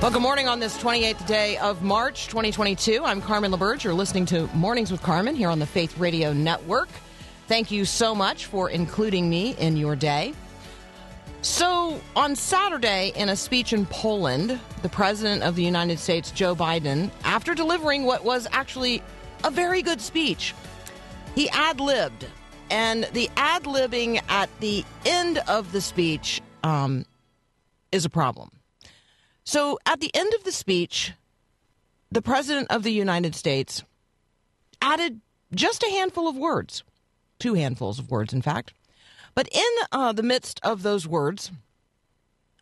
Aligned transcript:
Well, 0.00 0.12
good 0.12 0.22
morning 0.22 0.46
on 0.46 0.60
this 0.60 0.78
28th 0.78 1.26
day 1.26 1.56
of 1.56 1.82
March 1.82 2.28
2022. 2.28 3.02
I'm 3.04 3.20
Carmen 3.20 3.50
LaBerge. 3.50 3.82
You're 3.82 3.94
listening 3.94 4.26
to 4.26 4.46
Mornings 4.54 4.92
with 4.92 5.02
Carmen 5.02 5.34
here 5.34 5.48
on 5.48 5.58
the 5.58 5.66
Faith 5.66 5.98
Radio 5.98 6.32
Network. 6.32 6.88
Thank 7.48 7.72
you 7.72 7.84
so 7.84 8.14
much 8.14 8.46
for 8.46 8.70
including 8.70 9.28
me 9.28 9.56
in 9.56 9.76
your 9.76 9.96
day. 9.96 10.34
So, 11.42 12.00
on 12.14 12.36
Saturday, 12.36 13.10
in 13.16 13.28
a 13.28 13.34
speech 13.34 13.72
in 13.72 13.86
Poland, 13.86 14.60
the 14.82 14.88
President 14.88 15.42
of 15.42 15.56
the 15.56 15.64
United 15.64 15.98
States, 15.98 16.30
Joe 16.30 16.54
Biden, 16.54 17.10
after 17.24 17.52
delivering 17.52 18.04
what 18.04 18.24
was 18.24 18.46
actually 18.52 19.02
a 19.42 19.50
very 19.50 19.82
good 19.82 20.00
speech, 20.00 20.54
he 21.34 21.50
ad 21.50 21.80
libbed. 21.80 22.24
And 22.70 23.02
the 23.14 23.28
ad 23.36 23.64
libbing 23.64 24.22
at 24.28 24.48
the 24.60 24.84
end 25.04 25.38
of 25.48 25.72
the 25.72 25.80
speech 25.80 26.40
um, 26.62 27.04
is 27.90 28.04
a 28.04 28.10
problem. 28.10 28.52
So 29.48 29.78
at 29.86 30.00
the 30.00 30.14
end 30.14 30.34
of 30.34 30.44
the 30.44 30.52
speech, 30.52 31.14
the 32.12 32.20
President 32.20 32.66
of 32.68 32.82
the 32.82 32.92
United 32.92 33.34
States 33.34 33.82
added 34.82 35.22
just 35.54 35.82
a 35.82 35.88
handful 35.88 36.28
of 36.28 36.36
words, 36.36 36.84
two 37.38 37.54
handfuls 37.54 37.98
of 37.98 38.10
words, 38.10 38.34
in 38.34 38.42
fact. 38.42 38.74
But 39.34 39.48
in 39.50 39.64
uh, 39.90 40.12
the 40.12 40.22
midst 40.22 40.60
of 40.62 40.82
those 40.82 41.08
words, 41.08 41.50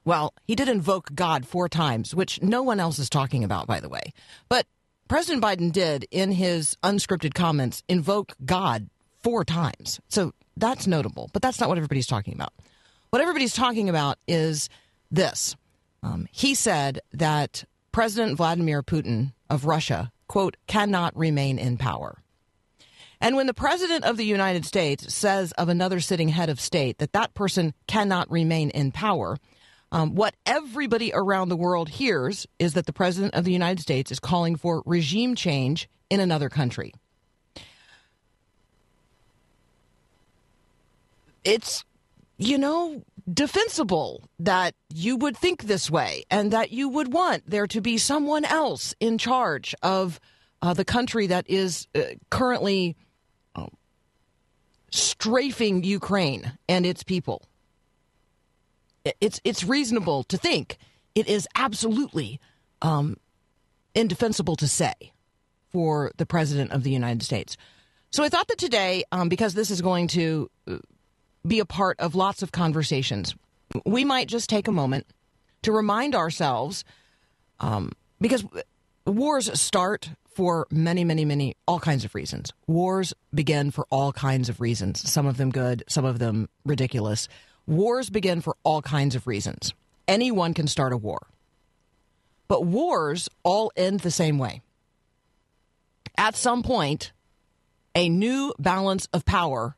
well, 0.04 0.32
he 0.46 0.54
did 0.54 0.68
invoke 0.68 1.12
God 1.12 1.44
four 1.44 1.68
times, 1.68 2.14
which 2.14 2.40
no 2.40 2.62
one 2.62 2.78
else 2.78 3.00
is 3.00 3.10
talking 3.10 3.42
about, 3.42 3.66
by 3.66 3.80
the 3.80 3.88
way. 3.88 4.12
But 4.48 4.66
President 5.08 5.42
Biden 5.42 5.72
did, 5.72 6.06
in 6.12 6.30
his 6.30 6.76
unscripted 6.84 7.34
comments, 7.34 7.82
invoke 7.88 8.34
God 8.44 8.88
four 9.24 9.44
times. 9.44 9.98
So 10.06 10.34
that's 10.56 10.86
notable, 10.86 11.30
but 11.32 11.42
that's 11.42 11.58
not 11.58 11.68
what 11.68 11.78
everybody's 11.78 12.06
talking 12.06 12.34
about. 12.34 12.52
What 13.10 13.22
everybody's 13.22 13.54
talking 13.54 13.88
about 13.88 14.18
is 14.28 14.68
this. 15.10 15.56
Um, 16.06 16.28
he 16.30 16.54
said 16.54 17.00
that 17.12 17.64
President 17.90 18.36
Vladimir 18.36 18.82
Putin 18.82 19.32
of 19.50 19.64
Russia, 19.64 20.12
quote, 20.28 20.56
cannot 20.66 21.16
remain 21.16 21.58
in 21.58 21.76
power. 21.76 22.22
And 23.20 23.34
when 23.34 23.46
the 23.46 23.54
President 23.54 24.04
of 24.04 24.16
the 24.16 24.24
United 24.24 24.64
States 24.64 25.12
says 25.12 25.52
of 25.52 25.68
another 25.68 26.00
sitting 26.00 26.28
head 26.28 26.48
of 26.48 26.60
state 26.60 26.98
that 26.98 27.12
that 27.14 27.34
person 27.34 27.74
cannot 27.88 28.30
remain 28.30 28.70
in 28.70 28.92
power, 28.92 29.36
um, 29.90 30.14
what 30.14 30.36
everybody 30.44 31.10
around 31.12 31.48
the 31.48 31.56
world 31.56 31.88
hears 31.88 32.46
is 32.58 32.74
that 32.74 32.86
the 32.86 32.92
President 32.92 33.34
of 33.34 33.44
the 33.44 33.52
United 33.52 33.80
States 33.80 34.12
is 34.12 34.20
calling 34.20 34.54
for 34.54 34.82
regime 34.86 35.34
change 35.34 35.88
in 36.08 36.20
another 36.20 36.48
country. 36.48 36.92
It's, 41.42 41.84
you 42.36 42.58
know, 42.58 43.02
defensible 43.32 44.22
that 44.38 44.74
you 44.92 45.16
would 45.16 45.36
think 45.36 45.64
this 45.64 45.90
way 45.90 46.24
and 46.30 46.52
that 46.52 46.70
you 46.70 46.88
would 46.88 47.12
want 47.12 47.48
there 47.48 47.66
to 47.66 47.80
be 47.80 47.98
someone 47.98 48.44
else 48.44 48.94
in 49.00 49.18
charge 49.18 49.74
of 49.82 50.20
uh, 50.62 50.72
the 50.74 50.84
country 50.84 51.26
that 51.26 51.48
is 51.48 51.88
uh, 51.94 52.02
currently 52.30 52.96
um, 53.56 53.70
strafing 54.90 55.82
Ukraine 55.82 56.52
and 56.68 56.86
its 56.86 57.02
people. 57.02 57.42
It's 59.20 59.40
it's 59.44 59.62
reasonable 59.62 60.24
to 60.24 60.36
think 60.36 60.78
it 61.14 61.28
is 61.28 61.46
absolutely 61.54 62.40
um, 62.82 63.16
indefensible 63.94 64.56
to 64.56 64.66
say 64.66 64.94
for 65.70 66.12
the 66.16 66.26
president 66.26 66.72
of 66.72 66.82
the 66.82 66.90
United 66.90 67.22
States. 67.22 67.56
So 68.10 68.24
I 68.24 68.28
thought 68.28 68.48
that 68.48 68.58
today, 68.58 69.04
um, 69.12 69.28
because 69.28 69.54
this 69.54 69.70
is 69.70 69.80
going 69.80 70.08
to 70.08 70.50
uh, 70.68 70.78
be 71.46 71.60
a 71.60 71.64
part 71.64 71.98
of 72.00 72.14
lots 72.14 72.42
of 72.42 72.52
conversations, 72.52 73.34
we 73.84 74.04
might 74.04 74.28
just 74.28 74.48
take 74.48 74.68
a 74.68 74.72
moment 74.72 75.06
to 75.62 75.72
remind 75.72 76.14
ourselves, 76.14 76.84
um, 77.60 77.92
because 78.20 78.44
wars 79.04 79.58
start 79.58 80.10
for 80.36 80.66
many, 80.70 81.02
many, 81.02 81.24
many, 81.24 81.56
all 81.66 81.80
kinds 81.80 82.04
of 82.04 82.14
reasons. 82.14 82.52
Wars 82.66 83.14
begin 83.32 83.70
for 83.70 83.86
all 83.90 84.12
kinds 84.12 84.48
of 84.48 84.60
reasons, 84.60 85.08
some 85.10 85.26
of 85.26 85.38
them 85.38 85.50
good, 85.50 85.82
some 85.88 86.04
of 86.04 86.18
them 86.18 86.48
ridiculous. 86.64 87.28
Wars 87.66 88.10
begin 88.10 88.40
for 88.40 88.54
all 88.62 88.82
kinds 88.82 89.14
of 89.14 89.26
reasons. 89.26 89.72
Anyone 90.06 90.54
can 90.54 90.66
start 90.66 90.92
a 90.92 90.96
war. 90.96 91.26
But 92.48 92.64
wars 92.64 93.28
all 93.42 93.72
end 93.76 94.00
the 94.00 94.10
same 94.10 94.38
way. 94.38 94.60
At 96.18 96.36
some 96.36 96.62
point, 96.62 97.12
a 97.94 98.08
new 98.08 98.52
balance 98.58 99.08
of 99.12 99.24
power 99.24 99.74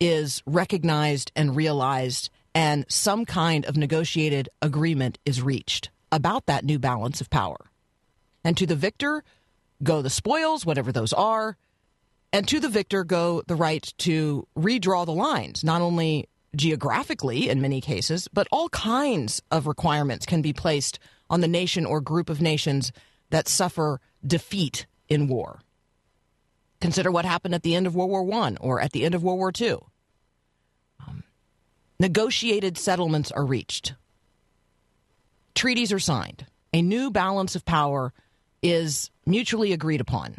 is 0.00 0.42
recognized 0.46 1.30
and 1.36 1.54
realized, 1.54 2.30
and 2.54 2.84
some 2.88 3.24
kind 3.24 3.64
of 3.66 3.76
negotiated 3.76 4.48
agreement 4.62 5.18
is 5.24 5.42
reached 5.42 5.90
about 6.10 6.46
that 6.46 6.64
new 6.64 6.78
balance 6.78 7.20
of 7.20 7.30
power. 7.30 7.70
And 8.42 8.56
to 8.56 8.66
the 8.66 8.76
victor 8.76 9.22
go 9.82 10.02
the 10.02 10.10
spoils, 10.10 10.66
whatever 10.66 10.90
those 10.90 11.12
are, 11.12 11.56
and 12.32 12.48
to 12.48 12.60
the 12.60 12.68
victor 12.68 13.04
go 13.04 13.42
the 13.46 13.54
right 13.54 13.92
to 13.98 14.46
redraw 14.56 15.04
the 15.04 15.12
lines, 15.12 15.62
not 15.64 15.82
only 15.82 16.28
geographically 16.56 17.48
in 17.48 17.60
many 17.60 17.80
cases, 17.80 18.28
but 18.32 18.48
all 18.50 18.68
kinds 18.70 19.40
of 19.50 19.66
requirements 19.66 20.26
can 20.26 20.42
be 20.42 20.52
placed 20.52 20.98
on 21.28 21.40
the 21.40 21.48
nation 21.48 21.86
or 21.86 22.00
group 22.00 22.28
of 22.28 22.40
nations 22.40 22.92
that 23.30 23.48
suffer 23.48 24.00
defeat 24.26 24.86
in 25.08 25.28
war. 25.28 25.60
Consider 26.80 27.10
what 27.10 27.24
happened 27.24 27.54
at 27.54 27.62
the 27.62 27.74
end 27.74 27.86
of 27.86 27.94
World 27.94 28.10
War 28.10 28.42
I 28.42 28.56
or 28.60 28.80
at 28.80 28.92
the 28.92 29.04
end 29.04 29.14
of 29.14 29.22
World 29.22 29.38
War 29.38 29.52
II. 29.58 29.78
Negotiated 32.00 32.78
settlements 32.78 33.30
are 33.30 33.44
reached, 33.44 33.92
treaties 35.54 35.92
are 35.92 35.98
signed, 35.98 36.46
a 36.72 36.80
new 36.80 37.10
balance 37.10 37.54
of 37.54 37.66
power 37.66 38.14
is 38.62 39.10
mutually 39.26 39.74
agreed 39.74 40.00
upon. 40.00 40.36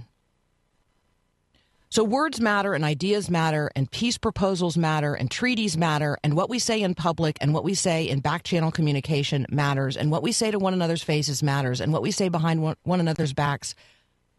So 1.92 2.04
words 2.04 2.42
matter 2.42 2.74
and 2.74 2.84
ideas 2.84 3.30
matter 3.30 3.70
and 3.76 3.92
peace 3.92 4.18
proposals 4.18 4.76
matter 4.76 5.14
and 5.14 5.30
treaties 5.30 5.78
matter 5.78 6.18
and 6.24 6.36
what 6.36 6.50
we 6.50 6.58
say 6.58 6.82
in 6.82 6.96
public 6.96 7.38
and 7.42 7.54
what 7.54 7.64
we 7.64 7.76
say 7.76 8.10
in 8.10 8.22
back 8.22 8.42
channel 8.42 8.72
communication 8.72 9.46
matters 9.52 9.96
and 9.96 10.10
what 10.10 10.24
we 10.24 10.32
say 10.32 10.50
to 10.50 10.58
one 10.58 10.74
another's 10.74 11.04
faces 11.04 11.44
matters 11.44 11.80
and 11.80 11.94
what 11.94 12.02
we 12.02 12.10
say 12.10 12.28
behind 12.28 12.64
one, 12.64 12.76
one 12.82 13.00
another's 13.00 13.34
backs 13.34 13.76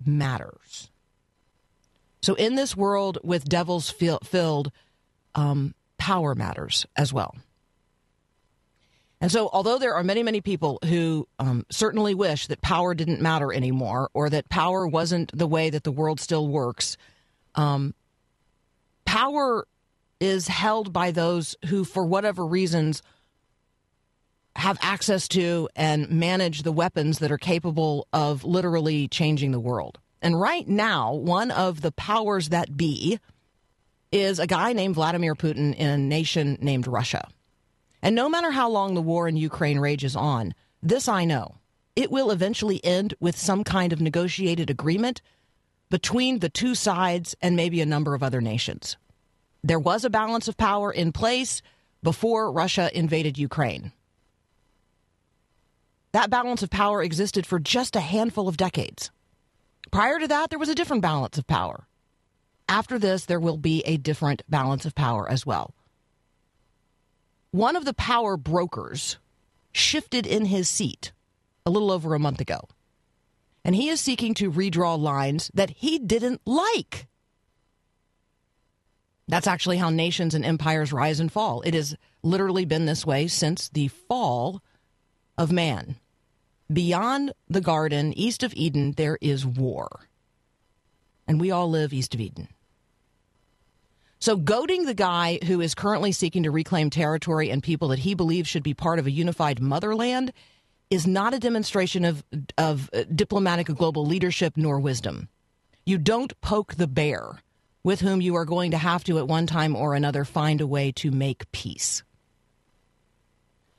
matters. 0.05 0.91
So 2.21 2.35
in 2.35 2.57
this 2.57 2.77
world 2.77 3.19
with 3.23 3.49
devils 3.49 3.91
filled, 3.91 4.73
um, 5.37 5.75
power 6.03 6.35
matters 6.35 6.85
as 6.97 7.13
well. 7.13 7.37
And 9.21 9.31
so, 9.31 9.49
although 9.53 9.79
there 9.79 9.95
are 9.95 10.03
many, 10.03 10.25
many 10.25 10.41
people 10.41 10.81
who 10.85 11.29
um, 11.39 11.65
certainly 11.71 12.13
wish 12.13 12.49
that 12.49 12.61
power 12.61 12.93
didn't 12.93 13.21
matter 13.21 13.53
anymore 13.53 14.11
or 14.13 14.29
that 14.29 14.49
power 14.49 14.85
wasn't 14.85 15.31
the 15.33 15.47
way 15.47 15.71
that 15.71 15.85
the 15.85 15.93
world 15.93 16.19
still 16.19 16.49
works, 16.49 16.97
um, 17.55 17.95
power 19.05 19.65
is 20.19 20.49
held 20.49 20.93
by 20.93 21.13
those 21.13 21.55
who, 21.67 21.85
for 21.85 22.05
whatever 22.05 22.45
reasons, 22.45 23.01
have 24.57 24.79
access 24.83 25.29
to 25.29 25.69
and 25.77 26.11
manage 26.11 26.65
the 26.65 26.73
weapons 26.73 27.21
that 27.21 27.31
are 27.31 27.39
capable 27.39 28.09
of 28.13 28.43
literally 28.43 29.07
changing 29.07 29.53
the 29.53 29.61
world. 29.61 30.01
And 30.21 30.41
right 30.41 30.67
now, 30.67 31.15
one 31.15 31.53
of 31.53 31.81
the 31.81 31.93
powers 31.93 32.49
that 32.49 32.77
be 32.77 33.21
is 34.13 34.39
a 34.39 34.47
guy 34.47 34.73
named 34.73 34.95
Vladimir 34.95 35.35
Putin 35.35 35.75
in 35.75 35.89
a 35.89 35.99
nation 35.99 36.59
named 36.61 36.87
Russia. 36.87 37.27
And 38.03 38.15
no 38.15 38.29
matter 38.29 38.51
how 38.51 38.69
long 38.69 38.95
the 38.95 39.03
war 39.03 39.27
in 39.27 39.37
Ukraine 39.37 39.79
rages 39.79 40.15
on, 40.15 40.55
this 40.83 41.09
I 41.09 41.25
know 41.25 41.57
it 41.97 42.11
will 42.11 42.31
eventually 42.31 42.83
end 42.85 43.15
with 43.21 43.37
some 43.37 43.65
kind 43.65 43.93
of 43.93 44.01
negotiated 44.01 44.71
agreement 44.71 45.21
between 45.91 46.39
the 46.39 46.49
two 46.49 46.75
sides 46.75 47.37
and 47.43 47.55
maybe 47.55 47.81
a 47.81 47.87
number 47.87 48.15
of 48.15 48.23
other 48.23 48.41
nations. 48.41 48.97
There 49.63 49.79
was 49.79 50.05
a 50.05 50.11
balance 50.11 50.49
of 50.49 50.57
power 50.57 50.91
in 50.91 51.13
place 51.13 51.63
before 52.03 52.51
Russia 52.51 52.91
invaded 52.95 53.39
Ukraine. 53.39 53.93
That 56.13 56.31
balance 56.31 56.63
of 56.63 56.71
power 56.71 57.03
existed 57.03 57.47
for 57.47 57.59
just 57.59 57.95
a 57.95 58.01
handful 58.01 58.49
of 58.49 58.57
decades. 58.57 59.11
Prior 59.91 60.19
to 60.19 60.29
that, 60.29 60.51
there 60.51 60.59
was 60.59 60.69
a 60.69 60.75
different 60.75 61.03
balance 61.03 61.39
of 61.39 61.47
power. 61.47 61.87
After 62.73 62.99
this, 62.99 63.27
there 63.27 63.39
will 63.39 63.59
be 63.59 63.83
a 63.83 63.99
different 63.99 64.45
balance 64.49 64.87
of 64.87 64.95
power 64.95 65.31
as 65.31 65.45
well. 65.45 65.75
One 67.51 67.77
of 67.77 67.85
the 67.85 67.93
power 67.93 68.39
brokers 68.39 69.19
shifted 69.73 70.27
in 70.27 70.47
his 70.47 70.71
seat 70.71 71.13
a 71.67 71.71
little 71.71 71.91
over 71.91 72.15
a 72.15 72.19
month 72.19 72.41
ago, 72.41 72.63
and 73.63 73.77
he 73.77 73.91
is 73.91 74.01
seeking 74.01 74.33
to 74.37 74.51
redraw 74.51 74.99
lines 74.99 75.51
that 75.53 75.69
he 75.69 75.99
didn't 75.99 76.41
like. 76.47 77.09
That's 79.29 79.47
actually 79.47 79.77
how 79.77 79.91
nations 79.91 80.35
and 80.35 80.43
empires 80.43 80.95
rise 80.95 81.21
and 81.21 81.31
fall. 81.31 81.61
It 81.67 81.75
has 81.75 81.95
literally 82.23 82.65
been 82.65 82.87
this 82.87 83.05
way 83.05 83.29
since 83.29 83.69
the 83.69 83.89
fall 83.89 84.63
of 85.37 85.53
man. 85.53 85.97
Beyond 86.73 87.35
the 87.51 87.61
garden, 87.61 88.15
east 88.15 88.43
of 88.43 88.55
Eden, 88.55 88.93
there 88.93 89.19
is 89.21 89.45
war. 89.45 90.09
And 91.29 91.39
we 91.39 91.51
all 91.51 91.69
live 91.69 91.93
east 91.93 92.15
of 92.15 92.21
Eden. 92.23 92.49
So, 94.23 94.37
goading 94.37 94.85
the 94.85 94.95
guy 94.95 95.41
who 95.47 95.61
is 95.61 95.75
currently 95.75 96.13
seeking 96.13 96.45
to 96.45 96.53
reclaim 96.53 96.91
territory 96.91 97.51
and 97.51 97.61
people 97.61 97.89
that 97.89 97.99
he 97.99 98.15
believes 98.15 98.49
should 98.49 98.63
be 98.63 98.73
part 98.73 99.01
of 99.01 99.07
a 99.09 99.11
unified 99.11 99.61
motherland 99.61 100.33
is 100.91 101.09
not 101.09 101.35
a 101.35 101.41
demonstration 101.41 102.05
of, 102.05 102.23
of 102.57 102.89
uh, 102.93 103.03
diplomatic 103.13 103.67
global 103.67 104.07
leadership 104.07 104.53
nor 104.57 104.79
wisdom. 104.79 105.29
You 105.85 105.99
don't 105.99 106.41
poke 106.41 106.77
the 106.77 106.87
bear 106.87 107.43
with 107.83 108.01
whom 108.01 108.21
you 108.21 108.37
are 108.37 108.45
going 108.45 108.71
to 108.71 108.79
have 108.79 109.03
to, 109.05 109.19
at 109.19 109.27
one 109.27 109.49
time 109.49 109.75
or 109.75 109.93
another, 109.93 110.25
find 110.25 110.61
a 110.61 110.69
way 110.69 110.93
to 110.93 111.11
make 111.11 111.51
peace. 111.51 112.05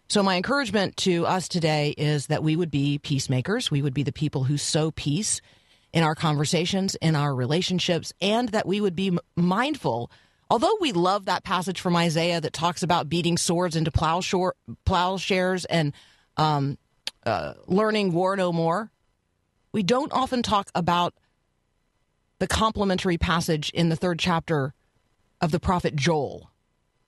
So, 0.09 0.23
my 0.23 0.35
encouragement 0.35 0.97
to 0.97 1.25
us 1.25 1.47
today 1.47 1.95
is 1.97 2.27
that 2.27 2.43
we 2.43 2.57
would 2.57 2.69
be 2.69 2.97
peacemakers. 2.97 3.71
We 3.71 3.81
would 3.81 3.93
be 3.93 4.03
the 4.03 4.11
people 4.11 4.43
who 4.43 4.57
sow 4.57 4.91
peace 4.91 5.39
in 5.93 6.03
our 6.03 6.15
conversations, 6.15 6.95
in 6.95 7.15
our 7.15 7.33
relationships, 7.33 8.11
and 8.19 8.49
that 8.49 8.65
we 8.65 8.81
would 8.81 8.97
be 8.97 9.17
mindful. 9.37 10.11
Although 10.53 10.77
we 10.79 10.91
love 10.91 11.25
that 11.25 11.43
passage 11.43 11.81
from 11.81 11.95
Isaiah 11.95 12.39
that 12.39 12.53
talks 12.53 12.83
about 12.83 13.09
beating 13.09 13.39
swords 13.39 13.75
into 13.75 13.89
plowshare, 13.89 14.53
plowshares 14.85 15.65
and 15.65 15.93
um, 16.37 16.77
uh, 17.25 17.55
learning 17.65 18.13
war 18.13 18.37
no 18.37 18.53
more, 18.53 18.91
we 19.71 19.81
don't 19.81 20.13
often 20.13 20.43
talk 20.43 20.69
about 20.75 21.15
the 22.37 22.45
complementary 22.45 23.17
passage 23.17 23.71
in 23.71 23.89
the 23.89 23.95
third 23.95 24.19
chapter 24.19 24.75
of 25.41 25.49
the 25.49 25.59
prophet 25.59 25.95
Joel, 25.95 26.51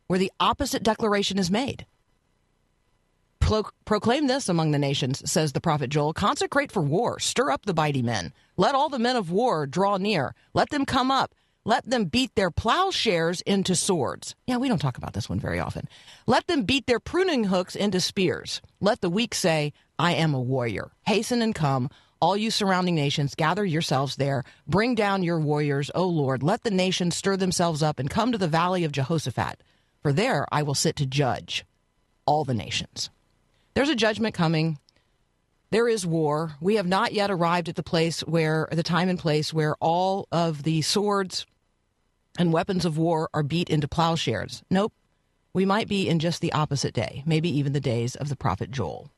where 0.07 0.17
the 0.17 0.31
opposite 0.39 0.81
declaration 0.81 1.37
is 1.37 1.51
made. 1.51 1.85
Pro- 3.39 3.69
proclaim 3.85 4.25
this 4.25 4.49
among 4.49 4.71
the 4.71 4.79
nations, 4.79 5.21
says 5.31 5.53
the 5.53 5.61
prophet 5.61 5.91
Joel. 5.91 6.13
Consecrate 6.13 6.71
for 6.71 6.81
war. 6.81 7.19
Stir 7.19 7.51
up 7.51 7.67
the 7.67 7.75
mighty 7.75 8.01
men. 8.01 8.33
Let 8.57 8.73
all 8.73 8.89
the 8.89 8.97
men 8.97 9.15
of 9.15 9.29
war 9.29 9.67
draw 9.67 9.97
near. 9.97 10.33
Let 10.55 10.71
them 10.71 10.83
come 10.83 11.11
up. 11.11 11.35
Let 11.67 11.89
them 11.89 12.05
beat 12.05 12.35
their 12.35 12.51
plowshares 12.51 13.41
into 13.41 13.75
swords. 13.75 14.35
Yeah, 14.45 14.57
we 14.57 14.67
don't 14.67 14.79
talk 14.79 14.99
about 14.99 15.13
this 15.13 15.27
one 15.27 15.39
very 15.39 15.59
often. 15.59 15.89
Let 16.27 16.45
them 16.45 16.61
beat 16.61 16.85
their 16.85 16.99
pruning 16.99 17.45
hooks 17.45 17.75
into 17.75 17.99
spears. 17.99 18.61
Let 18.79 19.01
the 19.01 19.09
weak 19.09 19.33
say, 19.33 19.73
I 19.97 20.13
am 20.13 20.35
a 20.35 20.39
warrior. 20.39 20.91
Hasten 21.07 21.41
and 21.41 21.55
come. 21.55 21.89
All 22.21 22.37
you 22.37 22.51
surrounding 22.51 22.93
nations, 22.93 23.33
gather 23.33 23.65
yourselves 23.65 24.15
there. 24.17 24.43
Bring 24.67 24.93
down 24.93 25.23
your 25.23 25.39
warriors, 25.39 25.89
O 25.95 26.05
Lord. 26.05 26.43
Let 26.43 26.63
the 26.63 26.71
nations 26.71 27.15
stir 27.15 27.35
themselves 27.35 27.81
up 27.81 27.97
and 27.97 28.11
come 28.11 28.31
to 28.31 28.37
the 28.37 28.47
valley 28.47 28.83
of 28.83 28.91
Jehoshaphat. 28.91 29.63
For 30.03 30.13
there 30.13 30.45
I 30.51 30.61
will 30.61 30.75
sit 30.75 30.95
to 30.97 31.07
judge 31.07 31.65
all 32.27 32.45
the 32.45 32.53
nations. 32.53 33.09
There's 33.73 33.89
a 33.89 33.95
judgment 33.95 34.35
coming. 34.35 34.77
There 35.71 35.89
is 35.89 36.05
war. 36.05 36.55
We 36.61 36.75
have 36.75 36.87
not 36.87 37.11
yet 37.11 37.31
arrived 37.31 37.69
at 37.69 37.75
the 37.75 37.83
place 37.83 38.21
where, 38.21 38.69
the 38.71 38.83
time 38.83 39.09
and 39.09 39.17
place 39.17 39.51
where 39.51 39.75
all 39.81 40.27
of 40.31 40.61
the 40.61 40.83
swords 40.83 41.45
and 42.37 42.53
weapons 42.53 42.85
of 42.85 42.97
war 42.97 43.29
are 43.33 43.43
beat 43.43 43.69
into 43.69 43.87
plowshares. 43.87 44.63
Nope. 44.69 44.93
We 45.53 45.65
might 45.65 45.87
be 45.87 46.09
in 46.09 46.19
just 46.19 46.41
the 46.41 46.51
opposite 46.51 46.93
day, 46.93 47.23
maybe 47.25 47.49
even 47.57 47.73
the 47.73 47.79
days 47.79 48.15
of 48.15 48.29
the 48.29 48.35
prophet 48.35 48.71
Joel. 48.71 49.09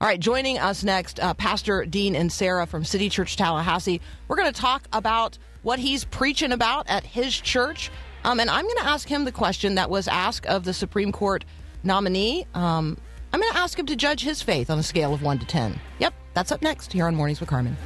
All 0.00 0.08
right, 0.08 0.18
joining 0.18 0.58
us 0.58 0.82
next, 0.82 1.20
uh, 1.20 1.34
Pastor 1.34 1.86
Dean 1.86 2.14
Inserra 2.14 2.66
from 2.66 2.84
City 2.84 3.08
Church 3.08 3.36
Tallahassee. 3.36 4.00
We're 4.26 4.36
going 4.36 4.52
to 4.52 4.60
talk 4.60 4.88
about 4.92 5.38
what 5.62 5.78
he's 5.78 6.04
preaching 6.04 6.50
about 6.52 6.88
at 6.88 7.04
his 7.04 7.34
church. 7.34 7.90
Um, 8.24 8.40
and 8.40 8.50
I'm 8.50 8.64
going 8.64 8.78
to 8.78 8.86
ask 8.86 9.08
him 9.08 9.24
the 9.24 9.32
question 9.32 9.76
that 9.76 9.88
was 9.88 10.08
asked 10.08 10.46
of 10.46 10.64
the 10.64 10.74
Supreme 10.74 11.12
Court 11.12 11.44
nominee. 11.84 12.44
Um, 12.54 12.98
I'm 13.32 13.40
going 13.40 13.52
to 13.52 13.58
ask 13.58 13.78
him 13.78 13.86
to 13.86 13.96
judge 13.96 14.22
his 14.22 14.42
faith 14.42 14.70
on 14.70 14.78
a 14.78 14.82
scale 14.82 15.14
of 15.14 15.22
1 15.22 15.38
to 15.38 15.46
10. 15.46 15.78
Yep, 16.00 16.14
that's 16.34 16.52
up 16.52 16.60
next 16.60 16.92
here 16.92 17.06
on 17.06 17.14
Mornings 17.14 17.40
with 17.40 17.48
Carmen. 17.48 17.76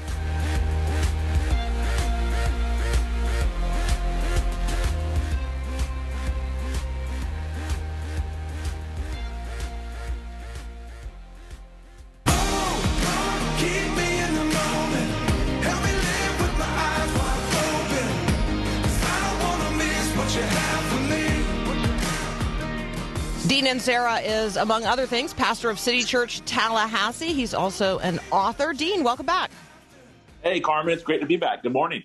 For 23.69 23.75
me. 23.75 23.81
Dean 23.81 23.99
Inserra 23.99 24.23
is, 24.25 24.57
among 24.57 24.85
other 24.85 25.07
things, 25.07 25.35
pastor 25.35 25.71
of 25.71 25.79
City 25.79 26.03
Church 26.03 26.41
Tallahassee. 26.45 27.33
He's 27.33 27.55
also 27.55 27.99
an 27.99 28.21
author. 28.31 28.73
Dean, 28.73 29.05
welcome 29.05 29.27
back. 29.27 29.51
Hey, 30.43 30.61
Carmen, 30.61 30.93
it's 30.93 31.03
great 31.03 31.21
to 31.21 31.27
be 31.27 31.37
back. 31.37 31.63
Good 31.63 31.73
morning. 31.73 32.05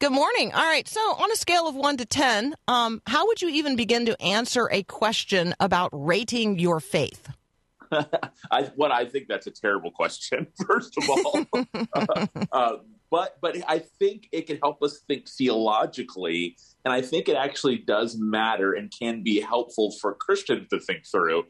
Good 0.00 0.12
morning. 0.12 0.52
All 0.52 0.62
right. 0.62 0.86
So, 0.86 1.00
on 1.00 1.30
a 1.30 1.36
scale 1.36 1.68
of 1.68 1.74
one 1.74 1.96
to 1.96 2.06
10, 2.06 2.54
um, 2.68 3.02
how 3.06 3.26
would 3.26 3.42
you 3.42 3.48
even 3.48 3.76
begin 3.76 4.06
to 4.06 4.20
answer 4.22 4.68
a 4.72 4.82
question 4.84 5.54
about 5.60 5.90
rating 5.92 6.58
your 6.58 6.80
faith? 6.80 7.28
I, 8.50 8.70
what 8.76 8.92
I 8.92 9.04
think 9.04 9.28
that's 9.28 9.46
a 9.46 9.50
terrible 9.50 9.90
question, 9.90 10.46
first 10.66 10.96
of 10.98 11.08
all. 11.08 11.46
uh, 12.52 12.76
but 13.10 13.38
but 13.40 13.56
I 13.66 13.78
think 13.78 14.28
it 14.32 14.46
can 14.46 14.58
help 14.62 14.82
us 14.82 15.00
think 15.06 15.28
theologically, 15.28 16.56
and 16.84 16.92
I 16.92 17.00
think 17.02 17.28
it 17.28 17.36
actually 17.36 17.78
does 17.78 18.16
matter 18.18 18.72
and 18.72 18.92
can 18.96 19.22
be 19.22 19.40
helpful 19.40 19.92
for 20.00 20.14
Christians 20.14 20.68
to 20.70 20.80
think 20.80 21.06
through. 21.06 21.44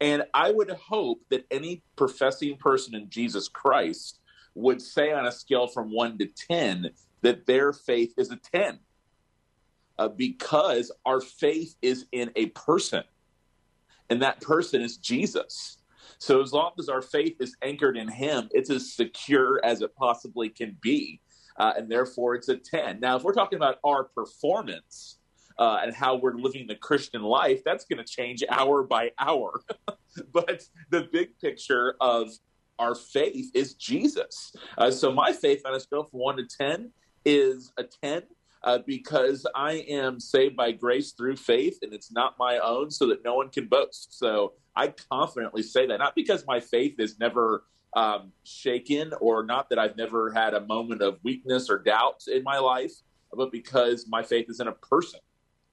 And 0.00 0.24
I 0.34 0.50
would 0.50 0.70
hope 0.70 1.20
that 1.30 1.44
any 1.50 1.82
professing 1.96 2.56
person 2.56 2.94
in 2.94 3.08
Jesus 3.08 3.46
Christ 3.48 4.20
would 4.54 4.82
say 4.82 5.12
on 5.12 5.26
a 5.26 5.32
scale 5.32 5.68
from 5.68 5.92
one 5.92 6.18
to 6.18 6.26
ten 6.26 6.90
that 7.20 7.46
their 7.46 7.72
faith 7.72 8.14
is 8.16 8.30
a 8.30 8.36
ten, 8.36 8.80
uh, 9.98 10.08
because 10.08 10.90
our 11.04 11.20
faith 11.20 11.76
is 11.82 12.06
in 12.10 12.30
a 12.36 12.46
person, 12.46 13.04
and 14.08 14.22
that 14.22 14.40
person 14.40 14.80
is 14.80 14.96
Jesus. 14.96 15.78
So 16.18 16.40
as 16.42 16.52
long 16.52 16.72
as 16.78 16.88
our 16.88 17.02
faith 17.02 17.36
is 17.40 17.56
anchored 17.62 17.96
in 17.96 18.08
Him, 18.08 18.48
it's 18.52 18.70
as 18.70 18.92
secure 18.92 19.60
as 19.64 19.82
it 19.82 19.94
possibly 19.96 20.48
can 20.48 20.76
be, 20.80 21.20
uh, 21.58 21.74
and 21.76 21.90
therefore 21.90 22.34
it's 22.34 22.48
a 22.48 22.56
ten. 22.56 23.00
Now, 23.00 23.16
if 23.16 23.22
we're 23.22 23.34
talking 23.34 23.56
about 23.56 23.78
our 23.84 24.04
performance 24.04 25.18
uh, 25.58 25.80
and 25.82 25.94
how 25.94 26.16
we're 26.16 26.34
living 26.34 26.66
the 26.66 26.76
Christian 26.76 27.22
life, 27.22 27.62
that's 27.64 27.84
going 27.84 28.04
to 28.04 28.10
change 28.10 28.42
hour 28.48 28.82
by 28.82 29.12
hour. 29.18 29.62
but 30.32 30.64
the 30.90 31.08
big 31.12 31.38
picture 31.38 31.96
of 32.00 32.30
our 32.78 32.94
faith 32.94 33.50
is 33.54 33.74
Jesus. 33.74 34.54
Uh, 34.78 34.90
so 34.90 35.12
my 35.12 35.32
faith 35.32 35.62
on 35.64 35.74
a 35.74 35.80
scale 35.80 36.04
from 36.04 36.20
one 36.20 36.36
to 36.36 36.46
ten 36.46 36.90
is 37.24 37.72
a 37.76 37.84
ten. 37.84 38.22
Uh, 38.64 38.78
because 38.86 39.44
I 39.56 39.84
am 39.88 40.20
saved 40.20 40.54
by 40.54 40.70
grace 40.70 41.12
through 41.12 41.36
faith, 41.36 41.78
and 41.82 41.92
it's 41.92 42.12
not 42.12 42.36
my 42.38 42.58
own, 42.58 42.90
so 42.92 43.08
that 43.08 43.24
no 43.24 43.34
one 43.34 43.48
can 43.48 43.66
boast. 43.66 44.16
So 44.16 44.52
I 44.76 44.94
confidently 45.10 45.62
say 45.62 45.86
that, 45.86 45.98
not 45.98 46.14
because 46.14 46.46
my 46.46 46.60
faith 46.60 47.00
is 47.00 47.18
never 47.18 47.64
um, 47.94 48.32
shaken, 48.44 49.12
or 49.20 49.44
not 49.44 49.68
that 49.70 49.78
I've 49.78 49.96
never 49.96 50.30
had 50.32 50.54
a 50.54 50.60
moment 50.60 51.02
of 51.02 51.18
weakness 51.24 51.68
or 51.68 51.78
doubt 51.78 52.22
in 52.32 52.44
my 52.44 52.58
life, 52.58 52.92
but 53.32 53.50
because 53.50 54.06
my 54.08 54.22
faith 54.22 54.46
is 54.48 54.60
in 54.60 54.68
a 54.68 54.72
person, 54.72 55.20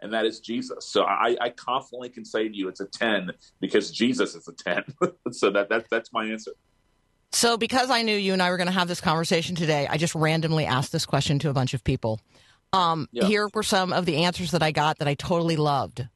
and 0.02 0.12
that 0.14 0.26
is 0.26 0.40
Jesus. 0.40 0.88
So 0.88 1.04
I, 1.04 1.38
I 1.40 1.50
confidently 1.50 2.10
can 2.10 2.26
say 2.26 2.48
to 2.48 2.56
you, 2.56 2.70
it's 2.70 2.80
a 2.80 2.88
ten 2.88 3.32
because 3.60 3.92
Jesus 3.92 4.34
is 4.34 4.48
a 4.48 4.54
ten. 4.54 4.84
so 5.32 5.52
that, 5.52 5.70
that 5.70 5.86
that's 5.92 6.12
my 6.12 6.26
answer. 6.26 6.54
So, 7.32 7.58
because 7.58 7.92
I 7.92 8.02
knew 8.02 8.16
you 8.16 8.34
and 8.34 8.42
I 8.42 8.50
were 8.50 8.58
going 8.58 8.68
to 8.68 8.74
have 8.74 8.88
this 8.88 9.02
conversation 9.02 9.56
today, 9.56 9.88
I 9.88 9.98
just 9.98 10.16
randomly 10.16 10.66
asked 10.66 10.92
this 10.92 11.06
question 11.06 11.38
to 11.40 11.50
a 11.50 11.54
bunch 11.54 11.76
of 11.76 11.84
people. 11.84 12.20
Um, 12.74 13.08
Yeah. 13.12 13.26
Here 13.26 13.50
were 13.54 13.64
some 13.64 13.94
of 13.94 14.06
the 14.06 14.24
answers 14.24 14.52
that 14.52 14.64
I 14.64 14.72
got 14.72 15.00
that 15.00 15.08
I 15.08 15.16
totally 15.16 15.56
loved. 15.56 16.08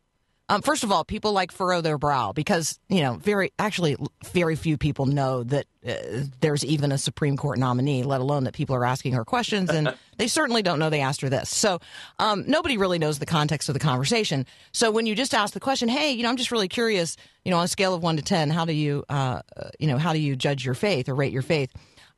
Um, 0.50 0.62
first 0.62 0.84
of 0.84 0.92
all, 0.92 1.06
people 1.06 1.32
like 1.32 1.52
furrow 1.52 1.80
their 1.80 1.98
brow 1.98 2.34
because 2.34 2.78
you 2.90 3.02
know 3.02 3.16
very 3.16 3.54
actually 3.58 3.96
very 4.34 4.56
few 4.56 4.78
people 4.78 5.06
know 5.06 5.44
that 5.44 5.66
uh, 5.88 5.94
there's 6.42 6.66
even 6.66 6.92
a 6.92 6.98
Supreme 6.98 7.38
Court 7.38 7.58
nominee, 7.58 8.04
let 8.04 8.20
alone 8.20 8.44
that 8.44 8.54
people 8.54 8.76
are 8.76 8.86
asking 8.86 9.14
her 9.14 9.24
questions, 9.24 9.70
and 9.70 9.96
they 10.18 10.28
certainly 10.28 10.62
don't 10.62 10.80
know 10.80 10.90
they 10.90 11.00
asked 11.00 11.22
her 11.22 11.30
this. 11.30 11.50
So 11.50 11.80
um, 12.20 12.44
nobody 12.46 12.78
really 12.78 13.00
knows 13.00 13.20
the 13.20 13.26
context 13.26 13.70
of 13.70 13.74
the 13.74 13.80
conversation. 13.80 14.46
So 14.74 14.92
when 14.92 15.06
you 15.06 15.16
just 15.16 15.34
ask 15.34 15.54
the 15.54 15.62
question, 15.62 15.88
hey, 15.88 16.12
you 16.12 16.24
know, 16.24 16.30
I'm 16.30 16.38
just 16.38 16.52
really 16.52 16.68
curious, 16.68 17.16
you 17.46 17.52
know, 17.52 17.58
on 17.58 17.64
a 17.64 17.70
scale 17.70 17.94
of 17.96 18.04
one 18.04 18.18
to 18.18 18.22
ten, 18.22 18.50
how 18.50 18.66
do 18.66 18.74
you, 18.74 19.06
uh, 19.10 19.42
uh, 19.56 19.70
you 19.80 19.88
know, 19.88 19.98
how 19.98 20.12
do 20.12 20.20
you 20.20 20.36
judge 20.36 20.66
your 20.66 20.76
faith 20.76 21.08
or 21.08 21.16
rate 21.16 21.32
your 21.32 21.42
faith? 21.42 21.72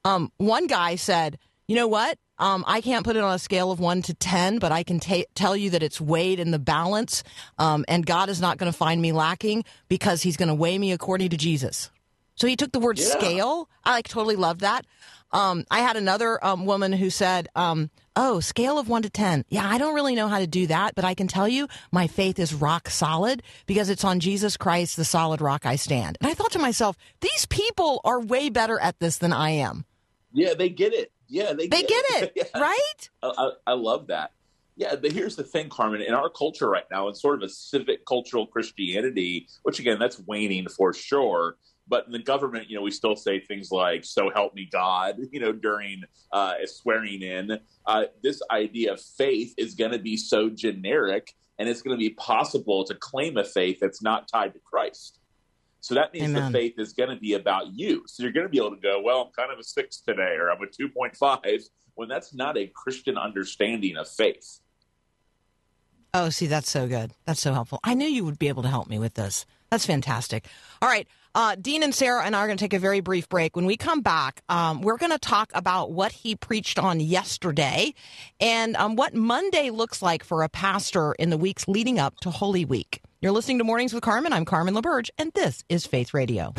Um, 0.03 0.31
one 0.37 0.65
guy 0.65 0.95
said, 0.95 1.37
you 1.67 1.75
know 1.75 1.87
what? 1.87 2.17
Um, 2.37 2.63
I 2.67 2.81
can't 2.81 3.05
put 3.05 3.15
it 3.15 3.23
on 3.23 3.33
a 3.33 3.39
scale 3.39 3.71
of 3.71 3.79
one 3.79 4.01
to 4.03 4.13
10, 4.13 4.59
but 4.59 4.71
I 4.71 4.83
can 4.83 4.99
ta- 4.99 5.23
tell 5.35 5.55
you 5.55 5.69
that 5.69 5.81
it's 5.83 6.01
weighed 6.01 6.39
in 6.39 6.51
the 6.51 6.59
balance. 6.59 7.23
Um, 7.57 7.85
and 7.87 8.05
God 8.05 8.27
is 8.29 8.41
not 8.41 8.57
going 8.57 8.71
to 8.71 8.77
find 8.77 9.01
me 9.01 9.11
lacking 9.11 9.63
because 9.87 10.21
he's 10.23 10.35
going 10.37 10.49
to 10.49 10.55
weigh 10.55 10.77
me 10.77 10.91
according 10.91 11.29
to 11.29 11.37
Jesus. 11.37 11.89
So 12.35 12.47
he 12.47 12.57
took 12.57 12.73
the 12.73 12.79
word 12.79 12.99
Yeah. 12.99 13.05
scale. 13.05 13.69
I 13.85 13.91
like 13.91 14.09
totally 14.09 14.35
love 14.35 14.59
that. 14.59 14.85
Um, 15.31 15.65
I 15.71 15.79
had 15.79 15.95
another 15.95 16.43
um, 16.45 16.65
woman 16.65 16.91
who 16.93 17.09
said, 17.09 17.47
um, 17.55 17.89
"Oh, 18.15 18.39
scale 18.41 18.77
of 18.77 18.87
one 18.89 19.01
to 19.01 19.09
ten. 19.09 19.43
Yeah, 19.49 19.67
I 19.67 19.77
don't 19.77 19.95
really 19.95 20.15
know 20.15 20.27
how 20.27 20.39
to 20.39 20.47
do 20.47 20.67
that, 20.67 20.95
but 20.95 21.03
I 21.03 21.13
can 21.13 21.27
tell 21.27 21.47
you, 21.47 21.67
my 21.91 22.07
faith 22.07 22.37
is 22.39 22.53
rock 22.53 22.89
solid 22.89 23.41
because 23.65 23.89
it's 23.89 24.03
on 24.03 24.19
Jesus 24.19 24.55
Christ, 24.55 24.95
the 24.97 25.03
solid 25.05 25.41
rock 25.41 25.65
I 25.65 25.75
stand." 25.77 26.17
And 26.21 26.29
I 26.29 26.33
thought 26.35 26.51
to 26.53 26.59
myself, 26.59 26.95
these 27.21 27.45
people 27.47 28.01
are 28.05 28.19
way 28.19 28.49
better 28.49 28.79
at 28.79 28.99
this 28.99 29.17
than 29.17 29.33
I 29.33 29.49
am. 29.51 29.85
Yeah, 30.31 30.53
they 30.53 30.69
get 30.69 30.93
it. 30.93 31.11
Yeah, 31.27 31.53
they 31.53 31.67
They 31.67 31.83
get 31.83 32.05
it, 32.09 32.33
Yeah. 32.53 32.59
right? 32.61 33.09
I, 33.23 33.31
I, 33.37 33.49
I 33.67 33.73
love 33.73 34.07
that. 34.07 34.31
Yeah, 34.77 34.95
but 34.95 35.11
here's 35.13 35.35
the 35.37 35.43
thing, 35.43 35.69
Carmen. 35.69 36.01
In 36.01 36.13
our 36.13 36.29
culture 36.29 36.69
right 36.69 36.83
now, 36.91 37.07
it's 37.07 37.21
sort 37.21 37.41
of 37.41 37.43
a 37.43 37.49
civic 37.49 38.05
cultural 38.05 38.45
Christianity, 38.45 39.47
which 39.63 39.79
again, 39.79 39.99
that's 39.99 40.19
waning 40.19 40.67
for 40.67 40.93
sure. 40.93 41.55
But 41.87 42.07
in 42.07 42.11
the 42.11 42.19
government, 42.19 42.69
you 42.69 42.75
know, 42.75 42.81
we 42.81 42.91
still 42.91 43.15
say 43.15 43.39
things 43.39 43.71
like 43.71 44.03
"So 44.03 44.29
help 44.33 44.53
me 44.53 44.67
God," 44.69 45.15
you 45.31 45.39
know, 45.39 45.53
during 45.53 46.03
uh, 46.31 46.55
swearing 46.65 47.21
in. 47.21 47.59
Uh, 47.85 48.03
this 48.21 48.41
idea 48.51 48.93
of 48.93 49.01
faith 49.01 49.53
is 49.57 49.75
going 49.75 49.91
to 49.91 49.99
be 49.99 50.17
so 50.17 50.49
generic, 50.49 51.33
and 51.57 51.69
it's 51.69 51.81
going 51.81 51.95
to 51.97 51.99
be 51.99 52.09
possible 52.15 52.83
to 52.85 52.95
claim 52.95 53.37
a 53.37 53.43
faith 53.45 53.77
that's 53.79 54.01
not 54.01 54.27
tied 54.27 54.53
to 54.53 54.59
Christ. 54.59 55.19
So 55.85 55.93
that 55.93 56.15
means 56.15 56.31
Amen. 56.31 56.51
the 56.51 56.57
faith 56.57 56.79
is 56.79 56.93
going 56.93 57.11
to 57.11 57.15
be 57.15 57.35
about 57.35 57.67
you. 57.75 58.05
So 58.07 58.23
you're 58.23 58.31
going 58.31 58.47
to 58.47 58.49
be 58.49 58.57
able 58.57 58.71
to 58.71 58.81
go, 58.81 58.99
well, 59.03 59.21
I'm 59.21 59.31
kind 59.37 59.53
of 59.53 59.59
a 59.59 59.63
six 59.63 59.97
today, 59.97 60.35
or 60.35 60.49
I'm 60.49 60.59
a 60.59 60.65
2.5, 60.65 61.61
when 61.93 62.09
that's 62.09 62.33
not 62.33 62.57
a 62.57 62.65
Christian 62.65 63.19
understanding 63.19 63.95
of 63.95 64.09
faith. 64.09 64.61
Oh, 66.11 66.29
see, 66.29 66.47
that's 66.47 66.71
so 66.71 66.87
good. 66.87 67.11
That's 67.25 67.39
so 67.39 67.53
helpful. 67.53 67.79
I 67.83 67.93
knew 67.93 68.07
you 68.07 68.25
would 68.25 68.39
be 68.39 68.47
able 68.47 68.63
to 68.63 68.67
help 68.67 68.89
me 68.89 68.97
with 68.97 69.13
this. 69.13 69.45
That's 69.69 69.85
fantastic. 69.85 70.47
All 70.81 70.89
right. 70.89 71.07
Uh, 71.35 71.53
Dean 71.53 71.83
Inserra 71.83 72.23
and 72.23 72.35
I 72.35 72.39
are 72.39 72.47
going 72.47 72.57
to 72.57 72.63
take 72.63 72.73
a 72.73 72.79
very 72.79 73.01
brief 73.01 73.29
break. 73.29 73.55
When 73.55 73.67
we 73.67 73.77
come 73.77 74.01
back, 74.01 74.41
um, 74.49 74.81
we're 74.81 74.97
going 74.97 75.11
to 75.11 75.19
talk 75.19 75.51
about 75.53 75.91
what 75.91 76.11
he 76.11 76.35
preached 76.35 76.79
on 76.79 76.99
yesterday 76.99 77.93
and 78.39 78.75
um, 78.77 78.95
what 78.95 79.13
Monday 79.13 79.69
looks 79.69 80.01
like 80.01 80.23
for 80.23 80.41
a 80.41 80.49
pastor 80.49 81.13
in 81.19 81.29
the 81.29 81.37
weeks 81.37 81.67
leading 81.67 81.99
up 81.99 82.15
to 82.21 82.31
Holy 82.31 82.65
Week. 82.65 83.03
You're 83.25 83.33
listening 83.33 83.57
to 83.57 83.63
Mornings 83.63 83.91
with 83.91 84.03
Carmen. 84.03 84.33
I'm 84.33 84.45
Carmen 84.45 84.75
LaBerge, 84.75 85.09
and 85.17 85.31
this 85.33 85.63
is 85.67 85.87
Faith 85.87 86.13
Radio. 86.13 86.53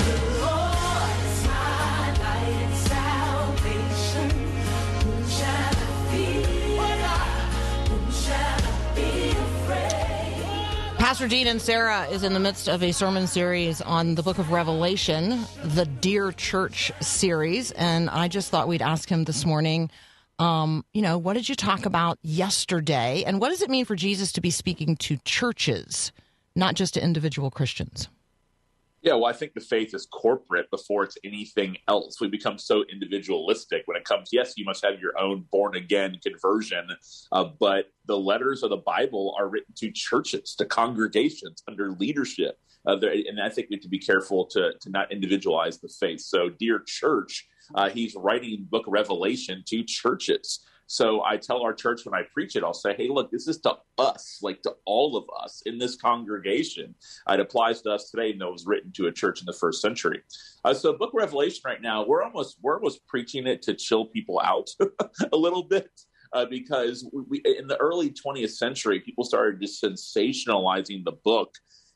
Pastor 10.99 11.29
Dean 11.29 11.47
Inserra 11.47 12.11
is 12.11 12.25
in 12.25 12.33
the 12.33 12.41
midst 12.41 12.69
of 12.69 12.83
a 12.83 12.91
sermon 12.91 13.29
series 13.29 13.81
on 13.81 14.17
the 14.17 14.25
book 14.25 14.39
of 14.39 14.51
Revelation, 14.51 15.39
the 15.63 15.87
Dear 15.87 16.33
Church 16.33 16.91
series. 17.01 17.71
And 17.71 18.11
I 18.11 18.27
just 18.27 18.51
thought 18.51 18.67
we'd 18.67 18.83
ask 18.83 19.09
him 19.09 19.23
this 19.23 19.47
morning, 19.47 19.89
um, 20.41 20.85
you 20.93 21.03
know, 21.03 21.17
what 21.17 21.35
did 21.35 21.49
you 21.49 21.55
talk 21.55 21.87
about 21.87 22.19
yesterday? 22.23 23.23
And 23.25 23.41
what 23.41 23.51
does 23.51 23.63
it 23.63 23.71
mean 23.71 23.85
for 23.85 23.95
Jesus 23.95 24.33
to 24.33 24.41
be 24.41 24.51
speaking 24.51 24.97
to 24.97 25.17
churches, 25.19 26.11
not 26.57 26.75
just 26.75 26.95
to 26.95 27.03
individual 27.03 27.51
Christians? 27.51 28.09
Yeah, 29.03 29.13
well, 29.13 29.27
I 29.27 29.35
think 29.35 29.55
the 29.55 29.61
faith 29.61 29.95
is 29.95 30.07
corporate 30.07 30.69
before 30.71 31.05
it's 31.05 31.17
anything 31.23 31.77
else. 31.87 32.21
We 32.21 32.27
become 32.27 32.59
so 32.59 32.85
individualistic 32.91 33.83
when 33.85 33.97
it 33.97 34.05
comes. 34.05 34.31
Yes, 34.33 34.55
you 34.57 34.65
must 34.65 34.85
have 34.85 34.99
your 34.99 35.17
own 35.21 35.45
born 35.53 35.77
again 35.77 36.19
conversion, 36.25 36.89
uh, 37.31 37.45
but 37.61 37.93
the 38.07 38.19
letters 38.19 38.65
of 38.65 38.71
the 38.71 38.79
Bible 38.79 39.37
are 39.39 39.49
written 39.49 39.73
to 39.77 39.93
churches, 39.93 40.57
to 40.57 40.65
congregations 40.65 41.63
under 41.69 41.93
leadership. 41.93 42.59
Uh, 42.85 42.97
there, 42.97 43.13
and 43.13 43.41
I 43.41 43.49
think 43.49 43.69
we 43.71 43.77
have 43.77 43.83
to 43.83 43.89
be 43.89 43.99
careful 43.99 44.47
to 44.47 44.73
to 44.81 44.91
not 44.91 45.13
individualize 45.13 45.79
the 45.79 45.89
faith. 45.89 46.21
So, 46.21 46.49
dear 46.49 46.83
church, 46.85 47.47
uh, 47.75 47.91
he's 47.91 48.17
writing 48.17 48.67
Book 48.69 48.85
Revelation 48.89 49.63
to 49.67 49.85
churches. 49.85 50.65
So 50.87 51.25
I 51.25 51.37
tell 51.37 51.63
our 51.63 51.75
church 51.75 52.05
when 52.05 52.15
I 52.15 52.23
preach 52.33 52.55
it, 52.55 52.63
I'll 52.63 52.73
say, 52.73 52.95
hey, 52.97 53.09
look, 53.09 53.31
this 53.31 53.49
is 53.49 53.59
to 53.63 53.77
us, 53.99 54.39
like 54.41 54.63
to 54.63 54.75
all 54.85 55.17
of 55.17 55.25
us 55.43 55.63
in 55.67 55.79
this 55.79 55.97
congregation. 55.97 56.95
It 57.29 57.41
applies 57.41 57.83
to 57.83 57.91
us 57.91 58.11
today, 58.11 58.33
and 58.33 58.41
it 58.41 58.51
was 58.51 58.67
written 58.67 58.93
to 58.93 59.07
a 59.07 59.13
church 59.13 59.41
in 59.41 59.47
the 59.47 59.53
first 59.53 59.83
century. 59.83 60.23
Uh, 60.65 60.75
so 60.75 60.93
Book 60.93 61.11
Revelation 61.13 61.63
right 61.65 61.83
now, 61.83 62.05
we're 62.07 62.23
almost 62.23 62.59
we're 62.63 62.77
almost 62.77 63.07
preaching 63.07 63.47
it 63.47 63.63
to 63.63 63.75
chill 63.75 64.07
people 64.07 64.41
out 64.41 64.71
a 65.33 65.37
little 65.37 65.63
bit. 65.63 65.91
Uh, 66.33 66.45
because 66.45 67.09
we, 67.29 67.41
in 67.45 67.69
the 67.69 67.77
early 67.77 68.11
20th 68.11 68.51
century, 68.51 69.01
people 69.01 69.25
started 69.25 69.61
just 69.61 69.83
sensationalizing 69.83 71.05
the 71.05 71.13
book 71.25 71.55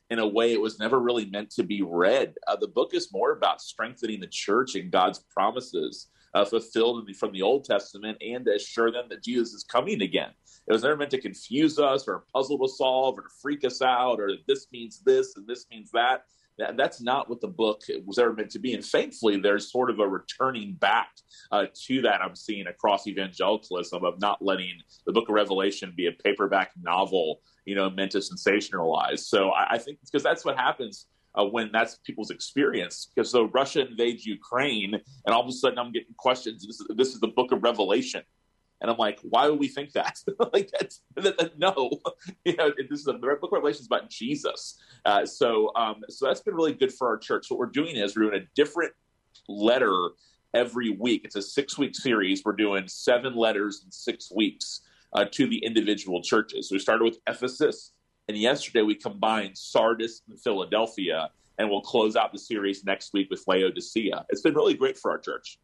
in 0.09 0.19
a 0.19 0.27
way 0.27 0.51
it 0.51 0.59
was 0.59 0.79
never 0.79 0.99
really 0.99 1.25
meant 1.25 1.49
to 1.49 1.63
be 1.63 1.81
read. 1.81 2.33
Uh, 2.47 2.55
the 2.55 2.67
book 2.67 2.93
is 2.93 3.11
more 3.13 3.33
about 3.33 3.61
strengthening 3.61 4.19
the 4.19 4.27
church 4.27 4.75
and 4.75 4.89
God's 4.89 5.19
promises 5.19 6.07
uh, 6.33 6.45
fulfilled 6.45 7.05
the, 7.07 7.13
from 7.13 7.31
the 7.31 7.41
Old 7.41 7.65
Testament 7.65 8.17
and 8.21 8.45
to 8.45 8.55
assure 8.55 8.91
them 8.91 9.05
that 9.09 9.23
Jesus 9.23 9.53
is 9.53 9.63
coming 9.63 10.01
again. 10.01 10.31
It 10.67 10.73
was 10.73 10.83
never 10.83 10.95
meant 10.95 11.11
to 11.11 11.21
confuse 11.21 11.79
us 11.79 12.07
or 12.07 12.15
a 12.15 12.21
puzzle 12.21 12.59
to 12.59 12.67
solve 12.67 13.17
or 13.17 13.23
to 13.23 13.29
freak 13.41 13.65
us 13.65 13.81
out 13.81 14.19
or 14.19 14.31
this 14.47 14.67
means 14.71 15.01
this 15.05 15.35
and 15.35 15.47
this 15.47 15.65
means 15.71 15.91
that. 15.91 16.25
That, 16.57 16.77
that's 16.77 17.01
not 17.01 17.29
what 17.29 17.41
the 17.41 17.47
book 17.47 17.81
was 18.05 18.19
ever 18.19 18.33
meant 18.33 18.51
to 18.51 18.59
be. 18.59 18.73
And 18.73 18.85
thankfully, 18.85 19.39
there's 19.39 19.71
sort 19.71 19.89
of 19.89 19.99
a 19.99 20.07
returning 20.07 20.73
back 20.73 21.09
uh, 21.51 21.65
to 21.85 22.01
that 22.01 22.21
I'm 22.21 22.35
seeing 22.35 22.67
across 22.67 23.07
evangelicalism 23.07 24.03
of 24.03 24.19
not 24.19 24.41
letting 24.41 24.73
the 25.05 25.13
book 25.13 25.29
of 25.29 25.33
Revelation 25.33 25.93
be 25.95 26.07
a 26.07 26.11
paperback 26.11 26.71
novel, 26.79 27.41
you 27.65 27.73
know, 27.73 27.89
meant 27.89 28.11
to 28.11 28.19
sensationalize. 28.19 29.19
So 29.19 29.49
I, 29.51 29.75
I 29.75 29.77
think 29.77 29.99
because 30.05 30.23
that's 30.23 30.43
what 30.43 30.57
happens 30.57 31.07
uh, 31.35 31.45
when 31.45 31.71
that's 31.71 31.95
people's 32.03 32.31
experience. 32.31 33.09
Because 33.13 33.31
so 33.31 33.45
Russia 33.45 33.87
invades 33.87 34.25
Ukraine, 34.25 34.93
and 34.93 35.35
all 35.35 35.41
of 35.41 35.47
a 35.47 35.51
sudden 35.51 35.79
I'm 35.79 35.91
getting 35.91 36.13
questions. 36.17 36.65
This 36.65 36.79
is, 36.79 36.87
this 36.95 37.13
is 37.13 37.19
the 37.19 37.27
book 37.27 37.51
of 37.51 37.63
Revelation. 37.63 38.23
And 38.81 38.89
I'm 38.89 38.97
like, 38.97 39.19
why 39.21 39.47
would 39.47 39.59
we 39.59 39.67
think 39.67 39.91
that? 39.93 40.17
like 40.53 40.71
that's 40.71 41.01
that, 41.15 41.37
that, 41.37 41.59
no, 41.59 41.91
you 42.45 42.55
know, 42.55 42.71
this 42.89 42.99
is 42.99 43.07
a, 43.07 43.13
book 43.13 43.43
of 43.43 43.51
Revelation 43.51 43.81
is 43.81 43.85
about 43.85 44.09
Jesus. 44.09 44.79
Uh, 45.05 45.25
so, 45.25 45.71
um, 45.75 46.01
so 46.09 46.25
that's 46.25 46.41
been 46.41 46.55
really 46.55 46.73
good 46.73 46.91
for 46.91 47.07
our 47.07 47.17
church. 47.17 47.45
What 47.49 47.59
we're 47.59 47.67
doing 47.67 47.95
is 47.95 48.15
we're 48.15 48.29
doing 48.29 48.41
a 48.41 48.47
different 48.55 48.93
letter 49.47 50.09
every 50.53 50.89
week. 50.89 51.21
It's 51.25 51.35
a 51.35 51.41
six 51.41 51.77
week 51.77 51.95
series. 51.95 52.43
We're 52.43 52.53
doing 52.53 52.87
seven 52.87 53.35
letters 53.35 53.83
in 53.85 53.91
six 53.91 54.31
weeks 54.35 54.81
uh, 55.13 55.25
to 55.31 55.47
the 55.47 55.57
individual 55.63 56.21
churches. 56.21 56.69
So 56.69 56.75
we 56.75 56.79
started 56.79 57.03
with 57.03 57.19
Ephesus, 57.27 57.93
and 58.31 58.39
yesterday 58.39 58.81
we 58.81 58.95
combined 58.95 59.57
Sardis 59.57 60.21
and 60.29 60.39
Philadelphia, 60.39 61.29
and 61.57 61.69
we'll 61.69 61.81
close 61.81 62.15
out 62.15 62.31
the 62.31 62.39
series 62.39 62.85
next 62.85 63.11
week 63.11 63.29
with 63.29 63.43
Laodicea. 63.45 64.25
It's 64.29 64.39
been 64.39 64.53
really 64.53 64.73
great 64.73 64.97
for 64.97 65.11
our 65.11 65.17
church. 65.17 65.59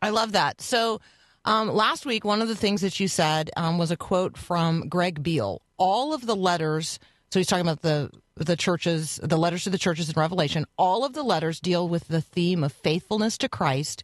I 0.00 0.08
love 0.08 0.32
that. 0.32 0.62
So, 0.62 1.02
um, 1.44 1.68
last 1.68 2.06
week, 2.06 2.24
one 2.24 2.40
of 2.40 2.48
the 2.48 2.56
things 2.56 2.80
that 2.80 2.98
you 2.98 3.06
said 3.06 3.50
um, 3.58 3.76
was 3.76 3.90
a 3.90 3.98
quote 3.98 4.38
from 4.38 4.88
Greg 4.88 5.22
Beale. 5.22 5.60
All 5.76 6.14
of 6.14 6.24
the 6.24 6.34
letters, 6.34 6.98
so 7.30 7.38
he's 7.38 7.48
talking 7.48 7.66
about 7.66 7.82
the 7.82 8.10
the 8.36 8.56
churches, 8.56 9.20
the 9.22 9.36
letters 9.36 9.64
to 9.64 9.70
the 9.70 9.76
churches 9.76 10.08
in 10.08 10.18
Revelation. 10.18 10.64
All 10.78 11.04
of 11.04 11.12
the 11.12 11.22
letters 11.22 11.60
deal 11.60 11.86
with 11.86 12.08
the 12.08 12.22
theme 12.22 12.64
of 12.64 12.72
faithfulness 12.72 13.36
to 13.38 13.48
Christ 13.48 14.02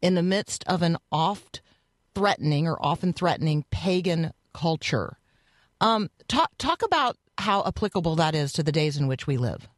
in 0.00 0.14
the 0.14 0.22
midst 0.22 0.64
of 0.66 0.80
an 0.80 0.96
oft 1.12 1.60
threatening 2.14 2.66
or 2.66 2.78
often 2.80 3.12
threatening 3.12 3.66
pagan 3.70 4.32
culture. 4.54 5.18
Um, 5.80 6.10
talk 6.28 6.50
talk 6.58 6.82
about 6.82 7.16
how 7.38 7.62
applicable 7.64 8.16
that 8.16 8.34
is 8.34 8.52
to 8.54 8.62
the 8.62 8.72
days 8.72 8.96
in 8.96 9.06
which 9.06 9.26
we 9.26 9.36
live. 9.36 9.68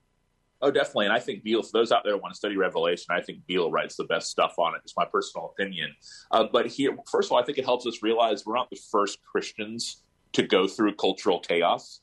Oh, 0.62 0.70
definitely. 0.70 1.06
And 1.06 1.14
I 1.14 1.20
think 1.20 1.42
Beale, 1.42 1.62
for 1.62 1.70
those 1.72 1.90
out 1.90 2.04
there 2.04 2.12
who 2.12 2.18
want 2.18 2.34
to 2.34 2.36
study 2.36 2.56
Revelation, 2.56 3.06
I 3.10 3.22
think 3.22 3.46
Beale 3.46 3.70
writes 3.70 3.96
the 3.96 4.04
best 4.04 4.30
stuff 4.30 4.54
on 4.58 4.74
it. 4.74 4.82
It's 4.84 4.94
my 4.96 5.06
personal 5.06 5.54
opinion. 5.54 5.94
Uh, 6.30 6.44
but 6.52 6.66
here, 6.66 6.96
first 7.10 7.28
of 7.28 7.32
all, 7.32 7.38
I 7.38 7.44
think 7.44 7.56
it 7.56 7.64
helps 7.64 7.86
us 7.86 8.02
realize 8.02 8.44
we're 8.44 8.56
not 8.56 8.68
the 8.68 8.78
first 8.90 9.18
Christians 9.22 10.02
to 10.32 10.42
go 10.42 10.68
through 10.68 10.94
cultural 10.96 11.40
chaos. 11.40 12.00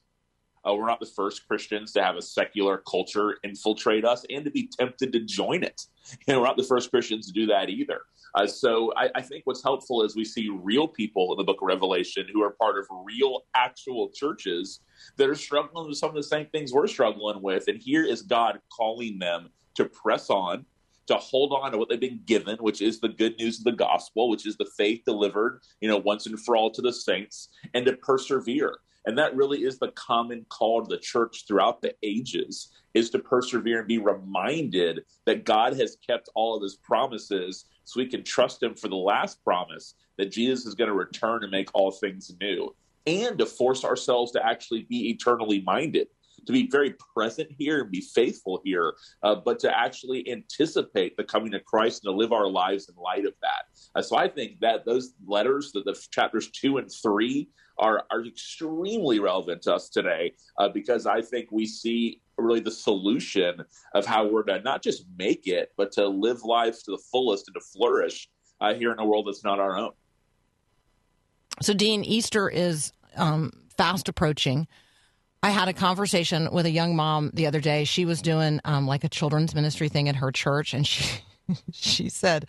Uh, 0.65 0.73
we're 0.73 0.87
not 0.87 0.99
the 0.99 1.05
first 1.05 1.47
Christians 1.47 1.91
to 1.93 2.03
have 2.03 2.15
a 2.15 2.21
secular 2.21 2.83
culture 2.89 3.37
infiltrate 3.43 4.05
us 4.05 4.25
and 4.29 4.45
to 4.45 4.51
be 4.51 4.69
tempted 4.79 5.11
to 5.13 5.19
join 5.21 5.63
it. 5.63 5.81
Know, 6.27 6.39
we're 6.39 6.47
not 6.47 6.55
the 6.55 6.63
first 6.63 6.89
Christians 6.89 7.27
to 7.27 7.33
do 7.33 7.45
that 7.47 7.69
either. 7.69 7.99
Uh, 8.33 8.47
so 8.47 8.93
I, 8.95 9.09
I 9.15 9.21
think 9.21 9.41
what's 9.45 9.63
helpful 9.63 10.03
is 10.03 10.15
we 10.15 10.23
see 10.23 10.49
real 10.49 10.87
people 10.87 11.33
in 11.33 11.37
the 11.37 11.43
book 11.43 11.61
of 11.61 11.67
Revelation 11.67 12.27
who 12.31 12.43
are 12.43 12.51
part 12.51 12.77
of 12.77 12.85
real, 13.05 13.41
actual 13.55 14.09
churches 14.09 14.81
that 15.17 15.29
are 15.29 15.35
struggling 15.35 15.87
with 15.87 15.97
some 15.97 16.09
of 16.09 16.15
the 16.15 16.23
same 16.23 16.45
things 16.47 16.71
we're 16.71 16.87
struggling 16.87 17.41
with. 17.41 17.67
And 17.67 17.77
here 17.81 18.05
is 18.05 18.21
God 18.21 18.59
calling 18.71 19.19
them 19.19 19.49
to 19.75 19.85
press 19.85 20.29
on, 20.29 20.65
to 21.07 21.15
hold 21.15 21.53
on 21.53 21.71
to 21.71 21.77
what 21.77 21.89
they've 21.89 21.99
been 21.99 22.21
given, 22.25 22.57
which 22.57 22.81
is 22.81 22.99
the 22.99 23.09
good 23.09 23.37
news 23.37 23.59
of 23.59 23.63
the 23.63 23.71
gospel, 23.71 24.29
which 24.29 24.45
is 24.45 24.57
the 24.57 24.69
faith 24.77 25.01
delivered, 25.05 25.61
you 25.81 25.87
know, 25.87 25.97
once 25.97 26.25
and 26.25 26.39
for 26.39 26.55
all 26.55 26.69
to 26.71 26.81
the 26.81 26.93
saints, 26.93 27.49
and 27.73 27.85
to 27.85 27.93
persevere. 27.93 28.77
And 29.07 29.17
that 29.17 29.37
really 29.37 29.63
is 29.63 29.79
the 29.79 29.91
common 29.91 30.45
call 30.49 30.83
to 30.83 30.89
the 30.89 31.01
church 31.01 31.45
throughout 31.47 31.81
the 31.81 31.95
ages 32.03 32.73
is 32.93 33.09
to 33.11 33.19
persevere 33.19 33.79
and 33.79 33.87
be 33.87 33.99
reminded 33.99 35.05
that 35.25 35.45
God 35.45 35.77
has 35.77 35.95
kept 36.05 36.27
all 36.35 36.57
of 36.57 36.61
his 36.61 36.75
promises 36.75 37.65
so 37.85 38.01
we 38.01 38.07
can 38.07 38.21
trust 38.21 38.61
him 38.61 38.75
for 38.75 38.89
the 38.89 38.97
last 38.97 39.41
promise 39.45 39.95
that 40.17 40.33
Jesus 40.33 40.65
is 40.65 40.75
going 40.75 40.89
to 40.89 40.93
return 40.93 41.43
and 41.43 41.51
make 41.51 41.69
all 41.73 41.89
things 41.89 42.35
new, 42.41 42.75
and 43.05 43.37
to 43.37 43.45
force 43.45 43.85
ourselves 43.85 44.33
to 44.33 44.45
actually 44.45 44.83
be 44.89 45.09
eternally 45.09 45.61
minded, 45.61 46.07
to 46.45 46.51
be 46.51 46.67
very 46.67 46.93
present 47.15 47.49
here 47.57 47.83
and 47.83 47.91
be 47.91 48.01
faithful 48.01 48.59
here, 48.65 48.93
uh, 49.23 49.35
but 49.35 49.57
to 49.59 49.77
actually 49.77 50.29
anticipate 50.29 51.15
the 51.15 51.23
coming 51.23 51.53
of 51.53 51.63
Christ 51.63 52.03
and 52.03 52.11
to 52.11 52.17
live 52.17 52.33
our 52.33 52.49
lives 52.49 52.89
in 52.89 52.95
light 53.01 53.25
of 53.25 53.35
that. 53.41 53.67
Uh, 53.95 54.01
so 54.01 54.17
I 54.17 54.27
think 54.27 54.59
that 54.59 54.83
those 54.83 55.13
letters, 55.25 55.71
the, 55.71 55.81
the 55.83 55.97
chapters 56.11 56.51
two 56.51 56.77
and 56.77 56.91
three, 56.91 57.47
are, 57.79 58.03
are 58.11 58.25
extremely 58.25 59.19
relevant 59.19 59.61
to 59.63 59.73
us 59.73 59.89
today 59.89 60.33
uh, 60.57 60.69
because 60.69 61.05
I 61.05 61.21
think 61.21 61.51
we 61.51 61.65
see 61.65 62.21
really 62.37 62.59
the 62.59 62.71
solution 62.71 63.63
of 63.93 64.05
how 64.05 64.27
we're 64.27 64.43
to 64.43 64.61
not 64.61 64.83
just 64.83 65.05
make 65.17 65.47
it, 65.47 65.71
but 65.77 65.91
to 65.93 66.07
live 66.07 66.43
life 66.43 66.83
to 66.83 66.91
the 66.91 67.01
fullest 67.11 67.47
and 67.47 67.55
to 67.55 67.61
flourish 67.61 68.29
uh, 68.61 68.73
here 68.73 68.91
in 68.91 68.99
a 68.99 69.05
world 69.05 69.27
that's 69.27 69.43
not 69.43 69.59
our 69.59 69.77
own. 69.77 69.91
So, 71.61 71.73
Dean, 71.73 72.03
Easter 72.03 72.49
is 72.49 72.93
um, 73.15 73.51
fast 73.77 74.07
approaching. 74.09 74.67
I 75.41 75.49
had 75.49 75.67
a 75.67 75.73
conversation 75.73 76.49
with 76.51 76.65
a 76.65 76.71
young 76.71 76.95
mom 76.95 77.31
the 77.33 77.47
other 77.47 77.59
day. 77.59 77.83
She 77.83 78.05
was 78.05 78.21
doing 78.21 78.59
um, 78.65 78.87
like 78.87 79.03
a 79.03 79.09
children's 79.09 79.55
ministry 79.55 79.89
thing 79.89 80.09
at 80.09 80.17
her 80.17 80.31
church, 80.31 80.73
and 80.73 80.85
she 80.85 81.21
she 81.71 82.09
said, 82.09 82.47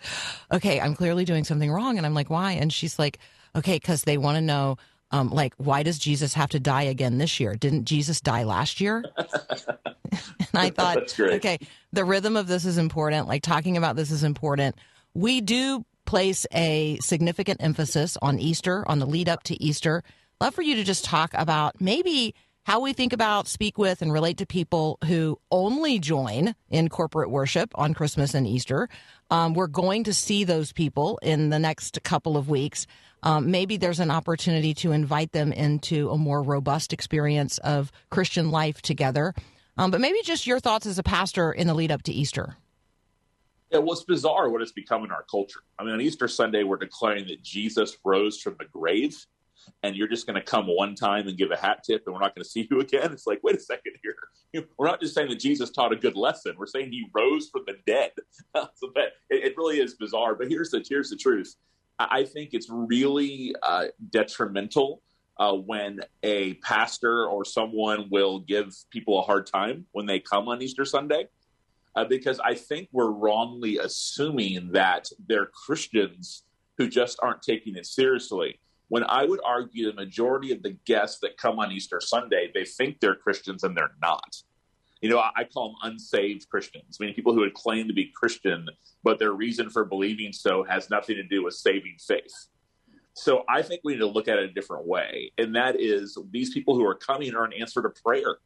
"Okay, 0.51 0.79
I'm 0.79 0.95
clearly 0.95 1.25
doing 1.25 1.43
something 1.43 1.71
wrong." 1.71 1.97
And 1.97 2.05
I'm 2.05 2.13
like, 2.13 2.29
"Why?" 2.29 2.53
And 2.53 2.71
she's 2.71 2.99
like, 2.99 3.19
"Okay, 3.55 3.75
because 3.75 4.03
they 4.03 4.17
want 4.17 4.35
to 4.35 4.41
know." 4.41 4.77
Um, 5.11 5.29
like, 5.29 5.53
why 5.57 5.83
does 5.83 5.97
Jesus 5.97 6.33
have 6.35 6.49
to 6.49 6.59
die 6.59 6.83
again 6.83 7.17
this 7.17 7.39
year? 7.39 7.55
Didn't 7.55 7.85
Jesus 7.85 8.21
die 8.21 8.43
last 8.43 8.79
year? 8.79 9.03
and 9.17 10.49
I 10.53 10.69
thought, 10.69 11.19
okay, 11.19 11.57
the 11.91 12.05
rhythm 12.05 12.37
of 12.37 12.47
this 12.47 12.65
is 12.65 12.77
important. 12.77 13.27
Like, 13.27 13.41
talking 13.41 13.75
about 13.77 13.95
this 13.95 14.11
is 14.11 14.23
important. 14.23 14.75
We 15.13 15.41
do 15.41 15.85
place 16.05 16.45
a 16.53 16.97
significant 17.01 17.61
emphasis 17.61 18.17
on 18.21 18.39
Easter, 18.39 18.83
on 18.87 18.99
the 18.99 19.05
lead 19.05 19.29
up 19.29 19.43
to 19.43 19.61
Easter. 19.63 20.03
Love 20.41 20.55
for 20.55 20.61
you 20.61 20.75
to 20.75 20.83
just 20.83 21.05
talk 21.05 21.31
about 21.33 21.81
maybe 21.81 22.33
how 22.63 22.79
we 22.79 22.93
think 22.93 23.13
about, 23.13 23.47
speak 23.47 23.77
with, 23.77 24.01
and 24.01 24.13
relate 24.13 24.37
to 24.37 24.45
people 24.45 24.99
who 25.05 25.39
only 25.51 25.97
join 25.97 26.53
in 26.69 26.87
corporate 26.87 27.31
worship 27.31 27.71
on 27.75 27.93
Christmas 27.93 28.33
and 28.33 28.45
Easter. 28.45 28.89
Um, 29.31 29.53
we're 29.53 29.67
going 29.67 30.03
to 30.03 30.13
see 30.13 30.43
those 30.43 30.71
people 30.71 31.19
in 31.21 31.49
the 31.49 31.59
next 31.59 32.01
couple 32.03 32.37
of 32.37 32.49
weeks. 32.49 32.85
Um, 33.23 33.51
maybe 33.51 33.77
there's 33.77 33.99
an 33.99 34.11
opportunity 34.11 34.73
to 34.75 34.91
invite 34.91 35.31
them 35.31 35.51
into 35.51 36.09
a 36.09 36.17
more 36.17 36.41
robust 36.41 36.93
experience 36.93 37.57
of 37.59 37.91
Christian 38.09 38.51
life 38.51 38.81
together. 38.81 39.33
Um, 39.77 39.91
but 39.91 40.01
maybe 40.01 40.19
just 40.23 40.47
your 40.47 40.59
thoughts 40.59 40.85
as 40.85 40.99
a 40.99 41.03
pastor 41.03 41.51
in 41.51 41.67
the 41.67 41.73
lead 41.73 41.91
up 41.91 42.03
to 42.03 42.11
Easter. 42.11 42.57
Yeah, 43.71 43.79
well, 43.79 43.93
it's 43.93 44.03
bizarre 44.03 44.49
what 44.49 44.61
it's 44.61 44.71
become 44.71 45.03
in 45.03 45.11
our 45.11 45.25
culture. 45.29 45.59
I 45.77 45.83
mean, 45.83 45.93
on 45.93 46.01
Easter 46.01 46.27
Sunday, 46.27 46.63
we're 46.63 46.77
declaring 46.77 47.27
that 47.27 47.43
Jesus 47.43 47.97
rose 48.03 48.41
from 48.41 48.55
the 48.57 48.65
grave, 48.65 49.15
and 49.83 49.95
you're 49.95 50.07
just 50.07 50.25
going 50.25 50.35
to 50.35 50.41
come 50.41 50.65
one 50.65 50.95
time 50.95 51.27
and 51.27 51.37
give 51.37 51.51
a 51.51 51.55
hat 51.55 51.83
tip, 51.85 52.03
and 52.05 52.13
we're 52.13 52.21
not 52.21 52.33
going 52.33 52.43
to 52.43 52.49
see 52.49 52.67
you 52.69 52.79
again. 52.79 53.11
It's 53.13 53.27
like, 53.27 53.39
wait 53.43 53.55
a 53.55 53.59
second 53.59 53.93
here. 54.01 54.65
We're 54.77 54.87
not 54.87 54.99
just 54.99 55.13
saying 55.13 55.29
that 55.29 55.39
Jesus 55.39 55.69
taught 55.69 55.93
a 55.93 55.95
good 55.95 56.15
lesson. 56.15 56.55
We're 56.57 56.65
saying 56.65 56.91
he 56.91 57.07
rose 57.13 57.49
from 57.49 57.63
the 57.67 57.75
dead. 57.85 58.11
so 58.55 58.91
that, 58.95 59.09
it, 59.29 59.43
it 59.43 59.53
really 59.57 59.79
is 59.79 59.93
bizarre. 59.93 60.33
But 60.33 60.49
here's 60.49 60.71
the 60.71 60.83
here's 60.87 61.11
the 61.11 61.15
truth. 61.15 61.55
I 61.99 62.23
think 62.23 62.51
it's 62.53 62.67
really 62.69 63.53
uh, 63.61 63.87
detrimental 64.09 65.01
uh, 65.37 65.53
when 65.53 65.99
a 66.23 66.53
pastor 66.55 67.25
or 67.25 67.43
someone 67.43 68.07
will 68.09 68.39
give 68.39 68.73
people 68.89 69.19
a 69.19 69.21
hard 69.21 69.47
time 69.47 69.85
when 69.91 70.05
they 70.05 70.19
come 70.19 70.47
on 70.47 70.61
Easter 70.61 70.85
Sunday 70.85 71.27
uh, 71.95 72.05
because 72.05 72.39
I 72.39 72.55
think 72.55 72.89
we're 72.91 73.11
wrongly 73.11 73.77
assuming 73.77 74.71
that 74.71 75.09
they're 75.27 75.47
Christians 75.47 76.43
who 76.77 76.87
just 76.87 77.19
aren't 77.21 77.41
taking 77.41 77.75
it 77.75 77.85
seriously. 77.85 78.59
When 78.87 79.03
I 79.03 79.25
would 79.25 79.41
argue 79.45 79.87
the 79.87 79.93
majority 79.93 80.51
of 80.51 80.63
the 80.63 80.77
guests 80.85 81.19
that 81.21 81.37
come 81.37 81.59
on 81.59 81.71
Easter 81.71 81.99
Sunday, 82.01 82.51
they 82.53 82.65
think 82.65 82.99
they're 82.99 83.15
Christians 83.15 83.63
and 83.63 83.75
they're 83.75 83.95
not. 84.01 84.35
You 85.01 85.09
know, 85.09 85.19
I, 85.19 85.31
I 85.37 85.43
call 85.45 85.69
them 85.69 85.91
unsaved 85.91 86.49
Christians, 86.49 86.99
meaning 86.99 87.15
people 87.15 87.33
who 87.33 87.39
would 87.41 87.53
claim 87.53 87.87
to 87.87 87.93
be 87.93 88.11
Christian, 88.13 88.67
but 89.03 89.19
their 89.19 89.31
reason 89.31 89.69
for 89.69 89.85
believing 89.85 90.33
so 90.33 90.63
has 90.63 90.89
nothing 90.89 91.15
to 91.15 91.23
do 91.23 91.43
with 91.43 91.53
saving 91.53 91.95
faith. 91.99 92.47
So 93.13 93.43
I 93.49 93.61
think 93.61 93.81
we 93.83 93.93
need 93.93 93.99
to 93.99 94.07
look 94.07 94.27
at 94.27 94.39
it 94.39 94.49
a 94.49 94.53
different 94.53 94.87
way. 94.87 95.31
And 95.37 95.55
that 95.55 95.79
is 95.79 96.17
these 96.31 96.53
people 96.53 96.75
who 96.75 96.85
are 96.85 96.95
coming 96.95 97.35
are 97.35 97.43
an 97.43 97.53
answer 97.53 97.81
to 97.81 97.89
prayer. 97.89 98.37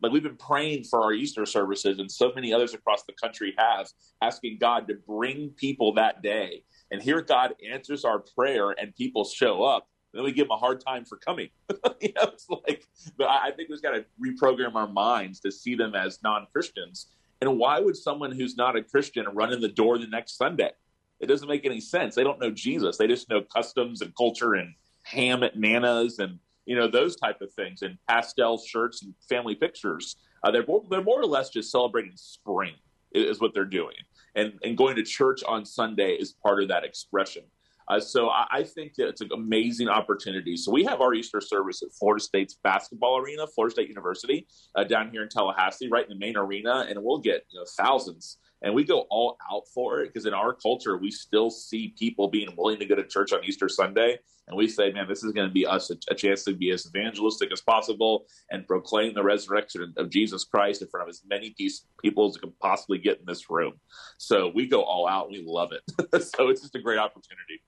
Like 0.00 0.12
we've 0.12 0.22
been 0.22 0.36
praying 0.36 0.84
for 0.84 1.02
our 1.02 1.12
Easter 1.12 1.44
services, 1.44 1.98
and 1.98 2.10
so 2.10 2.32
many 2.34 2.52
others 2.52 2.72
across 2.72 3.02
the 3.02 3.14
country 3.14 3.52
have, 3.58 3.88
asking 4.22 4.58
God 4.60 4.86
to 4.88 4.94
bring 4.94 5.50
people 5.50 5.94
that 5.94 6.22
day. 6.22 6.62
And 6.90 7.02
here 7.02 7.20
God 7.20 7.54
answers 7.68 8.04
our 8.04 8.20
prayer, 8.20 8.70
and 8.70 8.94
people 8.94 9.24
show 9.24 9.64
up. 9.64 9.88
Then 10.12 10.24
we 10.24 10.32
give 10.32 10.48
them 10.48 10.52
a 10.52 10.58
hard 10.58 10.80
time 10.80 11.04
for 11.04 11.16
coming. 11.16 11.48
you 12.00 12.12
know, 12.14 12.24
it's 12.24 12.48
like, 12.48 12.86
but 13.16 13.28
I 13.28 13.48
I 13.48 13.50
think 13.50 13.70
we've 13.70 13.82
got 13.82 13.92
to 13.92 14.04
reprogram 14.20 14.74
our 14.74 14.88
minds 14.88 15.40
to 15.40 15.50
see 15.50 15.74
them 15.74 15.94
as 15.94 16.22
non 16.22 16.46
Christians. 16.52 17.08
And 17.40 17.58
why 17.58 17.80
would 17.80 17.96
someone 17.96 18.30
who's 18.30 18.56
not 18.56 18.76
a 18.76 18.82
Christian 18.82 19.26
run 19.32 19.52
in 19.52 19.60
the 19.60 19.68
door 19.68 19.98
the 19.98 20.06
next 20.06 20.36
Sunday? 20.36 20.70
It 21.18 21.26
doesn't 21.26 21.48
make 21.48 21.64
any 21.64 21.80
sense. 21.80 22.14
They 22.14 22.24
don't 22.24 22.40
know 22.40 22.50
Jesus. 22.50 22.98
They 22.98 23.06
just 23.06 23.28
know 23.30 23.42
customs 23.42 24.00
and 24.00 24.14
culture 24.16 24.54
and 24.54 24.74
ham 25.02 25.42
at 25.42 25.58
Nana's 25.58 26.18
and 26.18 26.38
you 26.66 26.76
know 26.76 26.88
those 26.88 27.16
type 27.16 27.40
of 27.40 27.52
things 27.52 27.82
and 27.82 27.98
pastel 28.08 28.58
shirts 28.58 29.02
and 29.02 29.14
family 29.28 29.54
pictures. 29.54 30.16
Uh, 30.44 30.50
they're 30.50 30.66
they're 30.90 31.02
more 31.02 31.20
or 31.20 31.26
less 31.26 31.50
just 31.50 31.70
celebrating 31.70 32.12
spring 32.16 32.74
is 33.12 33.40
what 33.40 33.54
they're 33.54 33.64
doing, 33.64 33.96
and 34.34 34.58
and 34.62 34.76
going 34.76 34.96
to 34.96 35.02
church 35.02 35.42
on 35.44 35.64
Sunday 35.64 36.12
is 36.14 36.32
part 36.32 36.62
of 36.62 36.68
that 36.68 36.84
expression. 36.84 37.42
Uh, 37.88 38.00
so 38.00 38.28
I, 38.28 38.46
I 38.50 38.62
think 38.64 38.94
that 38.94 39.08
it's 39.08 39.20
an 39.20 39.30
amazing 39.34 39.88
opportunity. 39.88 40.56
So 40.56 40.72
we 40.72 40.84
have 40.84 41.00
our 41.00 41.14
Easter 41.14 41.40
service 41.40 41.82
at 41.82 41.88
Florida 41.98 42.22
State's 42.22 42.58
basketball 42.62 43.18
arena, 43.18 43.46
Florida 43.46 43.72
State 43.72 43.88
University, 43.88 44.46
uh, 44.74 44.84
down 44.84 45.10
here 45.10 45.22
in 45.22 45.28
Tallahassee, 45.28 45.88
right 45.88 46.04
in 46.04 46.10
the 46.10 46.18
main 46.18 46.36
arena, 46.36 46.86
and 46.88 46.98
we'll 47.02 47.18
get 47.18 47.44
you 47.50 47.58
know, 47.60 47.66
thousands. 47.78 48.38
And 48.62 48.74
we 48.74 48.84
go 48.84 49.06
all 49.10 49.36
out 49.52 49.64
for 49.74 50.00
it 50.00 50.12
because 50.12 50.26
in 50.26 50.34
our 50.34 50.54
culture, 50.54 50.96
we 50.96 51.10
still 51.10 51.50
see 51.50 51.94
people 51.98 52.28
being 52.28 52.48
willing 52.56 52.78
to 52.78 52.86
go 52.86 52.94
to 52.94 53.04
church 53.04 53.32
on 53.32 53.44
Easter 53.44 53.68
Sunday. 53.68 54.18
And 54.48 54.56
we 54.56 54.68
say, 54.68 54.92
man, 54.92 55.08
this 55.08 55.24
is 55.24 55.32
going 55.32 55.48
to 55.48 55.52
be 55.52 55.66
us 55.66 55.90
a, 55.90 55.96
a 56.10 56.14
chance 56.14 56.44
to 56.44 56.54
be 56.54 56.70
as 56.70 56.86
evangelistic 56.86 57.52
as 57.52 57.60
possible 57.60 58.26
and 58.50 58.66
proclaim 58.66 59.14
the 59.14 59.22
resurrection 59.22 59.92
of 59.96 60.10
Jesus 60.10 60.44
Christ 60.44 60.82
in 60.82 60.88
front 60.88 61.08
of 61.08 61.10
as 61.10 61.22
many 61.28 61.54
people 62.02 62.28
as 62.28 62.36
can 62.36 62.52
possibly 62.60 62.98
get 62.98 63.18
in 63.18 63.24
this 63.26 63.50
room. 63.50 63.74
So 64.18 64.50
we 64.54 64.66
go 64.66 64.82
all 64.82 65.08
out. 65.08 65.30
We 65.30 65.42
love 65.46 65.70
it. 65.72 66.22
so 66.22 66.48
it's 66.48 66.60
just 66.60 66.74
a 66.74 66.80
great 66.80 66.98
opportunity. 66.98 67.62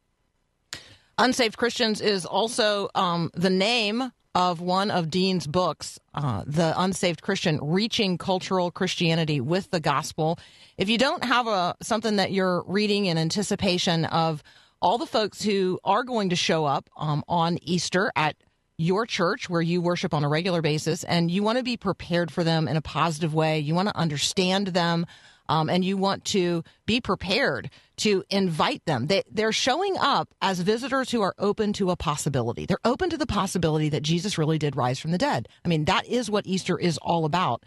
Unsaved 1.18 1.57
Christians 1.57 2.00
is 2.00 2.27
also 2.27 2.88
um, 2.94 3.31
the 3.35 3.50
name 3.50 4.11
of 4.35 4.61
one 4.61 4.90
of 4.90 5.11
Dean's 5.11 5.46
books, 5.46 5.98
uh, 6.12 6.42
The 6.44 6.74
Unsaved 6.77 7.22
Christian 7.22 7.61
Reaching 7.62 8.18
Cultural 8.18 8.72
Christianity 8.72 9.40
with 9.40 9.70
the 9.70 9.79
Gospel. 9.79 10.38
If 10.77 10.88
you 10.88 10.98
don't 10.98 11.22
have 11.22 11.46
a 11.46 11.77
something 11.83 12.16
that 12.16 12.33
you're 12.33 12.64
reading 12.66 13.07
in 13.07 13.16
anticipation 13.16 14.07
of 14.07 14.42
all 14.83 14.98
the 14.98 15.07
folks 15.07 15.40
who 15.40 15.79
are 15.85 16.03
going 16.03 16.31
to 16.31 16.37
show 16.37 16.64
up 16.64 16.90
um, 16.96 17.22
on 17.29 17.59
Easter 17.62 18.11
at 18.16 18.35
your 18.77 19.07
church 19.07 19.48
where 19.48 19.62
you 19.62 19.81
worship 19.81 20.12
on 20.12 20.24
a 20.24 20.29
regular 20.29 20.62
basis 20.62 21.05
and 21.05 21.31
you 21.31 21.44
want 21.44 21.59
to 21.59 21.64
be 21.64 21.77
prepared 21.77 22.33
for 22.33 22.42
them 22.42 22.66
in 22.66 22.77
a 22.77 22.83
positive 22.83 23.33
way, 23.33 23.61
you 23.61 23.72
want 23.72 23.88
to 23.88 23.96
understand 23.96 24.68
them. 24.68 25.07
Um, 25.46 25.68
and 25.68 25.85
you 25.85 25.98
want 25.98 26.24
to 26.29 26.64
be 26.87 27.03
prepared 27.03 27.68
to 27.96 28.24
invite 28.30 28.85
them. 28.87 29.07
They, 29.07 29.22
they're 29.30 29.52
showing 29.52 29.96
up 29.98 30.28
as 30.42 30.61
visitors 30.61 31.11
who 31.11 31.22
are 31.22 31.35
open 31.38 31.72
to 31.74 31.90
a 31.90 31.96
possibility. 31.96 32.66
They're 32.66 32.78
open 32.85 33.11
to 33.11 33.16
the 33.16 33.26
possibility 33.26 33.88
that 33.90 34.02
Jesus 34.02 34.37
really 34.38 34.59
did 34.59 34.76
rise 34.76 34.98
from 34.98 35.12
the 35.12 35.18
dead. 35.18 35.48
I 35.64 35.68
mean, 35.68 35.85
that 35.85 36.07
is 36.07 36.30
what 36.30 36.46
Easter 36.46 36.78
is 36.78 36.98
all 36.98 37.24
about. 37.24 37.62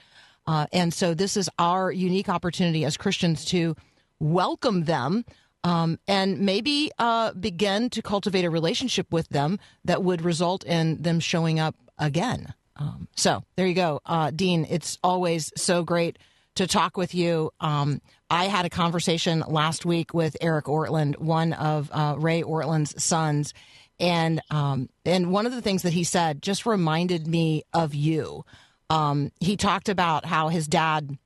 Uh, 0.45 0.65
and 0.71 0.93
so 0.93 1.13
this 1.13 1.37
is 1.37 1.49
our 1.59 1.91
unique 1.91 2.29
opportunity 2.29 2.85
as 2.85 2.97
Christians 2.97 3.45
to 3.45 3.75
welcome 4.19 4.85
them 4.85 5.25
um, 5.63 5.99
and 6.07 6.39
maybe 6.39 6.91
uh, 6.97 7.33
begin 7.33 7.89
to 7.89 8.01
cultivate 8.01 8.45
a 8.45 8.49
relationship 8.49 9.11
with 9.11 9.27
them 9.29 9.59
that 9.85 10.03
would 10.03 10.21
result 10.21 10.63
in 10.63 11.01
them 11.01 11.19
showing 11.19 11.59
up 11.59 11.75
again. 11.97 12.53
Um, 12.77 13.07
so 13.15 13.43
there 13.55 13.67
you 13.67 13.73
go, 13.73 13.99
uh, 14.05 14.31
Dean. 14.31 14.65
It's 14.69 14.97
always 15.03 15.51
so 15.57 15.83
great 15.83 16.17
to 16.55 16.67
talk 16.67 16.95
with 16.95 17.13
you. 17.13 17.51
Um, 17.59 18.01
I 18.29 18.45
had 18.45 18.65
a 18.65 18.69
conversation 18.69 19.43
last 19.47 19.85
week 19.85 20.13
with 20.13 20.35
Eric 20.41 20.65
Ortlund, 20.65 21.17
one 21.17 21.53
of 21.53 21.89
uh, 21.93 22.15
Ray 22.17 22.43
Ortlund's 22.43 23.01
sons, 23.01 23.53
and 23.99 24.41
um, 24.51 24.89
and 25.05 25.31
one 25.31 25.45
of 25.45 25.53
the 25.53 25.61
things 25.61 25.83
that 25.83 25.93
he 25.93 26.03
said 26.03 26.41
just 26.41 26.65
reminded 26.65 27.27
me 27.27 27.63
of 27.73 27.95
you. 27.95 28.43
Um, 28.89 29.31
he 29.39 29.57
talked 29.57 29.89
about 29.89 30.25
how 30.25 30.49
his 30.49 30.67
dad 30.67 31.17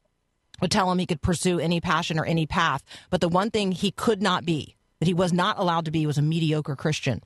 would 0.62 0.72
tell 0.72 0.92
him 0.92 1.00
he 1.00 1.06
could 1.06 1.22
pursue 1.22 1.60
any 1.60 1.82
passion 1.82 2.20
or 2.20 2.26
any 2.26 2.46
path, 2.46 2.84
but 3.10 3.20
the 3.20 3.30
one 3.30 3.50
thing 3.50 3.72
he 3.72 3.92
could 3.92 4.22
not 4.22 4.46
be, 4.46 4.76
that 5.00 5.08
he 5.08 5.14
was 5.14 5.34
not 5.34 5.58
allowed 5.58 5.86
to 5.86 5.92
be, 5.92 6.06
was 6.06 6.18
a 6.18 6.24
mediocre 6.24 6.76
Christian. 6.76 7.22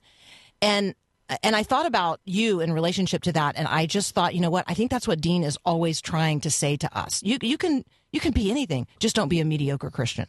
And 0.62 0.96
and 1.44 1.56
I 1.56 1.64
thought 1.64 1.86
about 1.86 2.22
you 2.24 2.62
in 2.62 2.72
relationship 2.72 3.24
to 3.24 3.34
that, 3.34 3.56
and 3.58 3.68
I 3.68 3.88
just 3.88 4.14
thought, 4.14 4.36
you 4.36 4.42
know 4.42 4.52
what? 4.52 4.66
I 4.68 4.74
think 4.74 4.92
that's 4.92 5.08
what 5.08 5.22
Dean 5.22 5.44
is 5.44 5.58
always 5.66 6.00
trying 6.00 6.40
to 6.42 6.52
say 6.52 6.78
to 6.78 6.98
us. 6.98 7.22
You 7.24 7.38
you 7.42 7.58
can 7.58 7.84
you 8.12 8.20
can 8.20 8.32
be 8.32 8.50
anything, 8.52 8.88
just 9.00 9.16
don't 9.16 9.30
be 9.30 9.40
a 9.40 9.46
mediocre 9.46 9.90
Christian. 9.90 10.28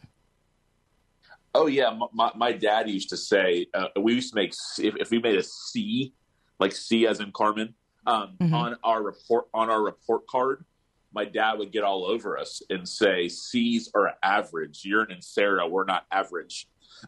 Oh 1.53 1.67
yeah, 1.67 1.97
my, 2.13 2.31
my 2.35 2.51
dad 2.51 2.89
used 2.89 3.09
to 3.09 3.17
say 3.17 3.67
uh, 3.73 3.87
we 3.99 4.13
used 4.13 4.31
to 4.33 4.35
make 4.35 4.53
if, 4.77 4.95
if 4.97 5.09
we 5.09 5.19
made 5.19 5.37
a 5.37 5.43
C, 5.43 6.13
like 6.59 6.71
C 6.73 7.07
as 7.07 7.19
in 7.19 7.31
Carmen, 7.31 7.73
um, 8.05 8.35
Mhm. 8.39 8.53
on 8.53 8.75
our 8.83 9.01
report 9.01 9.47
on 9.53 9.69
our 9.69 9.81
report 9.81 10.27
card. 10.27 10.65
My 11.13 11.25
dad 11.25 11.53
would 11.57 11.71
get 11.71 11.83
all 11.83 12.05
over 12.05 12.37
us 12.37 12.61
and 12.69 12.87
say 12.87 13.27
C's 13.29 13.89
are 13.95 14.13
average. 14.21 14.81
Urine 14.83 15.11
and 15.11 15.23
Sarah, 15.23 15.67
we're 15.67 15.85
not 15.85 16.05
average. 16.11 16.67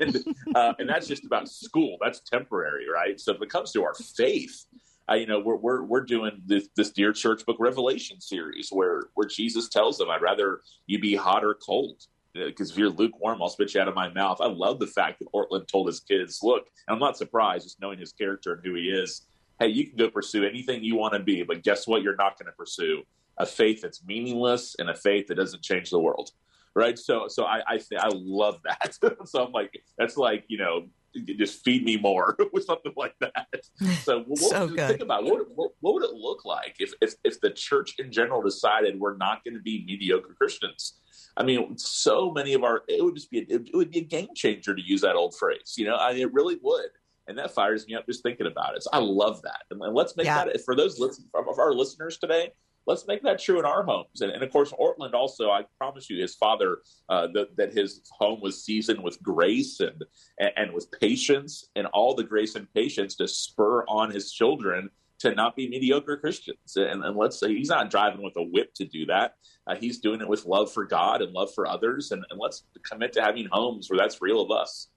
and 0.00 0.16
uh, 0.54 0.74
and 0.78 0.88
that's 0.88 1.06
just 1.06 1.24
about 1.24 1.48
school. 1.48 1.96
That's 2.02 2.20
temporary, 2.20 2.86
right? 2.92 3.18
So 3.20 3.32
if 3.32 3.40
it 3.40 3.48
comes 3.48 3.70
to 3.72 3.82
our 3.84 3.94
faith, 3.94 4.66
uh, 5.10 5.14
you 5.14 5.26
know, 5.26 5.40
we're 5.40 5.56
we're 5.56 5.82
we're 5.82 6.04
doing 6.04 6.40
this 6.46 6.68
this 6.76 6.90
Dear 6.90 7.12
Church 7.12 7.44
Book 7.44 7.56
Revelation 7.58 8.20
series 8.20 8.68
where 8.70 9.04
where 9.14 9.26
Jesus 9.26 9.68
tells 9.68 9.98
them, 9.98 10.08
"I'd 10.10 10.22
rather 10.22 10.60
you 10.86 10.98
be 10.98 11.16
hot 11.16 11.44
or 11.44 11.54
cold." 11.54 12.06
Because 12.32 12.70
if 12.70 12.78
you're 12.78 12.90
lukewarm, 12.90 13.42
I'll 13.42 13.48
spit 13.48 13.74
you 13.74 13.80
out 13.80 13.88
of 13.88 13.96
my 13.96 14.08
mouth. 14.08 14.40
I 14.40 14.46
love 14.46 14.78
the 14.78 14.86
fact 14.86 15.18
that 15.18 15.32
Ortlund 15.34 15.66
told 15.66 15.88
his 15.88 15.98
kids, 15.98 16.38
"Look," 16.42 16.68
and 16.86 16.94
I'm 16.94 17.00
not 17.00 17.16
surprised, 17.16 17.64
just 17.64 17.80
knowing 17.80 17.98
his 17.98 18.12
character 18.12 18.52
and 18.52 18.64
who 18.64 18.74
he 18.74 18.84
is. 18.84 19.26
Hey, 19.58 19.68
you 19.68 19.86
can 19.86 19.96
go 19.96 20.08
pursue 20.08 20.44
anything 20.44 20.84
you 20.84 20.94
want 20.94 21.14
to 21.14 21.20
be, 21.20 21.42
but 21.42 21.64
guess 21.64 21.88
what? 21.88 22.02
You're 22.02 22.16
not 22.16 22.38
going 22.38 22.46
to 22.46 22.52
pursue 22.52 23.02
a 23.36 23.46
faith 23.46 23.82
that's 23.82 24.04
meaningless 24.04 24.76
and 24.78 24.90
a 24.90 24.94
faith 24.94 25.26
that 25.26 25.34
doesn't 25.34 25.62
change 25.62 25.90
the 25.90 25.98
world 25.98 26.30
right? 26.74 26.98
So, 26.98 27.26
so 27.28 27.44
I, 27.44 27.62
I, 27.66 27.80
I 27.98 28.10
love 28.12 28.60
that. 28.64 28.96
so 29.24 29.44
I'm 29.44 29.52
like, 29.52 29.82
that's 29.98 30.16
like, 30.16 30.44
you 30.48 30.58
know, 30.58 30.86
just 31.14 31.64
feed 31.64 31.84
me 31.84 31.96
more 31.96 32.36
or 32.52 32.60
something 32.60 32.92
like 32.96 33.14
that. 33.20 33.46
So, 34.04 34.24
what, 34.26 34.38
So 34.38 34.68
think 34.68 35.00
about 35.00 35.24
what, 35.24 35.46
what, 35.54 35.72
what 35.80 35.94
would 35.94 36.04
it 36.04 36.14
look 36.14 36.44
like 36.44 36.76
if, 36.78 36.92
if, 37.00 37.14
if 37.24 37.40
the 37.40 37.50
church 37.50 37.94
in 37.98 38.12
general 38.12 38.42
decided 38.42 38.98
we're 38.98 39.16
not 39.16 39.44
going 39.44 39.54
to 39.54 39.62
be 39.62 39.84
mediocre 39.86 40.34
Christians? 40.34 41.00
I 41.36 41.42
mean, 41.42 41.76
so 41.76 42.30
many 42.30 42.54
of 42.54 42.64
our, 42.64 42.82
it 42.88 43.04
would 43.04 43.14
just 43.14 43.30
be, 43.30 43.40
a, 43.40 43.54
it 43.54 43.74
would 43.74 43.90
be 43.90 43.98
a 43.98 44.04
game 44.04 44.28
changer 44.34 44.74
to 44.74 44.82
use 44.82 45.00
that 45.02 45.16
old 45.16 45.36
phrase. 45.36 45.74
You 45.76 45.86
know, 45.86 45.96
I 45.96 46.12
mean, 46.12 46.22
it 46.22 46.32
really 46.32 46.58
would. 46.62 46.90
And 47.28 47.38
that 47.38 47.52
fires 47.52 47.86
me 47.86 47.94
up 47.94 48.06
just 48.06 48.22
thinking 48.22 48.46
about 48.46 48.76
it. 48.76 48.82
So 48.82 48.90
I 48.92 48.98
love 48.98 49.42
that. 49.42 49.62
And, 49.70 49.80
and 49.82 49.94
let's 49.94 50.16
make 50.16 50.26
Yeah. 50.26 50.44
that 50.46 50.60
for 50.64 50.74
those 50.74 50.98
listen, 50.98 51.24
of 51.34 51.58
our 51.58 51.72
listeners 51.72 52.18
today 52.18 52.52
let's 52.86 53.06
make 53.06 53.22
that 53.22 53.38
true 53.38 53.58
in 53.58 53.64
our 53.64 53.82
homes. 53.82 54.20
And, 54.20 54.30
and 54.30 54.42
of 54.42 54.50
course, 54.50 54.72
Ortlund 54.72 55.14
also, 55.14 55.50
I 55.50 55.64
promise 55.78 56.10
you, 56.10 56.20
his 56.20 56.34
father, 56.34 56.78
uh, 57.08 57.28
that, 57.34 57.56
that 57.56 57.72
his 57.72 58.02
home 58.10 58.40
was 58.40 58.64
seasoned 58.64 59.02
with 59.02 59.22
grace 59.22 59.80
and, 59.80 60.04
and, 60.38 60.50
and 60.56 60.72
with 60.72 60.90
patience 61.00 61.68
and 61.76 61.86
all 61.88 62.14
the 62.14 62.24
grace 62.24 62.54
and 62.54 62.72
patience 62.74 63.16
to 63.16 63.28
spur 63.28 63.84
on 63.84 64.10
his 64.10 64.32
children 64.32 64.90
to 65.20 65.34
not 65.34 65.54
be 65.54 65.68
mediocre 65.68 66.16
Christians. 66.16 66.76
And, 66.76 67.04
and 67.04 67.16
let's 67.16 67.38
say 67.38 67.48
he's 67.48 67.68
not 67.68 67.90
driving 67.90 68.22
with 68.22 68.36
a 68.36 68.42
whip 68.42 68.72
to 68.74 68.86
do 68.86 69.06
that. 69.06 69.34
Uh, 69.66 69.76
he's 69.76 69.98
doing 69.98 70.20
it 70.20 70.28
with 70.28 70.46
love 70.46 70.72
for 70.72 70.84
God 70.84 71.20
and 71.20 71.32
love 71.32 71.52
for 71.54 71.66
others. 71.66 72.10
And, 72.10 72.24
and 72.30 72.40
let's 72.40 72.64
commit 72.82 73.12
to 73.14 73.22
having 73.22 73.46
homes 73.52 73.90
where 73.90 73.98
that's 73.98 74.22
real 74.22 74.40
of 74.40 74.50
us. 74.50 74.88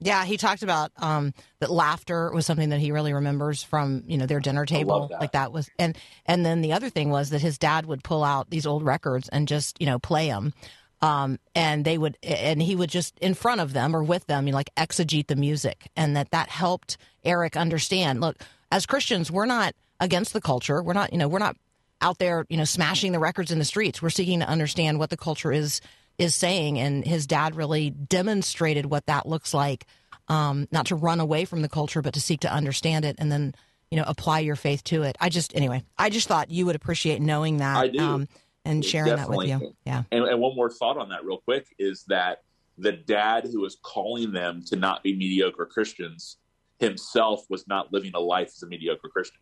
Yeah, 0.00 0.24
he 0.24 0.38
talked 0.38 0.62
about 0.62 0.92
um, 0.96 1.34
that 1.58 1.70
laughter 1.70 2.32
was 2.32 2.46
something 2.46 2.70
that 2.70 2.80
he 2.80 2.90
really 2.90 3.12
remembers 3.12 3.62
from 3.62 4.02
you 4.06 4.16
know 4.16 4.26
their 4.26 4.40
dinner 4.40 4.64
table. 4.64 5.08
that. 5.08 5.20
Like 5.20 5.32
that 5.32 5.52
was, 5.52 5.70
and 5.78 5.96
and 6.24 6.44
then 6.44 6.62
the 6.62 6.72
other 6.72 6.88
thing 6.88 7.10
was 7.10 7.30
that 7.30 7.42
his 7.42 7.58
dad 7.58 7.86
would 7.86 8.02
pull 8.02 8.24
out 8.24 8.48
these 8.48 8.66
old 8.66 8.82
records 8.82 9.28
and 9.28 9.46
just 9.46 9.78
you 9.80 9.86
know 9.86 9.98
play 9.98 10.28
them, 10.28 10.54
um, 11.02 11.38
and 11.54 11.84
they 11.84 11.98
would, 11.98 12.16
and 12.22 12.62
he 12.62 12.74
would 12.74 12.90
just 12.90 13.18
in 13.20 13.34
front 13.34 13.60
of 13.60 13.74
them 13.74 13.94
or 13.94 14.02
with 14.02 14.26
them, 14.26 14.46
you 14.46 14.52
know, 14.52 14.56
like 14.56 14.74
exegete 14.74 15.26
the 15.26 15.36
music, 15.36 15.88
and 15.96 16.16
that 16.16 16.30
that 16.30 16.48
helped 16.48 16.96
Eric 17.22 17.56
understand. 17.56 18.20
Look, 18.20 18.36
as 18.72 18.86
Christians, 18.86 19.30
we're 19.30 19.46
not 19.46 19.74
against 20.00 20.32
the 20.32 20.40
culture. 20.40 20.82
We're 20.82 20.94
not, 20.94 21.12
you 21.12 21.18
know, 21.18 21.28
we're 21.28 21.38
not 21.38 21.56
out 22.00 22.18
there, 22.18 22.46
you 22.48 22.56
know, 22.56 22.64
smashing 22.64 23.12
the 23.12 23.18
records 23.18 23.50
in 23.50 23.58
the 23.58 23.64
streets. 23.64 24.00
We're 24.00 24.10
seeking 24.10 24.40
to 24.40 24.48
understand 24.48 24.98
what 24.98 25.10
the 25.10 25.16
culture 25.16 25.52
is 25.52 25.80
is 26.20 26.34
saying, 26.34 26.78
and 26.78 27.04
his 27.04 27.26
dad 27.26 27.56
really 27.56 27.90
demonstrated 27.90 28.86
what 28.86 29.06
that 29.06 29.26
looks 29.26 29.54
like. 29.54 29.86
Um, 30.28 30.68
not 30.70 30.86
to 30.86 30.94
run 30.94 31.18
away 31.18 31.44
from 31.44 31.62
the 31.62 31.68
culture, 31.68 32.02
but 32.02 32.14
to 32.14 32.20
seek 32.20 32.40
to 32.40 32.52
understand 32.52 33.04
it, 33.04 33.16
and 33.18 33.32
then 33.32 33.54
you 33.90 33.96
know 33.96 34.04
apply 34.06 34.40
your 34.40 34.56
faith 34.56 34.84
to 34.84 35.02
it. 35.02 35.16
I 35.20 35.28
just 35.28 35.56
anyway, 35.56 35.82
I 35.98 36.10
just 36.10 36.28
thought 36.28 36.50
you 36.50 36.66
would 36.66 36.76
appreciate 36.76 37.20
knowing 37.20 37.56
that 37.58 37.76
I 37.76 37.88
do. 37.88 37.98
Um, 37.98 38.28
and 38.64 38.84
sharing 38.84 39.16
that 39.16 39.28
with 39.28 39.48
you. 39.48 39.74
Yeah, 39.86 40.02
And, 40.12 40.24
and 40.24 40.38
one 40.38 40.54
more 40.54 40.70
thought 40.70 40.98
on 40.98 41.08
that, 41.08 41.24
real 41.24 41.38
quick, 41.38 41.66
is 41.78 42.04
that 42.08 42.42
the 42.76 42.92
dad 42.92 43.48
who 43.50 43.62
was 43.62 43.78
calling 43.82 44.32
them 44.32 44.62
to 44.66 44.76
not 44.76 45.02
be 45.02 45.16
mediocre 45.16 45.64
Christians 45.64 46.36
himself 46.78 47.44
was 47.48 47.66
not 47.68 47.92
living 47.92 48.12
a 48.14 48.20
life 48.20 48.48
as 48.48 48.62
a 48.62 48.66
mediocre 48.66 49.08
Christian. 49.08 49.40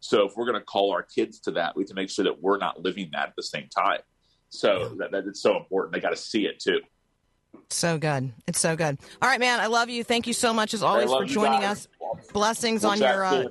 So 0.00 0.26
if 0.26 0.36
we're 0.36 0.44
going 0.44 0.58
to 0.58 0.64
call 0.64 0.92
our 0.92 1.02
kids 1.02 1.40
to 1.40 1.52
that, 1.52 1.74
we 1.76 1.82
have 1.82 1.88
to 1.88 1.94
make 1.94 2.10
sure 2.10 2.24
that 2.24 2.42
we're 2.42 2.58
not 2.58 2.82
living 2.82 3.08
that 3.12 3.28
at 3.28 3.36
the 3.36 3.42
same 3.42 3.68
time. 3.68 4.00
So 4.54 4.94
that, 4.98 5.10
that 5.10 5.26
it's 5.26 5.40
so 5.40 5.56
important. 5.56 5.94
They 5.94 6.00
got 6.00 6.10
to 6.10 6.16
see 6.16 6.46
it 6.46 6.60
too. 6.60 6.80
so 7.70 7.98
good. 7.98 8.32
It's 8.46 8.60
so 8.60 8.76
good. 8.76 8.98
All 9.20 9.28
right, 9.28 9.40
man. 9.40 9.60
I 9.60 9.66
love 9.66 9.88
you. 9.90 10.04
Thank 10.04 10.26
you 10.26 10.32
so 10.32 10.54
much 10.54 10.74
as 10.74 10.82
always 10.82 11.10
for 11.10 11.24
joining 11.24 11.64
us. 11.64 11.88
Blessings 12.32 12.82
We'll 12.82 12.92
on 12.92 13.00
your. 13.00 13.24
Uh. 13.24 13.44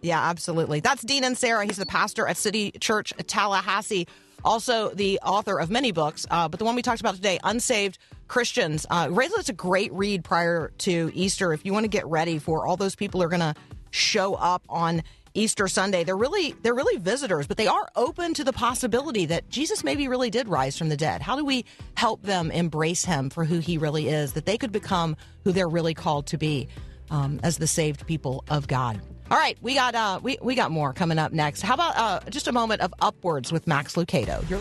Yeah, 0.00 0.20
absolutely. 0.20 0.80
That's 0.80 1.02
Dean 1.02 1.22
Inserra. 1.22 1.64
He's 1.64 1.76
the 1.76 1.86
pastor 1.86 2.26
at 2.26 2.36
City 2.36 2.72
Church 2.80 3.12
Tallahassee, 3.28 4.08
also 4.44 4.88
the 4.88 5.20
author 5.20 5.60
of 5.60 5.70
many 5.70 5.92
books. 5.92 6.26
Uh, 6.28 6.48
but 6.48 6.58
the 6.58 6.64
one 6.64 6.74
we 6.74 6.82
talked 6.82 7.00
about 7.00 7.14
today, 7.14 7.38
Unsaved 7.44 7.98
Christians. 8.26 8.84
Uh, 8.90 9.08
it's 9.12 9.48
a 9.48 9.52
great 9.52 9.92
read 9.92 10.24
prior 10.24 10.72
to 10.78 11.12
Easter. 11.14 11.52
If 11.52 11.64
you 11.64 11.72
want 11.72 11.84
to 11.84 11.88
get 11.88 12.04
ready 12.06 12.40
for 12.40 12.66
all 12.66 12.76
those 12.76 12.96
people 12.96 13.20
who 13.20 13.26
are 13.26 13.30
going 13.30 13.40
to 13.40 13.54
show 13.92 14.34
up 14.34 14.64
on 14.68 15.02
Easter 15.34 15.66
Sunday, 15.68 16.04
they're 16.04 16.16
really 16.16 16.54
they're 16.62 16.74
really 16.74 16.98
visitors, 16.98 17.46
but 17.46 17.56
they 17.56 17.66
are 17.66 17.88
open 17.96 18.34
to 18.34 18.44
the 18.44 18.52
possibility 18.52 19.26
that 19.26 19.48
Jesus 19.48 19.82
maybe 19.82 20.08
really 20.08 20.30
did 20.30 20.48
rise 20.48 20.76
from 20.76 20.88
the 20.88 20.96
dead. 20.96 21.22
How 21.22 21.36
do 21.36 21.44
we 21.44 21.64
help 21.96 22.22
them 22.22 22.50
embrace 22.50 23.04
him 23.04 23.30
for 23.30 23.44
who 23.44 23.58
he 23.58 23.78
really 23.78 24.08
is, 24.08 24.32
that 24.32 24.46
they 24.46 24.58
could 24.58 24.72
become 24.72 25.16
who 25.44 25.52
they're 25.52 25.68
really 25.68 25.94
called 25.94 26.26
to 26.28 26.38
be 26.38 26.68
um, 27.10 27.40
as 27.42 27.58
the 27.58 27.66
saved 27.66 28.06
people 28.06 28.44
of 28.48 28.66
God? 28.66 29.00
All 29.30 29.38
right, 29.38 29.56
we 29.62 29.74
got 29.74 29.94
uh, 29.94 30.20
we 30.22 30.36
we 30.42 30.54
got 30.54 30.70
more 30.70 30.92
coming 30.92 31.18
up 31.18 31.32
next. 31.32 31.62
How 31.62 31.74
about 31.74 31.96
uh, 31.96 32.20
just 32.30 32.48
a 32.48 32.52
moment 32.52 32.82
of 32.82 32.92
UpWords 33.00 33.50
with 33.52 33.66
Max 33.66 33.94
Lucado? 33.94 34.48
You're, 34.50 34.60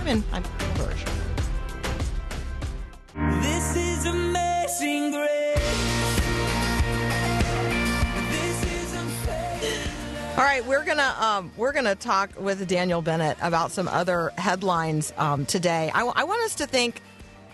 I'm 0.00 0.06
in. 0.06 0.24
I'm 0.32 0.67
All 10.38 10.44
right, 10.44 10.64
we're 10.64 10.84
gonna 10.84 11.16
um, 11.18 11.50
we're 11.56 11.72
gonna 11.72 11.96
talk 11.96 12.30
with 12.38 12.64
Daniel 12.68 13.02
Bennett 13.02 13.36
about 13.42 13.72
some 13.72 13.88
other 13.88 14.32
headlines 14.38 15.12
um, 15.16 15.46
today. 15.46 15.90
I, 15.92 16.04
I 16.04 16.22
want 16.22 16.42
us 16.42 16.54
to 16.54 16.66
think 16.66 17.02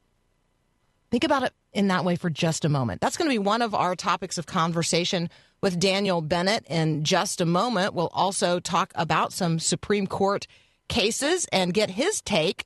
Think 1.10 1.24
about 1.24 1.44
it 1.44 1.54
in 1.74 1.88
that 1.88 2.06
way 2.06 2.16
for 2.16 2.30
just 2.30 2.66
a 2.66 2.70
moment. 2.70 3.02
That's 3.02 3.18
going 3.18 3.30
to 3.30 3.34
be 3.34 3.40
one 3.40 3.62
of 3.62 3.74
our 3.74 3.96
topics 3.96 4.38
of 4.38 4.46
conversation 4.46 5.30
with 5.62 5.80
Daniel 5.80 6.22
Bennett 6.22 6.66
in 6.68 7.04
just 7.04 7.42
a 7.42 7.46
moment. 7.46 7.94
We'll 7.94 8.12
also 8.14 8.60
talk 8.60 8.92
about 8.96 9.34
some 9.34 9.58
Supreme 9.60 10.06
Court 10.06 10.46
cases 10.88 11.48
and 11.52 11.74
get 11.74 11.92
his 11.92 12.22
take 12.22 12.66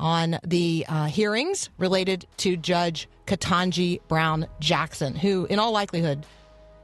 on 0.00 0.38
the 0.44 0.84
uh, 0.88 1.04
hearings 1.04 1.70
related 1.78 2.26
to 2.38 2.56
Judge 2.56 3.08
Ketanji 3.26 4.00
Brown 4.08 4.48
Jackson, 4.58 5.14
who, 5.14 5.46
in 5.46 5.60
all 5.60 5.70
likelihood, 5.70 6.26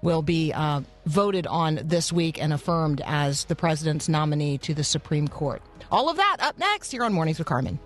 will 0.02 0.22
be 0.22 0.52
uh, 0.52 0.82
voted 1.06 1.46
on 1.46 1.80
this 1.82 2.12
week 2.12 2.40
and 2.40 2.52
affirmed 2.52 3.02
as 3.04 3.44
the 3.46 3.56
president's 3.56 4.08
nominee 4.08 4.58
to 4.58 4.74
the 4.74 4.84
Supreme 4.84 5.26
Court. 5.26 5.62
All 5.90 6.08
of 6.08 6.16
that 6.18 6.36
up 6.40 6.58
next 6.58 6.92
here 6.92 7.02
on 7.02 7.12
Mornings 7.12 7.38
with 7.38 7.48
Carmen. 7.48 7.80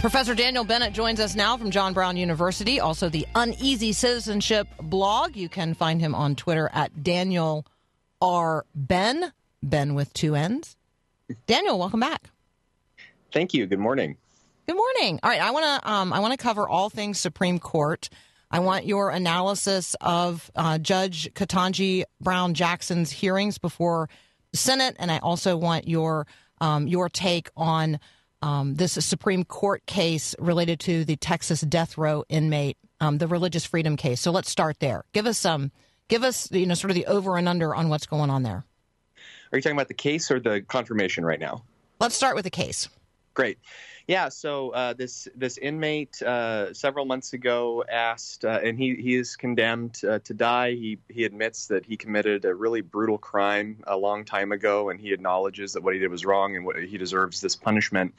Professor 0.00 0.34
Daniel 0.34 0.64
Bennett 0.64 0.94
joins 0.94 1.20
us 1.20 1.34
now 1.34 1.58
from 1.58 1.70
John 1.70 1.92
Brown 1.92 2.16
University, 2.16 2.80
also 2.80 3.10
the 3.10 3.26
Uneasy 3.34 3.92
Citizenship 3.92 4.66
blog. 4.80 5.36
You 5.36 5.50
can 5.50 5.74
find 5.74 6.00
him 6.00 6.14
on 6.14 6.36
Twitter 6.36 6.70
at 6.72 7.02
Daniel 7.02 7.66
R. 8.22 8.64
Ben, 8.74 9.30
Ben 9.62 9.94
with 9.94 10.10
two 10.14 10.34
N's. 10.34 10.78
Daniel, 11.46 11.78
welcome 11.78 12.00
back. 12.00 12.30
Thank 13.30 13.52
you. 13.52 13.66
Good 13.66 13.78
morning. 13.78 14.16
Good 14.66 14.76
morning. 14.76 15.20
All 15.22 15.28
right, 15.28 15.42
I 15.42 15.50
want 15.50 15.82
to 15.82 15.90
um, 15.90 16.14
I 16.14 16.20
want 16.20 16.32
to 16.32 16.42
cover 16.42 16.66
all 16.66 16.88
things 16.88 17.20
Supreme 17.20 17.58
Court. 17.58 18.08
I 18.50 18.60
want 18.60 18.86
your 18.86 19.10
analysis 19.10 19.94
of 20.00 20.50
uh, 20.56 20.78
Judge 20.78 21.30
Ketanji 21.34 22.04
Brown 22.22 22.54
Jackson's 22.54 23.10
hearings 23.10 23.58
before 23.58 24.08
the 24.52 24.56
Senate, 24.56 24.96
and 24.98 25.12
I 25.12 25.18
also 25.18 25.58
want 25.58 25.86
your 25.86 26.26
um, 26.58 26.86
your 26.88 27.10
take 27.10 27.50
on 27.54 28.00
um, 28.42 28.74
this 28.74 28.92
Supreme 28.92 29.44
Court 29.44 29.84
case 29.86 30.34
related 30.38 30.80
to 30.80 31.04
the 31.04 31.16
Texas 31.16 31.60
death 31.60 31.98
row 31.98 32.24
inmate, 32.28 32.78
um, 33.00 33.18
the 33.18 33.26
religious 33.26 33.64
freedom 33.64 33.96
case. 33.96 34.20
So 34.20 34.30
let's 34.30 34.50
start 34.50 34.80
there. 34.80 35.04
Give 35.12 35.26
us 35.26 35.38
some, 35.38 35.70
give 36.08 36.24
us 36.24 36.50
you 36.50 36.66
know 36.66 36.74
sort 36.74 36.90
of 36.90 36.94
the 36.94 37.06
over 37.06 37.36
and 37.36 37.48
under 37.48 37.74
on 37.74 37.88
what's 37.88 38.06
going 38.06 38.30
on 38.30 38.42
there. 38.42 38.64
Are 39.52 39.58
you 39.58 39.62
talking 39.62 39.76
about 39.76 39.88
the 39.88 39.94
case 39.94 40.30
or 40.30 40.40
the 40.40 40.60
confirmation 40.62 41.24
right 41.24 41.40
now? 41.40 41.64
Let's 41.98 42.14
start 42.14 42.36
with 42.36 42.44
the 42.44 42.50
case. 42.50 42.88
Great. 43.34 43.58
Yeah, 44.10 44.28
so 44.28 44.70
uh, 44.70 44.94
this 44.94 45.28
this 45.36 45.56
inmate 45.56 46.20
uh, 46.20 46.74
several 46.74 47.04
months 47.04 47.32
ago 47.32 47.84
asked, 47.88 48.44
uh, 48.44 48.58
and 48.60 48.76
he, 48.76 48.96
he 48.96 49.14
is 49.14 49.36
condemned 49.36 50.00
uh, 50.04 50.18
to 50.24 50.34
die. 50.34 50.72
He 50.72 50.98
he 51.08 51.22
admits 51.22 51.68
that 51.68 51.86
he 51.86 51.96
committed 51.96 52.44
a 52.44 52.52
really 52.52 52.80
brutal 52.80 53.18
crime 53.18 53.84
a 53.86 53.96
long 53.96 54.24
time 54.24 54.50
ago, 54.50 54.88
and 54.88 55.00
he 55.00 55.12
acknowledges 55.12 55.74
that 55.74 55.84
what 55.84 55.94
he 55.94 56.00
did 56.00 56.10
was 56.10 56.24
wrong 56.24 56.56
and 56.56 56.66
what, 56.66 56.82
he 56.82 56.98
deserves 56.98 57.40
this 57.40 57.54
punishment. 57.54 58.14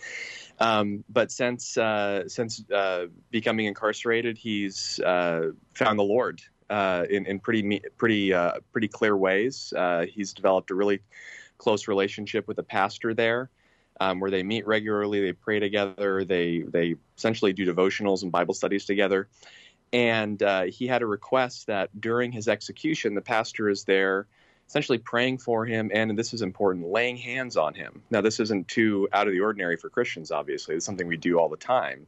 Um, 0.62 1.04
but 1.10 1.30
since 1.30 1.78
uh, 1.78 2.30
since 2.30 2.64
uh, 2.72 3.08
becoming 3.30 3.66
incarcerated, 3.66 4.38
he's 4.38 4.98
found 5.04 6.00
the 6.00 6.04
Lord 6.04 6.42
in 6.70 7.26
in 7.26 7.42
pretty 7.42 7.82
pretty 7.98 8.32
pretty 8.72 8.88
clear 8.88 9.18
ways. 9.18 9.74
he's 10.08 10.32
developed 10.32 10.72
a 10.72 10.74
really 10.74 11.02
close 11.58 11.90
relationship 11.90 12.48
with 12.48 12.60
a 12.60 12.64
pastor 12.64 13.14
there 13.14 13.50
um, 14.00 14.20
where 14.20 14.32
they 14.32 14.44
meet 14.44 14.66
regularly, 14.66 15.22
they 15.22 15.34
pray 15.34 15.60
together, 15.60 16.24
they 16.24 16.60
they 16.60 16.96
essentially 17.18 17.54
do 17.54 17.66
devotionals 17.66 18.24
and 18.24 18.32
Bible 18.32 18.54
studies 18.54 18.86
together. 18.86 19.28
And 19.94 20.42
uh, 20.42 20.64
he 20.64 20.88
had 20.88 21.02
a 21.02 21.06
request 21.06 21.68
that 21.68 21.90
during 22.00 22.32
his 22.32 22.48
execution, 22.48 23.14
the 23.14 23.22
pastor 23.22 23.70
is 23.70 23.84
there, 23.84 24.28
essentially 24.68 24.98
praying 24.98 25.40
for 25.40 25.66
him, 25.66 25.92
and, 25.94 26.10
and 26.12 26.18
this 26.18 26.34
is 26.34 26.42
important, 26.42 26.88
laying 26.88 27.18
hands 27.18 27.58
on 27.58 27.74
him. 27.74 28.02
Now, 28.10 28.22
this 28.22 28.40
isn't 28.40 28.70
too 28.70 29.10
out 29.12 29.28
of 29.28 29.34
the 29.34 29.42
ordinary 29.42 29.76
for 29.76 29.90
Christians, 29.90 30.32
obviously. 30.32 30.76
It's 30.76 30.86
something 30.86 31.08
we 31.08 31.18
do 31.18 31.40
all 31.40 31.50
the 31.50 31.58
time, 31.58 32.08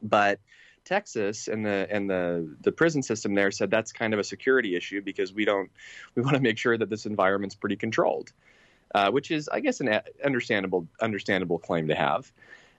but 0.00 0.38
Texas 0.84 1.48
and 1.48 1.64
the 1.64 1.86
and 1.90 2.08
the 2.08 2.56
the 2.62 2.72
prison 2.72 3.02
system 3.02 3.34
there 3.34 3.50
said 3.50 3.70
that's 3.70 3.92
kind 3.92 4.14
of 4.14 4.20
a 4.20 4.24
security 4.24 4.76
issue 4.76 5.02
because 5.02 5.32
we 5.32 5.44
don't 5.44 5.70
we 6.14 6.22
want 6.22 6.36
to 6.36 6.42
make 6.42 6.58
sure 6.58 6.78
that 6.78 6.88
this 6.88 7.06
environment's 7.06 7.54
pretty 7.54 7.76
controlled 7.76 8.32
uh, 8.94 9.10
which 9.10 9.30
is, 9.30 9.48
I 9.48 9.60
guess, 9.60 9.80
an 9.80 10.00
understandable 10.24 10.86
understandable 11.00 11.58
claim 11.58 11.88
to 11.88 11.94
have. 11.94 12.30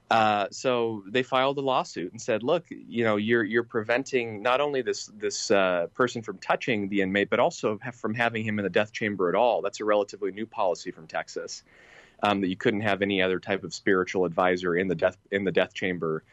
Uh, 0.09 0.47
so 0.51 1.03
they 1.07 1.23
filed 1.23 1.57
a 1.57 1.61
lawsuit 1.61 2.11
and 2.11 2.21
said, 2.21 2.43
"Look, 2.43 2.65
you 2.69 3.05
know, 3.05 3.15
you're 3.15 3.45
you're 3.45 3.63
preventing 3.63 4.41
not 4.41 4.59
only 4.59 4.81
this 4.81 5.05
this 5.05 5.49
uh, 5.49 5.87
person 5.93 6.21
from 6.21 6.37
touching 6.39 6.89
the 6.89 7.01
inmate, 7.01 7.29
but 7.29 7.39
also 7.39 7.79
from 7.93 8.13
having 8.13 8.43
him 8.43 8.59
in 8.59 8.63
the 8.63 8.69
death 8.69 8.91
chamber 8.91 9.29
at 9.29 9.35
all. 9.35 9.61
That's 9.61 9.79
a 9.79 9.85
relatively 9.85 10.31
new 10.31 10.45
policy 10.45 10.91
from 10.91 11.07
Texas 11.07 11.63
um, 12.21 12.41
that 12.41 12.49
you 12.49 12.57
couldn't 12.57 12.81
have 12.81 13.01
any 13.01 13.21
other 13.21 13.39
type 13.39 13.63
of 13.63 13.73
spiritual 13.73 14.25
advisor 14.25 14.75
in 14.75 14.89
the 14.89 14.95
death 14.95 15.17
in 15.31 15.45
the 15.45 15.51
death 15.51 15.73
chamber." 15.73 16.23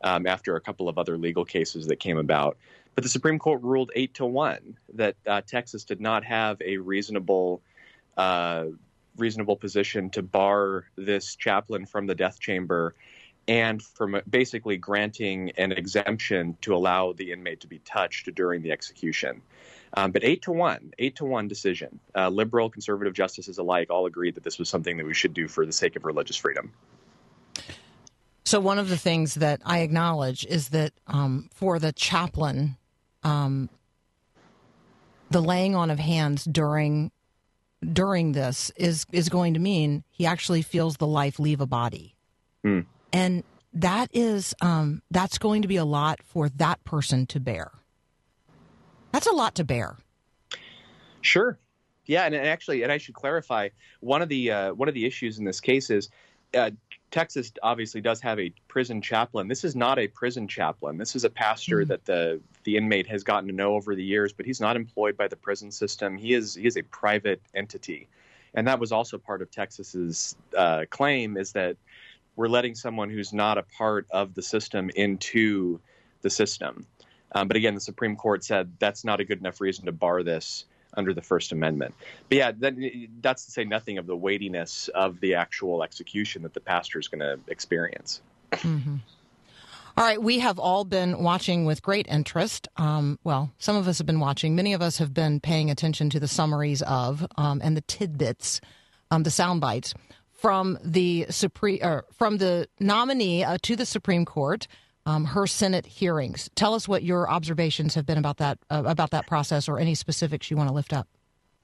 Um, 0.00 0.28
after 0.28 0.54
a 0.54 0.60
couple 0.60 0.88
of 0.88 0.96
other 0.96 1.18
legal 1.18 1.44
cases 1.44 1.88
that 1.88 1.96
came 1.96 2.18
about, 2.18 2.56
but 2.94 3.02
the 3.02 3.08
Supreme 3.08 3.40
Court 3.40 3.62
ruled 3.62 3.90
eight 3.96 4.14
to 4.14 4.26
one 4.26 4.76
that 4.94 5.16
uh, 5.26 5.40
Texas 5.40 5.84
did 5.84 6.00
not 6.00 6.24
have 6.24 6.62
a 6.62 6.76
reasonable 6.76 7.62
uh, 8.16 8.66
reasonable 9.18 9.56
position 9.56 10.10
to 10.10 10.22
bar 10.22 10.84
this 10.96 11.36
chaplain 11.36 11.86
from 11.86 12.06
the 12.06 12.14
death 12.14 12.40
chamber 12.40 12.94
and 13.48 13.82
from 13.82 14.20
basically 14.28 14.76
granting 14.76 15.50
an 15.56 15.72
exemption 15.72 16.56
to 16.60 16.74
allow 16.74 17.12
the 17.14 17.32
inmate 17.32 17.60
to 17.60 17.66
be 17.66 17.78
touched 17.80 18.32
during 18.34 18.62
the 18.62 18.70
execution. 18.70 19.40
Um, 19.94 20.12
but 20.12 20.22
eight 20.22 20.42
to 20.42 20.52
one, 20.52 20.92
eight 20.98 21.16
to 21.16 21.24
one 21.24 21.48
decision. 21.48 21.98
Uh, 22.14 22.28
liberal, 22.28 22.68
conservative 22.68 23.14
justices 23.14 23.56
alike 23.56 23.88
all 23.90 24.04
agreed 24.04 24.34
that 24.34 24.44
this 24.44 24.58
was 24.58 24.68
something 24.68 24.98
that 24.98 25.06
we 25.06 25.14
should 25.14 25.32
do 25.32 25.48
for 25.48 25.64
the 25.64 25.72
sake 25.72 25.96
of 25.96 26.04
religious 26.04 26.36
freedom. 26.36 26.72
So 28.44 28.60
one 28.60 28.78
of 28.78 28.88
the 28.88 28.98
things 28.98 29.34
that 29.34 29.60
I 29.64 29.80
acknowledge 29.80 30.44
is 30.46 30.70
that 30.70 30.92
um, 31.06 31.48
for 31.52 31.78
the 31.78 31.92
chaplain, 31.92 32.76
um, 33.22 33.70
the 35.30 35.42
laying 35.42 35.74
on 35.74 35.90
of 35.90 35.98
hands 35.98 36.44
during 36.44 37.10
during 37.84 38.32
this 38.32 38.70
is 38.76 39.06
is 39.12 39.28
going 39.28 39.54
to 39.54 39.60
mean 39.60 40.04
he 40.10 40.26
actually 40.26 40.62
feels 40.62 40.96
the 40.96 41.06
life 41.06 41.38
leave 41.38 41.60
a 41.60 41.66
body, 41.66 42.16
mm. 42.64 42.84
and 43.12 43.44
that 43.72 44.10
is 44.12 44.54
um, 44.60 45.02
that's 45.10 45.38
going 45.38 45.62
to 45.62 45.68
be 45.68 45.76
a 45.76 45.84
lot 45.84 46.20
for 46.22 46.48
that 46.48 46.82
person 46.84 47.26
to 47.26 47.40
bear. 47.40 47.70
That's 49.12 49.26
a 49.26 49.32
lot 49.32 49.54
to 49.56 49.64
bear. 49.64 49.96
Sure. 51.20 51.58
Yeah, 52.06 52.24
and, 52.24 52.34
and 52.34 52.46
actually, 52.46 52.82
and 52.82 52.90
I 52.90 52.98
should 52.98 53.14
clarify 53.14 53.68
one 54.00 54.22
of 54.22 54.28
the 54.28 54.50
uh, 54.50 54.74
one 54.74 54.88
of 54.88 54.94
the 54.94 55.04
issues 55.04 55.38
in 55.38 55.44
this 55.44 55.60
case 55.60 55.90
is 55.90 56.08
uh, 56.54 56.70
Texas 57.10 57.52
obviously 57.62 58.00
does 58.00 58.20
have 58.20 58.38
a 58.38 58.52
prison 58.66 59.00
chaplain. 59.00 59.48
This 59.48 59.64
is 59.64 59.76
not 59.76 59.98
a 59.98 60.08
prison 60.08 60.48
chaplain. 60.48 60.96
This 60.96 61.14
is 61.14 61.24
a 61.24 61.30
pastor 61.30 61.78
mm-hmm. 61.78 61.88
that 61.88 62.04
the 62.04 62.40
the 62.68 62.76
inmate 62.76 63.06
has 63.06 63.24
gotten 63.24 63.48
to 63.48 63.54
know 63.54 63.72
over 63.76 63.94
the 63.94 64.04
years, 64.04 64.34
but 64.34 64.44
he's 64.44 64.60
not 64.60 64.76
employed 64.76 65.16
by 65.16 65.26
the 65.26 65.36
prison 65.36 65.70
system. 65.70 66.18
He 66.18 66.34
is 66.34 66.54
he 66.54 66.66
is 66.66 66.76
a 66.76 66.82
private 66.82 67.40
entity, 67.54 68.08
and 68.52 68.68
that 68.68 68.78
was 68.78 68.92
also 68.92 69.16
part 69.16 69.40
of 69.40 69.50
Texas's 69.50 70.36
uh, 70.54 70.84
claim 70.90 71.38
is 71.38 71.52
that 71.52 71.78
we're 72.36 72.48
letting 72.48 72.74
someone 72.74 73.08
who's 73.08 73.32
not 73.32 73.56
a 73.56 73.62
part 73.62 74.06
of 74.10 74.34
the 74.34 74.42
system 74.42 74.90
into 74.96 75.80
the 76.20 76.28
system. 76.28 76.86
Um, 77.32 77.48
but 77.48 77.56
again, 77.56 77.74
the 77.74 77.80
Supreme 77.80 78.16
Court 78.16 78.44
said 78.44 78.70
that's 78.78 79.02
not 79.02 79.18
a 79.18 79.24
good 79.24 79.38
enough 79.38 79.62
reason 79.62 79.86
to 79.86 79.92
bar 79.92 80.22
this 80.22 80.66
under 80.92 81.14
the 81.14 81.22
First 81.22 81.52
Amendment. 81.52 81.94
But 82.28 82.36
yeah, 82.36 82.52
that, 82.58 82.74
that's 83.22 83.46
to 83.46 83.50
say 83.50 83.64
nothing 83.64 83.96
of 83.96 84.06
the 84.06 84.16
weightiness 84.16 84.88
of 84.88 85.20
the 85.20 85.36
actual 85.36 85.82
execution 85.82 86.42
that 86.42 86.52
the 86.52 86.60
pastor 86.60 86.98
is 86.98 87.08
going 87.08 87.20
to 87.20 87.38
experience. 87.50 88.20
Mm-hmm. 88.52 88.96
All 89.98 90.04
right, 90.04 90.22
we 90.22 90.38
have 90.38 90.60
all 90.60 90.84
been 90.84 91.24
watching 91.24 91.64
with 91.64 91.82
great 91.82 92.06
interest. 92.06 92.68
Um, 92.76 93.18
well, 93.24 93.50
some 93.58 93.74
of 93.74 93.88
us 93.88 93.98
have 93.98 94.06
been 94.06 94.20
watching. 94.20 94.54
Many 94.54 94.72
of 94.72 94.80
us 94.80 94.98
have 94.98 95.12
been 95.12 95.40
paying 95.40 95.72
attention 95.72 96.08
to 96.10 96.20
the 96.20 96.28
summaries 96.28 96.82
of 96.82 97.26
um, 97.36 97.60
and 97.64 97.76
the 97.76 97.80
tidbits, 97.80 98.60
um, 99.10 99.24
the 99.24 99.30
sound 99.32 99.60
bites 99.60 99.94
from 100.30 100.78
the 100.84 101.26
supreme 101.30 101.80
from 102.12 102.38
the 102.38 102.68
nominee 102.78 103.42
uh, 103.42 103.58
to 103.62 103.74
the 103.74 103.84
Supreme 103.84 104.24
Court 104.24 104.68
um, 105.04 105.24
her 105.24 105.48
Senate 105.48 105.84
hearings. 105.84 106.48
Tell 106.54 106.74
us 106.74 106.86
what 106.86 107.02
your 107.02 107.28
observations 107.28 107.96
have 107.96 108.06
been 108.06 108.18
about 108.18 108.36
that 108.36 108.60
uh, 108.70 108.84
about 108.86 109.10
that 109.10 109.26
process, 109.26 109.68
or 109.68 109.80
any 109.80 109.96
specifics 109.96 110.48
you 110.48 110.56
want 110.56 110.68
to 110.68 110.74
lift 110.74 110.92
up. 110.92 111.08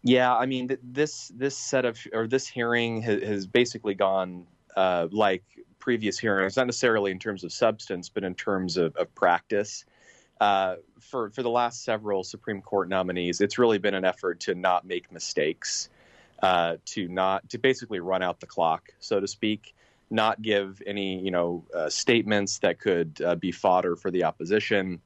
Yeah, 0.02 0.34
I 0.34 0.46
mean 0.46 0.76
this 0.82 1.30
this 1.36 1.56
set 1.56 1.84
of 1.84 2.00
or 2.12 2.26
this 2.26 2.48
hearing 2.48 3.00
has, 3.02 3.22
has 3.22 3.46
basically 3.46 3.94
gone 3.94 4.48
uh, 4.76 5.06
like 5.12 5.44
previous 5.84 6.18
hearings, 6.18 6.56
not 6.56 6.66
necessarily 6.66 7.10
in 7.10 7.18
terms 7.18 7.44
of 7.44 7.52
substance, 7.52 8.08
but 8.08 8.24
in 8.24 8.34
terms 8.34 8.78
of, 8.78 8.96
of 8.96 9.14
practice. 9.14 9.84
Uh, 10.40 10.76
for 10.98 11.28
for 11.30 11.42
the 11.42 11.50
last 11.50 11.84
several 11.84 12.24
Supreme 12.24 12.62
Court 12.62 12.88
nominees, 12.88 13.42
it's 13.42 13.58
really 13.58 13.76
been 13.76 13.94
an 13.94 14.04
effort 14.04 14.40
to 14.40 14.54
not 14.54 14.86
make 14.86 15.12
mistakes, 15.12 15.90
uh, 16.42 16.78
to 16.86 17.06
not 17.08 17.46
to 17.50 17.58
basically 17.58 18.00
run 18.00 18.22
out 18.22 18.40
the 18.40 18.46
clock, 18.46 18.88
so 18.98 19.20
to 19.20 19.28
speak 19.28 19.74
not 20.10 20.40
give 20.40 20.82
any 20.86 21.18
you 21.18 21.30
know 21.30 21.64
uh, 21.74 21.90
statements 21.90 22.60
that 22.60 22.80
could 22.80 23.20
uh, 23.22 23.34
be 23.34 23.52
fodder 23.52 23.94
for 23.94 24.10
the 24.10 24.24
opposition, 24.24 25.02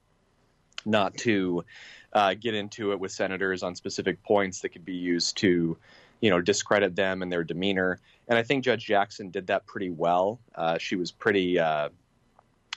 not 0.86 1.16
to 1.16 1.64
uh, 2.12 2.34
get 2.34 2.54
into 2.54 2.92
it 2.92 3.00
with 3.00 3.10
senators 3.10 3.64
on 3.64 3.74
specific 3.74 4.22
points 4.22 4.60
that 4.60 4.68
could 4.68 4.84
be 4.84 4.94
used 4.94 5.36
to 5.38 5.76
you 6.20 6.30
know 6.30 6.40
discredit 6.40 6.94
them 6.94 7.22
and 7.22 7.32
their 7.32 7.42
demeanor. 7.42 7.98
And 8.28 8.38
I 8.38 8.42
think 8.42 8.64
Judge 8.64 8.84
Jackson 8.84 9.30
did 9.30 9.46
that 9.46 9.66
pretty 9.66 9.90
well. 9.90 10.40
Uh, 10.54 10.78
she 10.78 10.96
was 10.96 11.10
pretty 11.10 11.58
uh, 11.58 11.88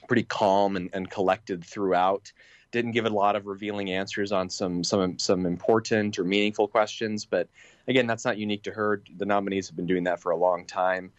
pretty 0.07 0.23
calm 0.23 0.75
and, 0.75 0.89
and 0.93 1.09
collected 1.09 1.63
throughout 1.63 2.31
didn't 2.71 2.91
give 2.91 3.05
a 3.05 3.09
lot 3.09 3.35
of 3.35 3.45
revealing 3.45 3.91
answers 3.91 4.31
on 4.31 4.49
some 4.49 4.83
some 4.83 5.19
some 5.19 5.45
important 5.45 6.17
or 6.17 6.23
meaningful 6.23 6.67
questions. 6.67 7.25
But 7.25 7.47
again, 7.87 8.07
that's 8.07 8.25
not 8.25 8.37
unique 8.37 8.63
to 8.63 8.71
her. 8.71 9.03
The 9.17 9.25
nominees 9.25 9.67
have 9.67 9.75
been 9.75 9.85
doing 9.85 10.05
that 10.05 10.19
for 10.19 10.31
a 10.31 10.37
long 10.37 10.65
time. 10.65 11.11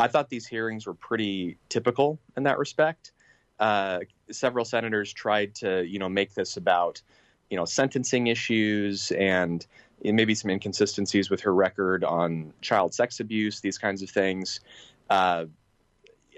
I 0.00 0.08
thought 0.08 0.28
these 0.28 0.46
hearings 0.46 0.86
were 0.86 0.94
pretty 0.94 1.58
typical 1.68 2.18
in 2.36 2.42
that 2.44 2.58
respect. 2.58 3.12
Uh, 3.60 4.00
several 4.30 4.64
senators 4.64 5.12
tried 5.12 5.54
to, 5.56 5.84
you 5.84 6.00
know, 6.00 6.08
make 6.08 6.34
this 6.34 6.56
about, 6.56 7.00
you 7.48 7.56
know, 7.56 7.64
sentencing 7.64 8.26
issues 8.26 9.12
and 9.12 9.64
maybe 10.02 10.34
some 10.34 10.50
inconsistencies 10.50 11.30
with 11.30 11.40
her 11.42 11.54
record 11.54 12.04
on 12.04 12.52
child 12.60 12.94
sex 12.94 13.20
abuse, 13.20 13.60
these 13.60 13.78
kinds 13.78 14.02
of 14.02 14.10
things. 14.10 14.60
Uh, 15.08 15.46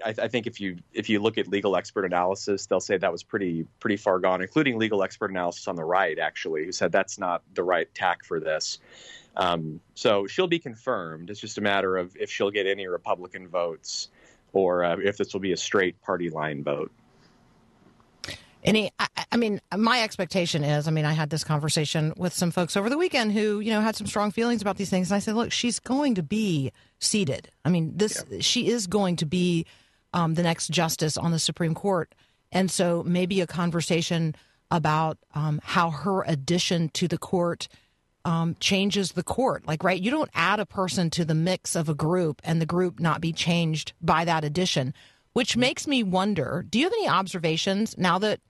I, 0.05 0.09
I 0.09 0.27
think 0.27 0.47
if 0.47 0.61
you 0.61 0.77
if 0.93 1.09
you 1.09 1.19
look 1.19 1.37
at 1.37 1.47
legal 1.47 1.75
expert 1.75 2.05
analysis, 2.05 2.65
they'll 2.65 2.79
say 2.79 2.97
that 2.97 3.11
was 3.11 3.23
pretty 3.23 3.65
pretty 3.79 3.97
far 3.97 4.19
gone, 4.19 4.41
including 4.41 4.77
legal 4.77 5.03
expert 5.03 5.31
analysis 5.31 5.67
on 5.67 5.75
the 5.75 5.83
right, 5.83 6.17
actually, 6.19 6.65
who 6.65 6.71
said 6.71 6.91
that's 6.91 7.17
not 7.17 7.41
the 7.53 7.63
right 7.63 7.93
tack 7.93 8.23
for 8.23 8.39
this. 8.39 8.79
Um, 9.35 9.79
so 9.93 10.27
she'll 10.27 10.47
be 10.47 10.59
confirmed. 10.59 11.29
It's 11.29 11.39
just 11.39 11.57
a 11.57 11.61
matter 11.61 11.97
of 11.97 12.15
if 12.15 12.31
she'll 12.31 12.51
get 12.51 12.65
any 12.65 12.87
Republican 12.87 13.47
votes 13.47 14.09
or 14.53 14.83
uh, 14.83 14.97
if 14.97 15.17
this 15.17 15.33
will 15.33 15.41
be 15.41 15.51
a 15.51 15.57
straight 15.57 16.01
party 16.01 16.29
line 16.29 16.63
vote. 16.63 16.91
Any, 18.67 18.91
I, 18.99 19.07
I 19.31 19.37
mean, 19.37 19.61
my 19.75 20.03
expectation 20.03 20.61
is, 20.61 20.89
I 20.89 20.91
mean, 20.91 21.05
I 21.05 21.13
had 21.13 21.29
this 21.29 21.45
conversation 21.45 22.13
with 22.17 22.33
some 22.33 22.51
folks 22.51 22.75
over 22.75 22.89
the 22.89 22.97
weekend 22.97 23.31
who, 23.31 23.61
you 23.61 23.71
know, 23.71 23.79
had 23.79 23.95
some 23.95 24.07
strong 24.07 24.29
feelings 24.29 24.61
about 24.61 24.75
these 24.75 24.89
things. 24.89 25.09
And 25.09 25.15
I 25.15 25.19
said, 25.19 25.35
look, 25.35 25.53
she's 25.53 25.79
going 25.79 26.15
to 26.15 26.23
be 26.23 26.73
seated. 26.99 27.49
I 27.63 27.69
mean, 27.69 27.93
this, 27.95 28.25
she 28.41 28.67
is 28.67 28.85
going 28.85 29.15
to 29.15 29.25
be 29.25 29.65
um, 30.11 30.33
the 30.33 30.43
next 30.43 30.67
justice 30.69 31.17
on 31.17 31.31
the 31.31 31.39
Supreme 31.39 31.75
Court. 31.75 32.13
And 32.51 32.69
so 32.69 33.03
maybe 33.03 33.39
a 33.39 33.47
conversation 33.47 34.35
about 34.69 35.17
um, 35.33 35.61
how 35.63 35.89
her 35.89 36.23
addition 36.23 36.89
to 36.89 37.07
the 37.07 37.17
court 37.17 37.69
um, 38.25 38.57
changes 38.59 39.13
the 39.13 39.23
court. 39.23 39.65
Like, 39.65 39.81
right, 39.85 40.01
you 40.01 40.11
don't 40.11 40.31
add 40.35 40.59
a 40.59 40.65
person 40.65 41.09
to 41.11 41.23
the 41.23 41.33
mix 41.33 41.73
of 41.73 41.87
a 41.87 41.93
group 41.93 42.41
and 42.43 42.61
the 42.61 42.65
group 42.65 42.99
not 42.99 43.21
be 43.21 43.31
changed 43.31 43.93
by 44.01 44.25
that 44.25 44.43
addition, 44.43 44.93
which 45.31 45.55
makes 45.55 45.87
me 45.87 46.03
wonder 46.03 46.65
do 46.69 46.79
you 46.79 46.85
have 46.85 46.93
any 46.93 47.07
observations 47.07 47.97
now 47.97 48.19
that 48.19 48.41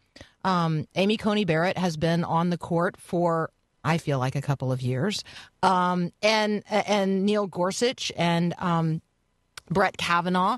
um, 0.44 0.88
Amy 0.96 1.18
Coney 1.18 1.46
Barrett 1.46 1.78
has 1.78 1.98
been 1.98 2.24
on 2.24 2.50
the 2.50 2.58
court 2.58 2.98
for, 2.98 3.50
I 3.84 3.98
feel 3.98 4.20
like, 4.20 4.36
a 4.36 4.42
couple 4.42 4.72
of 4.72 4.82
years, 4.82 5.24
um, 5.64 6.12
and 6.22 6.64
and 6.70 7.26
Neil 7.26 7.48
Gorsuch 7.48 8.12
and 8.16 8.54
um, 8.58 9.02
Brett 9.70 9.98
Kavanaugh? 9.98 10.58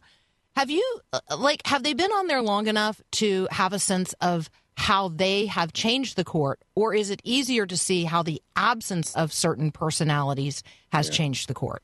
Have 0.56 0.70
you 0.70 1.02
uh, 1.14 1.20
like 1.38 1.66
have 1.66 1.84
they 1.84 1.94
been 1.94 2.12
on 2.12 2.28
there 2.28 2.42
long 2.42 2.68
enough 2.68 3.02
to 3.14 3.48
have 3.52 3.74
a 3.74 3.80
sense 3.80 4.14
of 4.22 4.50
how 4.76 5.10
they 5.10 5.46
have 5.46 5.74
changed 5.74 6.16
the 6.16 6.24
court, 6.24 6.62
or 6.74 6.94
is 6.94 7.10
it 7.10 7.22
easier 7.24 7.66
to 7.66 7.76
see 7.76 8.06
how 8.06 8.24
the 8.24 8.42
absence 8.56 9.14
of 9.14 9.34
certain 9.34 9.72
personalities 9.72 10.64
has 10.92 11.10
changed 11.10 11.50
the 11.50 11.54
court? 11.54 11.84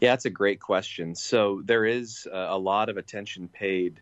Yeah, 0.00 0.10
that's 0.12 0.24
a 0.24 0.30
great 0.30 0.60
question. 0.60 1.14
So 1.14 1.62
there 1.64 1.84
is 1.84 2.28
uh, 2.30 2.48
a 2.50 2.58
lot 2.58 2.88
of 2.88 2.96
attention 2.96 3.48
paid 3.48 4.00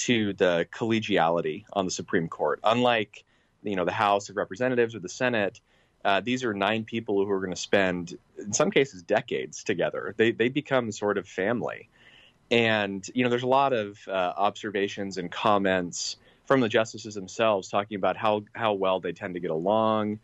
to 0.00 0.32
the 0.34 0.66
collegiality 0.72 1.64
on 1.72 1.84
the 1.84 1.90
Supreme 1.90 2.28
Court. 2.28 2.60
Unlike, 2.64 3.24
you 3.62 3.76
know, 3.76 3.84
the 3.84 3.92
House 3.92 4.30
of 4.30 4.36
Representatives 4.36 4.94
or 4.94 5.00
the 5.00 5.08
Senate, 5.08 5.60
uh, 6.04 6.20
these 6.20 6.44
are 6.44 6.54
nine 6.54 6.84
people 6.84 7.24
who 7.24 7.30
are 7.30 7.40
going 7.40 7.50
to 7.50 7.60
spend, 7.60 8.16
in 8.38 8.52
some 8.52 8.70
cases, 8.70 9.02
decades 9.02 9.62
together. 9.62 10.14
They 10.16 10.32
they 10.32 10.48
become 10.48 10.90
sort 10.92 11.18
of 11.18 11.28
family, 11.28 11.90
and 12.50 13.06
you 13.14 13.22
know, 13.22 13.30
there's 13.30 13.42
a 13.42 13.48
lot 13.48 13.74
of 13.74 13.98
uh, 14.08 14.32
observations 14.36 15.18
and 15.18 15.30
comments 15.30 16.16
from 16.46 16.60
the 16.60 16.68
justices 16.68 17.14
themselves 17.14 17.68
talking 17.68 17.96
about 17.96 18.16
how 18.16 18.44
how 18.54 18.72
well 18.72 19.00
they 19.00 19.12
tend 19.12 19.34
to 19.34 19.40
get 19.40 19.50
along, 19.50 20.20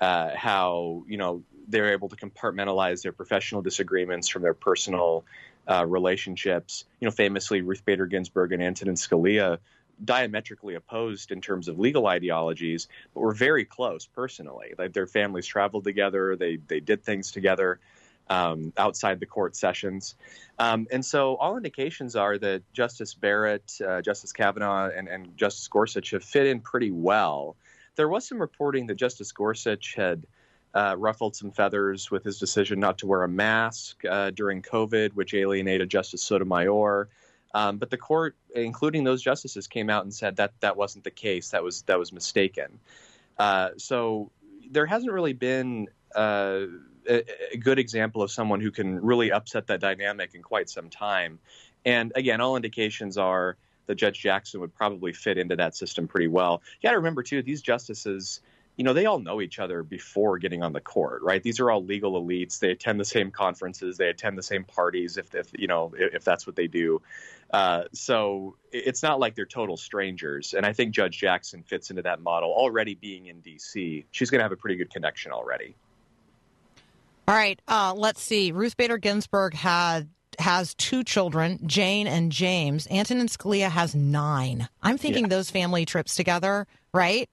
uh, 0.00 0.30
how 0.34 1.04
you 1.06 1.18
know 1.18 1.42
they're 1.68 1.92
able 1.92 2.08
to 2.08 2.16
compartmentalize 2.16 3.02
their 3.02 3.12
professional 3.12 3.60
disagreements 3.60 4.28
from 4.28 4.42
their 4.42 4.54
personal 4.54 5.26
uh, 5.68 5.86
relationships. 5.86 6.84
You 7.00 7.06
know, 7.06 7.12
famously, 7.12 7.60
Ruth 7.60 7.84
Bader 7.84 8.06
Ginsburg 8.06 8.52
and 8.52 8.62
Antonin 8.62 8.94
Scalia 8.94 9.58
diametrically 10.04 10.74
opposed 10.74 11.32
in 11.32 11.40
terms 11.40 11.68
of 11.68 11.78
legal 11.78 12.06
ideologies, 12.06 12.88
but 13.14 13.20
were 13.20 13.34
very 13.34 13.64
close 13.64 14.06
personally. 14.06 14.74
Like 14.78 14.92
their 14.92 15.06
families 15.06 15.46
traveled 15.46 15.84
together, 15.84 16.36
they 16.36 16.56
they 16.56 16.80
did 16.80 17.02
things 17.02 17.32
together 17.32 17.80
um, 18.30 18.72
outside 18.76 19.20
the 19.20 19.26
court 19.26 19.56
sessions, 19.56 20.14
um, 20.58 20.86
and 20.90 21.04
so 21.04 21.36
all 21.36 21.56
indications 21.56 22.14
are 22.16 22.38
that 22.38 22.62
Justice 22.72 23.14
Barrett, 23.14 23.80
uh, 23.86 24.02
Justice 24.02 24.32
Kavanaugh, 24.32 24.90
and, 24.94 25.08
and 25.08 25.36
Justice 25.36 25.66
Gorsuch 25.68 26.10
have 26.10 26.24
fit 26.24 26.46
in 26.46 26.60
pretty 26.60 26.90
well. 26.90 27.56
There 27.96 28.08
was 28.08 28.28
some 28.28 28.40
reporting 28.40 28.86
that 28.86 28.94
Justice 28.94 29.32
Gorsuch 29.32 29.94
had 29.94 30.24
uh, 30.78 30.94
ruffled 30.96 31.34
some 31.34 31.50
feathers 31.50 32.08
with 32.08 32.22
his 32.22 32.38
decision 32.38 32.78
not 32.78 32.98
to 32.98 33.06
wear 33.08 33.24
a 33.24 33.28
mask 33.28 34.04
uh, 34.04 34.30
during 34.30 34.62
COVID, 34.62 35.12
which 35.14 35.34
alienated 35.34 35.90
Justice 35.90 36.22
Sotomayor. 36.22 37.08
Um, 37.52 37.78
but 37.78 37.90
the 37.90 37.96
court, 37.96 38.36
including 38.54 39.02
those 39.02 39.20
justices, 39.20 39.66
came 39.66 39.90
out 39.90 40.04
and 40.04 40.14
said 40.14 40.36
that 40.36 40.52
that 40.60 40.76
wasn't 40.76 41.02
the 41.02 41.10
case. 41.10 41.50
That 41.50 41.64
was 41.64 41.82
that 41.82 41.98
was 41.98 42.12
mistaken. 42.12 42.78
Uh, 43.36 43.70
so 43.76 44.30
there 44.70 44.86
hasn't 44.86 45.10
really 45.10 45.32
been 45.32 45.88
uh, 46.14 46.60
a, 47.08 47.24
a 47.54 47.56
good 47.56 47.80
example 47.80 48.22
of 48.22 48.30
someone 48.30 48.60
who 48.60 48.70
can 48.70 49.02
really 49.02 49.32
upset 49.32 49.66
that 49.66 49.80
dynamic 49.80 50.34
in 50.34 50.42
quite 50.42 50.70
some 50.70 50.90
time. 50.90 51.40
And 51.84 52.12
again, 52.14 52.40
all 52.40 52.54
indications 52.54 53.18
are 53.18 53.56
that 53.86 53.96
Judge 53.96 54.20
Jackson 54.20 54.60
would 54.60 54.74
probably 54.74 55.12
fit 55.12 55.38
into 55.38 55.56
that 55.56 55.74
system 55.74 56.06
pretty 56.06 56.28
well. 56.28 56.62
You 56.80 56.86
got 56.86 56.92
to 56.92 56.98
remember 56.98 57.24
too, 57.24 57.42
these 57.42 57.62
justices 57.62 58.40
you 58.78 58.84
know, 58.84 58.92
they 58.92 59.06
all 59.06 59.18
know 59.18 59.40
each 59.40 59.58
other 59.58 59.82
before 59.82 60.38
getting 60.38 60.62
on 60.62 60.72
the 60.72 60.80
court, 60.80 61.20
right? 61.22 61.42
These 61.42 61.58
are 61.58 61.68
all 61.68 61.84
legal 61.84 62.12
elites. 62.12 62.60
They 62.60 62.70
attend 62.70 63.00
the 63.00 63.04
same 63.04 63.32
conferences. 63.32 63.96
They 63.96 64.08
attend 64.08 64.38
the 64.38 64.42
same 64.42 64.62
parties, 64.62 65.16
if, 65.16 65.34
if 65.34 65.50
you 65.58 65.66
know, 65.66 65.92
if, 65.98 66.14
if 66.14 66.24
that's 66.24 66.46
what 66.46 66.54
they 66.54 66.68
do. 66.68 67.02
Uh, 67.52 67.84
so 67.92 68.56
it's 68.70 69.02
not 69.02 69.18
like 69.18 69.34
they're 69.34 69.46
total 69.46 69.76
strangers. 69.76 70.54
And 70.54 70.64
I 70.64 70.72
think 70.72 70.94
Judge 70.94 71.18
Jackson 71.18 71.64
fits 71.64 71.90
into 71.90 72.02
that 72.02 72.20
model. 72.20 72.52
Already 72.52 72.94
being 72.94 73.26
in 73.26 73.40
D.C., 73.40 74.06
she's 74.12 74.30
going 74.30 74.38
to 74.38 74.44
have 74.44 74.52
a 74.52 74.56
pretty 74.56 74.76
good 74.76 74.90
connection 74.90 75.32
already. 75.32 75.74
All 77.26 77.34
right, 77.34 77.60
uh, 77.66 77.94
let's 77.96 78.22
see. 78.22 78.52
Ruth 78.52 78.76
Bader 78.76 78.96
Ginsburg 78.96 79.54
had 79.54 80.08
has 80.38 80.72
two 80.76 81.02
children, 81.02 81.58
Jane 81.66 82.06
and 82.06 82.30
James. 82.30 82.86
Antonin 82.92 83.26
Scalia 83.26 83.68
has 83.70 83.92
nine. 83.92 84.68
I'm 84.80 84.96
thinking 84.96 85.24
Yeah. 85.24 85.30
those 85.30 85.50
family 85.50 85.84
trips 85.84 86.14
together, 86.14 86.68
right? 86.94 87.28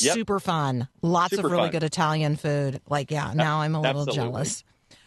Yep. 0.00 0.14
Super 0.14 0.38
fun. 0.40 0.88
Lots 1.02 1.34
Super 1.34 1.46
of 1.48 1.52
really 1.52 1.64
fun. 1.64 1.70
good 1.72 1.82
Italian 1.82 2.36
food. 2.36 2.80
Like, 2.88 3.10
yeah, 3.10 3.32
now 3.34 3.60
I'm 3.62 3.74
a 3.74 3.80
little 3.80 4.02
absolutely. 4.02 4.14
jealous. 4.30 4.64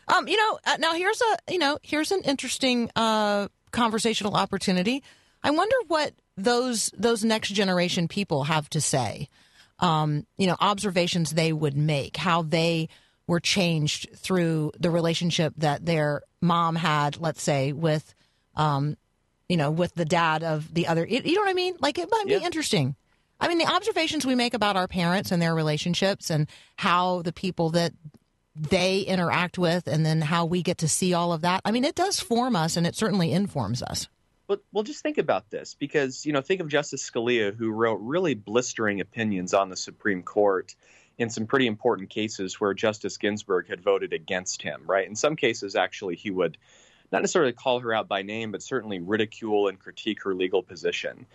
Um, 0.08 0.28
you 0.28 0.38
know, 0.38 0.60
uh, 0.66 0.78
now 0.80 0.94
here's 0.94 1.22
a 1.22 1.52
you 1.54 1.58
know 1.60 1.80
here's 1.82 2.12
an 2.12 2.22
interesting 2.26 2.92
uh, 2.96 3.48
conversational 3.72 4.36
opportunity. 4.36 5.02
I 5.44 5.52
wonder 5.52 5.76
what 5.88 6.14
those 6.38 6.92
those 6.98 7.24
next 7.24 7.50
generation 7.50 8.08
people 8.08 8.44
have 8.44 8.70
to 8.72 8.82
say. 8.82 9.30
Um, 9.80 10.26
you 10.38 10.48
know, 10.48 10.56
observations 10.60 11.32
they 11.32 11.52
would 11.54 11.76
make, 11.76 12.18
how 12.18 12.44
they 12.44 12.88
were 13.28 13.40
changed 13.40 14.10
through 14.16 14.72
the 14.80 14.90
relationship 14.92 15.54
that 15.58 15.86
their 15.86 16.22
mom 16.42 16.76
had, 16.76 17.20
let's 17.20 17.42
say, 17.42 17.74
with, 17.74 18.14
um, 18.56 18.96
you 19.50 19.58
know, 19.58 19.72
with 19.72 19.94
the 19.96 20.06
dad 20.06 20.44
of 20.44 20.72
the 20.74 20.88
other. 20.88 21.06
You 21.06 21.34
know 21.36 21.42
what 21.42 21.50
I 21.50 21.54
mean? 21.54 21.76
Like 21.80 21.98
it 21.98 22.08
might 22.12 22.26
be 22.28 22.34
Yeah. 22.34 22.40
interesting. 22.46 22.96
I 23.40 23.48
mean, 23.48 23.58
the 23.58 23.68
observations 23.68 24.26
we 24.26 24.36
make 24.36 24.54
about 24.54 24.76
our 24.76 24.88
parents 24.88 25.32
and 25.32 25.42
their 25.42 25.54
relationships 25.56 26.30
and 26.30 26.50
how 26.78 27.22
the 27.22 27.34
people 27.34 27.72
that 27.72 27.94
they 28.56 29.02
interact 29.02 29.58
with 29.58 29.88
and 29.88 30.06
then 30.06 30.22
how 30.22 30.46
we 30.46 30.64
get 30.64 30.78
to 30.80 30.88
see 30.88 31.14
all 31.14 31.34
of 31.34 31.42
that. 31.42 31.62
I 31.66 31.72
mean, 31.72 31.84
it 31.84 31.96
does 31.96 32.20
form 32.20 32.56
us 32.56 32.78
and 32.78 32.88
it 32.88 32.96
certainly 32.96 33.32
informs 33.32 33.84
us. 33.84 34.08
Well, 34.48 34.60
well, 34.72 34.84
just 34.84 35.02
think 35.02 35.18
about 35.18 35.50
this 35.50 35.76
because 35.78 36.26
you 36.26 36.32
know, 36.32 36.42
think 36.42 36.62
of 36.62 36.68
Justice 36.68 37.10
Scalia, 37.10 37.54
who 37.54 37.72
wrote 37.72 38.00
really 38.02 38.36
blistering 38.36 39.02
opinions 39.02 39.54
on 39.54 39.70
the 39.70 39.76
Supreme 39.76 40.24
Court 40.24 40.76
in 41.18 41.30
some 41.30 41.48
pretty 41.48 41.68
important 41.68 42.10
cases 42.10 42.60
where 42.60 42.74
Justice 42.74 43.18
Ginsburg 43.18 43.68
had 43.68 43.82
voted 43.82 44.14
against 44.14 44.62
him. 44.62 44.84
Right? 44.86 45.08
In 45.08 45.16
some 45.16 45.36
cases, 45.36 45.76
actually, 45.76 46.16
he 46.16 46.30
would 46.30 46.58
not 47.12 47.22
necessarily 47.22 47.54
call 47.54 47.80
her 47.80 47.94
out 47.94 48.08
by 48.08 48.22
name, 48.22 48.52
but 48.52 48.62
certainly 48.62 49.00
ridicule 49.00 49.68
and 49.68 49.80
critique 49.80 50.24
her 50.24 50.34
legal 50.34 50.62
position. 50.64 51.26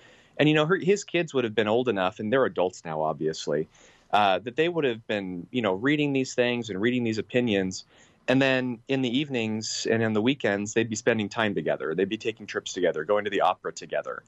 And 0.41 0.49
you 0.49 0.55
know, 0.55 0.65
her, 0.65 0.77
his 0.77 1.05
kids 1.05 1.35
would 1.35 1.45
have 1.45 1.55
been 1.55 1.69
old 1.69 1.87
enough, 1.87 2.19
and 2.19 2.33
they're 2.33 2.47
adults 2.47 2.83
now, 2.83 3.03
obviously, 3.03 3.69
uh, 4.11 4.39
that 4.39 4.57
they 4.57 4.71
would 4.71 4.85
have 4.85 5.07
been, 5.07 5.47
you 5.51 5.61
know, 5.61 5.75
reading 5.75 6.15
these 6.15 6.33
things 6.33 6.71
and 6.71 6.81
reading 6.81 7.05
these 7.05 7.19
opinions. 7.19 7.85
And 8.27 8.41
then 8.41 8.79
in 8.89 9.03
the 9.03 9.19
evenings 9.19 9.87
and 9.89 10.03
in 10.03 10.15
the 10.15 10.23
weekends, 10.23 10.73
they'd 10.73 10.89
be 10.89 10.97
spending 10.97 11.29
time 11.29 11.55
together. 11.55 11.95
They'd 11.95 12.09
be 12.09 12.17
taking 12.17 12.47
trips 12.47 12.73
together, 12.73 13.05
going 13.05 13.25
to 13.25 13.31
the 13.31 13.43
opera 13.43 13.71
together. 13.71 14.23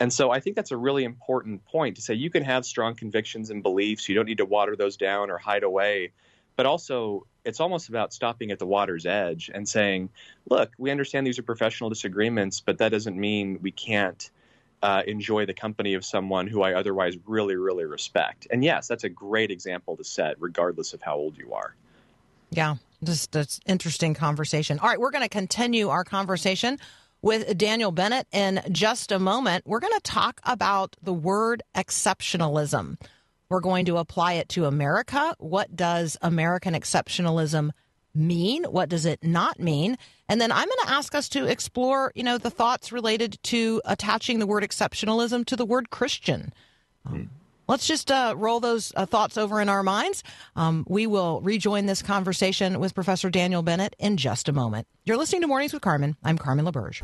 And 0.00 0.10
so 0.10 0.30
I 0.30 0.40
think 0.40 0.56
that's 0.56 0.70
a 0.70 0.78
really 0.78 1.04
important 1.04 1.62
point 1.66 1.96
to 1.96 2.02
say 2.02 2.14
you 2.14 2.30
can 2.30 2.42
have 2.42 2.64
strong 2.64 2.94
convictions 2.94 3.50
and 3.50 3.62
beliefs. 3.62 4.08
You 4.08 4.14
don't 4.14 4.24
need 4.24 4.38
to 4.38 4.46
water 4.46 4.76
those 4.76 4.96
down 4.96 5.30
or 5.30 5.36
hide 5.36 5.62
away. 5.62 6.12
But 6.56 6.64
also, 6.64 7.26
it's 7.44 7.60
almost 7.60 7.90
about 7.90 8.14
stopping 8.14 8.50
at 8.50 8.58
the 8.58 8.66
water's 8.66 9.04
edge 9.04 9.50
and 9.52 9.68
saying, 9.68 10.08
look, 10.48 10.72
we 10.78 10.90
understand 10.90 11.26
these 11.26 11.38
are 11.38 11.42
professional 11.42 11.90
disagreements, 11.90 12.62
but 12.62 12.78
that 12.78 12.88
doesn't 12.88 13.18
mean 13.18 13.58
we 13.60 13.72
can't 13.72 14.30
uh, 14.82 15.02
enjoy 15.06 15.46
the 15.46 15.54
company 15.54 15.94
of 15.94 16.04
someone 16.04 16.46
who 16.46 16.62
I 16.62 16.74
otherwise 16.74 17.16
really, 17.26 17.56
really 17.56 17.84
respect. 17.84 18.46
And 18.50 18.64
yes, 18.64 18.88
that's 18.88 19.04
a 19.04 19.08
great 19.08 19.50
example 19.50 19.96
to 19.96 20.04
set, 20.04 20.36
regardless 20.40 20.94
of 20.94 21.02
how 21.02 21.16
old 21.16 21.36
you 21.36 21.52
are. 21.52 21.74
Yeah, 22.50 22.76
just 23.04 23.32
that's 23.32 23.60
interesting 23.66 24.14
conversation. 24.14 24.78
All 24.78 24.88
right, 24.88 24.98
we're 24.98 25.10
going 25.10 25.24
to 25.24 25.28
continue 25.28 25.88
our 25.88 26.04
conversation 26.04 26.78
with 27.22 27.56
Daniel 27.56 27.92
Bennett 27.92 28.26
in 28.32 28.62
just 28.72 29.12
a 29.12 29.18
moment. 29.18 29.64
We're 29.66 29.80
going 29.80 29.94
to 29.94 30.00
talk 30.00 30.40
about 30.44 30.96
the 31.02 31.12
word 31.12 31.62
exceptionalism. 31.74 32.98
We're 33.48 33.60
going 33.60 33.84
to 33.86 33.98
apply 33.98 34.34
it 34.34 34.48
to 34.50 34.64
America. 34.66 35.34
What 35.38 35.76
does 35.76 36.16
American 36.22 36.74
exceptionalism 36.74 37.70
mean? 38.14 38.64
What 38.64 38.88
does 38.88 39.06
it 39.06 39.22
not 39.22 39.58
mean? 39.58 39.96
And 40.28 40.40
then 40.40 40.52
I'm 40.52 40.66
going 40.66 40.86
to 40.86 40.92
ask 40.92 41.14
us 41.14 41.28
to 41.30 41.46
explore, 41.46 42.12
you 42.14 42.22
know, 42.22 42.38
the 42.38 42.50
thoughts 42.50 42.92
related 42.92 43.38
to 43.44 43.80
attaching 43.84 44.38
the 44.38 44.46
word 44.46 44.62
exceptionalism 44.62 45.44
to 45.46 45.56
the 45.56 45.66
word 45.66 45.90
Christian. 45.90 46.52
Um, 47.06 47.30
let's 47.68 47.86
just 47.86 48.10
uh, 48.10 48.34
roll 48.36 48.60
those 48.60 48.92
uh, 48.96 49.06
thoughts 49.06 49.36
over 49.36 49.60
in 49.60 49.68
our 49.68 49.82
minds. 49.82 50.22
Um, 50.56 50.84
we 50.88 51.06
will 51.06 51.40
rejoin 51.40 51.86
this 51.86 52.02
conversation 52.02 52.80
with 52.80 52.94
Professor 52.94 53.30
Daniel 53.30 53.62
Bennett 53.62 53.96
in 53.98 54.16
just 54.16 54.48
a 54.48 54.52
moment. 54.52 54.86
You're 55.04 55.16
listening 55.16 55.42
to 55.42 55.46
Mornings 55.46 55.72
with 55.72 55.82
Carmen. 55.82 56.16
I'm 56.22 56.38
Carmen 56.38 56.64
LaBerge. 56.64 57.02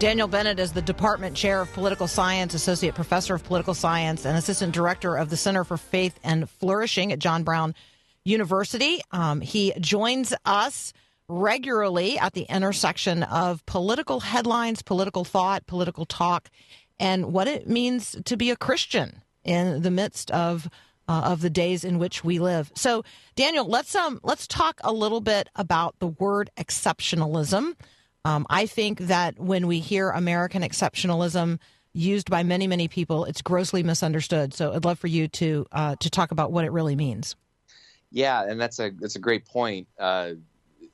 Daniel 0.00 0.28
Bennett 0.28 0.58
is 0.58 0.72
the 0.72 0.80
Department 0.80 1.36
Chair 1.36 1.60
of 1.60 1.70
Political 1.74 2.08
Science, 2.08 2.54
Associate 2.54 2.94
Professor 2.94 3.34
of 3.34 3.44
Political 3.44 3.74
Science, 3.74 4.24
and 4.24 4.34
Assistant 4.38 4.72
Director 4.72 5.14
of 5.14 5.28
the 5.28 5.36
Center 5.36 5.62
for 5.62 5.76
Faith 5.76 6.18
and 6.24 6.48
Flourishing 6.48 7.12
at 7.12 7.18
John 7.18 7.42
Brown 7.44 7.74
University. 8.24 9.02
Um, 9.10 9.42
he 9.42 9.74
joins 9.78 10.32
us 10.46 10.94
regularly 11.28 12.18
at 12.18 12.32
the 12.32 12.46
intersection 12.48 13.24
of 13.24 13.64
political 13.66 14.20
headlines, 14.20 14.80
political 14.80 15.22
thought, 15.22 15.66
political 15.66 16.06
talk, 16.06 16.48
and 16.98 17.34
what 17.34 17.46
it 17.46 17.68
means 17.68 18.16
to 18.24 18.38
be 18.38 18.50
a 18.50 18.56
Christian 18.56 19.20
in 19.44 19.82
the 19.82 19.90
midst 19.90 20.30
of 20.30 20.66
uh, 21.08 21.24
of 21.26 21.42
the 21.42 21.50
days 21.50 21.84
in 21.84 21.98
which 21.98 22.24
we 22.24 22.38
live. 22.38 22.72
So, 22.74 23.04
Daniel, 23.36 23.68
let's 23.68 23.94
um 23.94 24.18
let's 24.22 24.46
talk 24.46 24.80
a 24.82 24.94
little 24.94 25.20
bit 25.20 25.50
about 25.56 25.98
the 25.98 26.06
word 26.06 26.48
exceptionalism. 26.56 27.74
Um, 28.24 28.46
I 28.50 28.66
think 28.66 28.98
that 29.00 29.38
when 29.38 29.66
we 29.66 29.80
hear 29.80 30.10
American 30.10 30.62
exceptionalism 30.62 31.58
used 31.92 32.30
by 32.30 32.42
many 32.42 32.66
many 32.66 32.88
people, 32.88 33.24
it's 33.24 33.42
grossly 33.42 33.82
misunderstood. 33.82 34.54
So, 34.54 34.72
I'd 34.72 34.84
love 34.84 34.98
for 34.98 35.08
you 35.08 35.28
to 35.28 35.66
uh, 35.72 35.96
to 36.00 36.10
talk 36.10 36.30
about 36.30 36.52
what 36.52 36.64
it 36.64 36.72
really 36.72 36.96
means. 36.96 37.36
Yeah, 38.10 38.44
and 38.44 38.60
that's 38.60 38.78
a 38.78 38.90
that's 38.90 39.16
a 39.16 39.20
great 39.20 39.44
point. 39.44 39.88
Uh, 39.98 40.32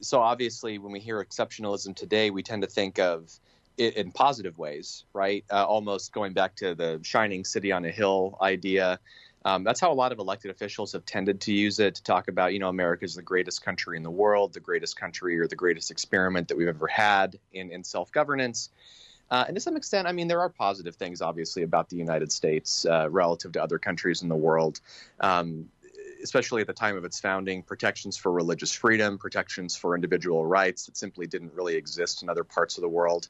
so 0.00 0.20
obviously, 0.20 0.78
when 0.78 0.92
we 0.92 1.00
hear 1.00 1.24
exceptionalism 1.24 1.94
today, 1.96 2.30
we 2.30 2.42
tend 2.42 2.62
to 2.62 2.68
think 2.68 2.98
of 2.98 3.32
it 3.78 3.96
in 3.96 4.10
positive 4.10 4.58
ways, 4.58 5.04
right? 5.12 5.44
Uh, 5.50 5.64
almost 5.64 6.12
going 6.12 6.32
back 6.32 6.54
to 6.56 6.74
the 6.74 7.00
shining 7.02 7.44
city 7.44 7.72
on 7.72 7.84
a 7.84 7.90
hill 7.90 8.36
idea. 8.40 8.98
Um, 9.46 9.62
that's 9.62 9.78
how 9.78 9.92
a 9.92 9.94
lot 9.94 10.10
of 10.10 10.18
elected 10.18 10.50
officials 10.50 10.90
have 10.90 11.06
tended 11.06 11.42
to 11.42 11.52
use 11.52 11.78
it 11.78 11.94
to 11.94 12.02
talk 12.02 12.26
about, 12.26 12.52
you 12.52 12.58
know, 12.58 12.68
America's 12.68 13.14
the 13.14 13.22
greatest 13.22 13.64
country 13.64 13.96
in 13.96 14.02
the 14.02 14.10
world, 14.10 14.52
the 14.52 14.58
greatest 14.58 14.96
country 14.96 15.38
or 15.38 15.46
the 15.46 15.54
greatest 15.54 15.92
experiment 15.92 16.48
that 16.48 16.56
we've 16.56 16.66
ever 16.66 16.88
had 16.88 17.38
in, 17.52 17.70
in 17.70 17.84
self 17.84 18.10
governance. 18.10 18.70
Uh, 19.30 19.44
and 19.46 19.54
to 19.54 19.60
some 19.60 19.76
extent, 19.76 20.08
I 20.08 20.12
mean, 20.12 20.26
there 20.26 20.40
are 20.40 20.48
positive 20.48 20.96
things, 20.96 21.22
obviously, 21.22 21.62
about 21.62 21.88
the 21.88 21.96
United 21.96 22.32
States 22.32 22.84
uh, 22.86 23.08
relative 23.08 23.52
to 23.52 23.62
other 23.62 23.78
countries 23.78 24.22
in 24.22 24.28
the 24.28 24.34
world. 24.34 24.80
Um, 25.20 25.68
especially 26.22 26.60
at 26.60 26.66
the 26.66 26.72
time 26.72 26.96
of 26.96 27.04
its 27.04 27.20
founding, 27.20 27.62
protections 27.62 28.16
for 28.16 28.32
religious 28.32 28.72
freedom, 28.72 29.16
protections 29.16 29.76
for 29.76 29.94
individual 29.94 30.44
rights 30.44 30.86
that 30.86 30.96
simply 30.96 31.26
didn't 31.26 31.52
really 31.54 31.76
exist 31.76 32.22
in 32.22 32.28
other 32.28 32.42
parts 32.42 32.78
of 32.78 32.82
the 32.82 32.88
world. 32.88 33.28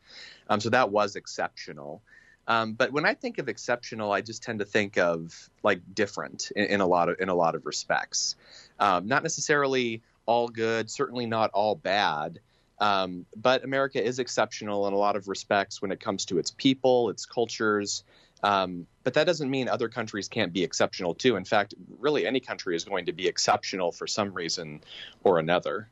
Um, 0.49 0.61
so 0.61 0.71
that 0.71 0.91
was 0.91 1.17
exceptional. 1.17 2.01
Um, 2.49 2.75
but 2.75 2.93
when 2.93 3.05
I 3.05 3.15
think 3.15 3.39
of 3.39 3.49
exceptional, 3.49 4.13
I 4.13 4.21
just 4.21 4.43
tend 4.43 4.61
to 4.61 4.65
think 4.65 4.99
of 4.99 5.51
like 5.63 5.81
different 5.95 6.53
in, 6.55 6.67
in 6.67 6.81
a 6.81 6.87
lot 6.87 7.09
of 7.09 7.17
in 7.21 7.29
a 7.29 7.35
lot 7.35 7.55
of 7.55 7.67
respects. 7.67 8.37
Um, 8.79 9.07
not 9.07 9.23
necessarily 9.23 10.03
all 10.27 10.49
good, 10.49 10.91
certainly 10.91 11.27
not 11.27 11.51
all 11.53 11.75
bad. 11.75 12.41
Um, 12.79 13.25
but 13.35 13.65
America 13.65 14.05
is 14.05 14.19
exceptional 14.19 14.87
in 14.87 14.93
a 14.93 14.99
lot 14.99 15.17
of 15.17 15.29
respects 15.29 15.81
when 15.81 15.91
it 15.91 15.99
comes 15.99 16.27
to 16.27 16.39
its 16.39 16.51
people, 16.51 17.09
its 17.09 17.25
cultures, 17.25 18.05
um, 18.43 18.87
but 19.03 19.15
that 19.15 19.25
doesn't 19.25 19.51
mean 19.51 19.69
other 19.69 19.89
countries 19.89 20.29
can't 20.29 20.53
be 20.53 20.63
exceptional 20.63 21.15
too. 21.15 21.37
In 21.37 21.45
fact, 21.45 21.75
really 21.99 22.27
any 22.27 22.41
country 22.41 22.77
is 22.77 22.85
going 22.85 23.07
to 23.07 23.13
be 23.13 23.27
exceptional 23.27 23.93
for 23.93 24.07
some 24.07 24.33
reason 24.33 24.83
or 25.25 25.39
another. 25.39 25.89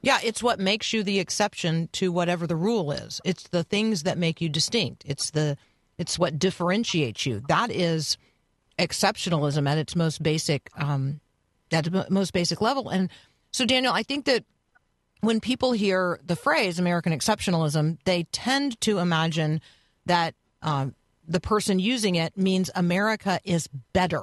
Yeah, 0.00 0.18
it's 0.22 0.42
what 0.42 0.60
makes 0.60 0.92
you 0.92 1.02
the 1.02 1.18
exception 1.18 1.88
to 1.92 2.12
whatever 2.12 2.46
the 2.46 2.56
rule 2.56 2.92
is. 2.92 3.20
It's 3.24 3.44
the 3.44 3.64
things 3.64 4.04
that 4.04 4.16
make 4.16 4.40
you 4.40 4.48
distinct. 4.48 5.04
It's 5.06 5.30
the 5.30 5.56
it's 5.98 6.18
what 6.18 6.38
differentiates 6.38 7.26
you. 7.26 7.42
That 7.48 7.72
is 7.72 8.16
exceptionalism 8.78 9.68
at 9.68 9.78
its 9.78 9.96
most 9.96 10.22
basic 10.22 10.70
um, 10.76 11.20
at 11.72 11.84
the 11.84 12.06
most 12.10 12.32
basic 12.32 12.60
level. 12.60 12.88
And 12.88 13.10
so, 13.50 13.64
Daniel, 13.64 13.92
I 13.92 14.02
think 14.02 14.24
that 14.26 14.44
when 15.20 15.40
people 15.40 15.72
hear 15.72 16.20
the 16.24 16.36
phrase 16.36 16.78
American 16.78 17.12
exceptionalism, 17.12 17.98
they 18.04 18.24
tend 18.30 18.80
to 18.82 18.98
imagine 18.98 19.60
that 20.06 20.34
um, 20.62 20.94
the 21.26 21.40
person 21.40 21.78
using 21.78 22.14
it 22.14 22.36
means 22.36 22.70
America 22.74 23.40
is 23.44 23.68
better 23.92 24.22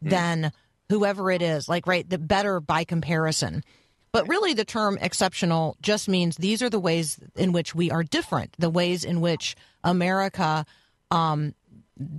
than 0.00 0.52
whoever 0.88 1.30
it 1.30 1.42
is, 1.42 1.68
like, 1.68 1.86
right, 1.86 2.08
the 2.08 2.18
better 2.18 2.60
by 2.60 2.84
comparison. 2.84 3.62
But 4.12 4.28
really, 4.28 4.52
the 4.52 4.64
term 4.64 4.98
exceptional 5.00 5.76
just 5.80 6.06
means 6.06 6.36
these 6.36 6.62
are 6.62 6.68
the 6.68 6.78
ways 6.78 7.18
in 7.34 7.52
which 7.52 7.74
we 7.74 7.90
are 7.90 8.02
different, 8.02 8.54
the 8.58 8.68
ways 8.68 9.04
in 9.04 9.22
which 9.22 9.56
America 9.82 10.66
um, 11.10 11.54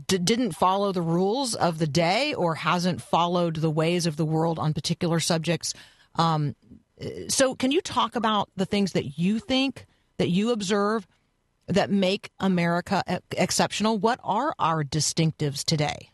d- 0.08 0.18
didn't 0.18 0.54
follow 0.54 0.92
the 0.92 1.04
rules 1.04 1.54
of 1.54 1.78
the 1.78 1.88
day 1.88 2.34
or 2.34 2.56
hasn't 2.56 3.02
followed 3.02 3.58
the 3.58 3.70
ways 3.70 4.08
of 4.08 4.18
the 4.18 4.26
world 4.26 4.58
on 4.58 4.74
particular 4.74 5.20
subjects. 5.20 5.76
Um, 6.16 6.56
so, 7.28 7.54
can 7.54 7.72
you 7.72 7.82
talk 7.82 8.16
about 8.16 8.50
the 8.56 8.66
things 8.66 8.94
that 8.94 9.20
you 9.20 9.38
think 9.38 9.86
that 10.18 10.30
you 10.30 10.52
observe 10.52 11.08
that 11.68 11.92
make 11.92 12.32
America 12.40 13.04
exceptional? 13.32 14.00
What 14.00 14.20
are 14.24 14.56
our 14.58 14.84
distinctives 14.84 15.64
today? 15.64 16.10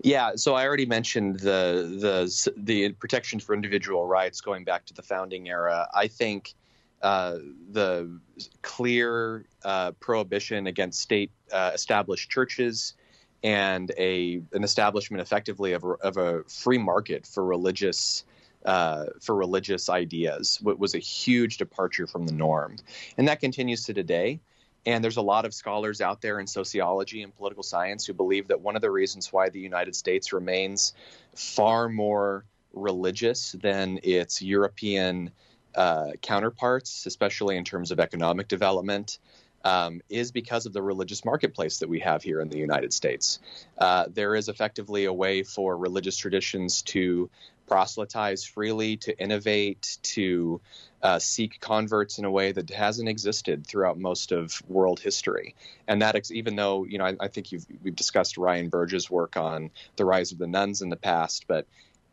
Yeah, 0.00 0.32
so 0.36 0.54
I 0.54 0.66
already 0.66 0.86
mentioned 0.86 1.40
the 1.40 1.96
the 2.00 2.52
the 2.56 2.92
protections 2.92 3.42
for 3.42 3.54
individual 3.54 4.06
rights 4.06 4.40
going 4.40 4.64
back 4.64 4.84
to 4.86 4.94
the 4.94 5.02
founding 5.02 5.48
era. 5.48 5.88
I 5.94 6.08
think 6.08 6.54
uh, 7.02 7.38
the 7.70 8.18
clear 8.62 9.44
uh, 9.64 9.92
prohibition 9.92 10.66
against 10.66 11.00
state 11.00 11.30
uh, 11.52 11.70
established 11.74 12.30
churches 12.30 12.94
and 13.42 13.92
a 13.98 14.40
an 14.52 14.64
establishment 14.64 15.20
effectively 15.20 15.72
of 15.72 15.84
a, 15.84 15.88
of 15.88 16.16
a 16.16 16.42
free 16.44 16.78
market 16.78 17.26
for 17.26 17.44
religious 17.44 18.24
uh, 18.64 19.06
for 19.20 19.34
religious 19.34 19.90
ideas 19.90 20.58
wa- 20.62 20.74
was 20.74 20.94
a 20.94 20.98
huge 20.98 21.58
departure 21.58 22.06
from 22.06 22.26
the 22.26 22.32
norm, 22.32 22.76
and 23.18 23.28
that 23.28 23.40
continues 23.40 23.84
to 23.84 23.94
today. 23.94 24.40
And 24.86 25.02
there's 25.02 25.16
a 25.16 25.22
lot 25.22 25.44
of 25.44 25.54
scholars 25.54 26.00
out 26.00 26.20
there 26.20 26.38
in 26.38 26.46
sociology 26.46 27.22
and 27.22 27.34
political 27.34 27.62
science 27.62 28.06
who 28.06 28.12
believe 28.12 28.48
that 28.48 28.60
one 28.60 28.76
of 28.76 28.82
the 28.82 28.90
reasons 28.90 29.32
why 29.32 29.48
the 29.48 29.60
United 29.60 29.96
States 29.96 30.32
remains 30.32 30.92
far 31.34 31.88
more 31.88 32.44
religious 32.72 33.52
than 33.52 34.00
its 34.02 34.42
European 34.42 35.30
uh, 35.74 36.12
counterparts, 36.20 37.06
especially 37.06 37.56
in 37.56 37.64
terms 37.64 37.90
of 37.90 38.00
economic 38.00 38.48
development, 38.48 39.18
um, 39.64 40.02
is 40.10 40.30
because 40.30 40.66
of 40.66 40.72
the 40.72 40.82
religious 40.82 41.24
marketplace 41.24 41.78
that 41.78 41.88
we 41.88 42.00
have 42.00 42.22
here 42.22 42.40
in 42.40 42.48
the 42.48 42.58
United 42.58 42.92
States. 42.92 43.38
Uh, 43.78 44.04
there 44.12 44.34
is 44.34 44.48
effectively 44.48 45.06
a 45.06 45.12
way 45.12 45.42
for 45.42 45.76
religious 45.76 46.16
traditions 46.16 46.82
to 46.82 47.30
proselytize 47.66 48.44
freely, 48.44 48.96
to 48.98 49.18
innovate, 49.18 49.98
to 50.02 50.60
uh, 51.02 51.18
seek 51.18 51.60
converts 51.60 52.18
in 52.18 52.24
a 52.24 52.30
way 52.30 52.52
that 52.52 52.70
hasn't 52.70 53.08
existed 53.08 53.66
throughout 53.66 53.98
most 53.98 54.32
of 54.32 54.62
world 54.68 55.00
history. 55.00 55.54
And 55.86 56.02
that, 56.02 56.16
ex- 56.16 56.30
even 56.30 56.56
though 56.56 56.84
you 56.84 56.98
know, 56.98 57.06
I, 57.06 57.16
I 57.20 57.28
think 57.28 57.48
we've 57.82 57.96
discussed 57.96 58.36
Ryan 58.36 58.68
Burge's 58.68 59.10
work 59.10 59.36
on 59.36 59.70
the 59.96 60.04
rise 60.04 60.32
of 60.32 60.38
the 60.38 60.46
nones 60.46 60.82
in 60.82 60.88
the 60.88 60.96
past, 60.96 61.46
but 61.46 61.66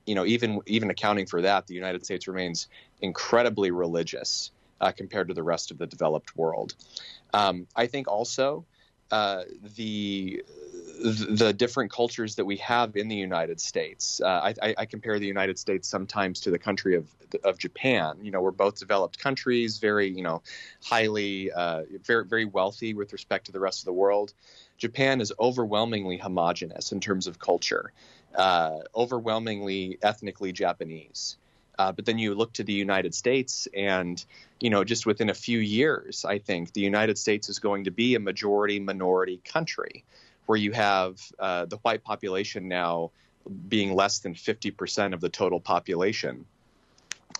you 0.05 0.15
know, 0.15 0.25
even 0.25 0.59
even 0.65 0.89
accounting 0.89 1.25
for 1.25 1.41
that, 1.41 1.67
the 1.67 1.75
United 1.75 2.03
States 2.05 2.27
remains 2.27 2.67
incredibly 3.01 3.71
religious 3.71 4.51
uh, 4.79 4.91
compared 4.91 5.27
to 5.27 5.33
the 5.33 5.43
rest 5.43 5.71
of 5.71 5.77
the 5.77 5.87
developed 5.87 6.35
world. 6.35 6.75
Um, 7.33 7.67
I 7.75 7.87
think 7.87 8.07
also 8.07 8.65
uh, 9.11 9.43
the 9.75 10.43
the 11.01 11.53
different 11.53 11.91
cultures 11.91 12.35
that 12.35 12.45
we 12.45 12.57
have 12.57 12.95
in 12.95 13.07
the 13.07 13.15
United 13.15 13.59
States. 13.59 14.21
Uh, 14.21 14.53
I, 14.61 14.75
I, 14.77 14.85
compare 14.85 15.17
the 15.19 15.27
United 15.27 15.57
States 15.57 15.87
sometimes 15.87 16.41
to 16.41 16.51
the 16.51 16.59
country 16.59 16.95
of 16.95 17.07
of 17.43 17.57
Japan. 17.57 18.17
You 18.21 18.31
know, 18.31 18.41
we're 18.41 18.51
both 18.51 18.79
developed 18.79 19.17
countries, 19.17 19.79
very 19.79 20.09
you 20.09 20.21
know, 20.21 20.41
highly 20.83 21.51
uh, 21.51 21.83
very 22.03 22.25
very 22.25 22.45
wealthy 22.45 22.93
with 22.93 23.13
respect 23.13 23.47
to 23.47 23.51
the 23.51 23.59
rest 23.59 23.81
of 23.81 23.85
the 23.85 23.93
world. 23.93 24.33
Japan 24.77 25.21
is 25.21 25.33
overwhelmingly 25.39 26.17
homogenous 26.17 26.91
in 26.91 26.99
terms 26.99 27.27
of 27.27 27.39
culture, 27.39 27.91
uh, 28.35 28.79
overwhelmingly 28.95 29.97
ethnically 30.01 30.51
Japanese. 30.51 31.37
Uh, 31.79 31.91
but 31.91 32.05
then 32.05 32.19
you 32.19 32.35
look 32.35 32.53
to 32.53 32.63
the 32.63 32.73
United 32.73 33.15
States, 33.15 33.67
and 33.75 34.23
you 34.59 34.69
know, 34.69 34.83
just 34.83 35.05
within 35.05 35.29
a 35.29 35.33
few 35.33 35.59
years, 35.59 36.25
I 36.25 36.37
think 36.37 36.73
the 36.73 36.81
United 36.81 37.17
States 37.17 37.49
is 37.49 37.59
going 37.59 37.85
to 37.85 37.91
be 37.91 38.13
a 38.13 38.19
majority 38.19 38.79
minority 38.79 39.41
country, 39.43 40.03
where 40.51 40.59
you 40.59 40.73
have 40.73 41.17
uh, 41.39 41.63
the 41.63 41.77
white 41.77 42.03
population 42.03 42.67
now 42.67 43.09
being 43.69 43.95
less 43.95 44.19
than 44.19 44.35
50% 44.35 45.13
of 45.13 45.21
the 45.21 45.29
total 45.29 45.61
population. 45.61 46.43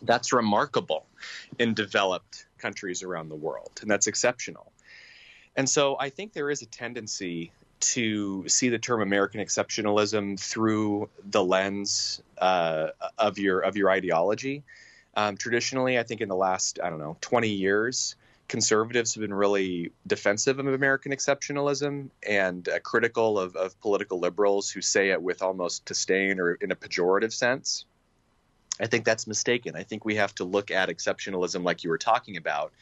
That's 0.01 0.31
remarkable 0.31 1.05
in 1.59 1.73
developed 1.73 2.45
countries 2.57 3.03
around 3.03 3.27
the 3.27 3.35
world, 3.35 3.71
and 3.81 3.91
that's 3.91 4.07
exceptional. 4.07 4.71
And 5.57 5.69
so 5.69 5.97
I 5.99 6.07
think 6.07 6.31
there 6.31 6.49
is 6.49 6.61
a 6.61 6.65
tendency 6.67 7.51
to 7.81 8.47
see 8.47 8.69
the 8.69 8.79
term 8.79 9.01
American 9.01 9.41
exceptionalism 9.41 10.39
through 10.39 11.09
the 11.29 11.43
lens 11.43 12.21
uh, 12.37 12.91
of 13.17 13.37
your 13.37 13.59
of 13.59 13.75
your 13.75 13.89
ideology. 13.89 14.63
Um, 15.17 15.35
traditionally, 15.35 15.99
I 15.99 16.03
think 16.03 16.21
in 16.21 16.29
the 16.29 16.37
last 16.37 16.79
I 16.81 16.89
don't 16.89 16.99
know 16.99 17.17
20 17.19 17.49
years, 17.49 18.15
conservatives 18.51 19.13
have 19.13 19.21
been 19.21 19.33
really 19.33 19.93
defensive 20.05 20.59
of 20.59 20.67
American 20.67 21.13
exceptionalism 21.13 22.09
and 22.27 22.67
uh, 22.67 22.79
critical 22.81 23.39
of, 23.39 23.55
of 23.55 23.79
political 23.79 24.19
liberals 24.19 24.69
who 24.69 24.81
say 24.81 25.11
it 25.11 25.21
with 25.21 25.41
almost 25.41 25.85
disdain 25.85 26.37
or 26.37 26.55
in 26.55 26.69
a 26.69 26.75
pejorative 26.75 27.31
sense. 27.31 27.85
I 28.77 28.87
think 28.87 29.05
that's 29.05 29.25
mistaken. 29.25 29.77
I 29.77 29.83
think 29.83 30.03
we 30.03 30.15
have 30.15 30.35
to 30.35 30.43
look 30.43 30.69
at 30.69 30.89
exceptionalism 30.89 31.63
like 31.63 31.85
you 31.85 31.89
were 31.89 31.97
talking 31.97 32.35
about, 32.35 32.73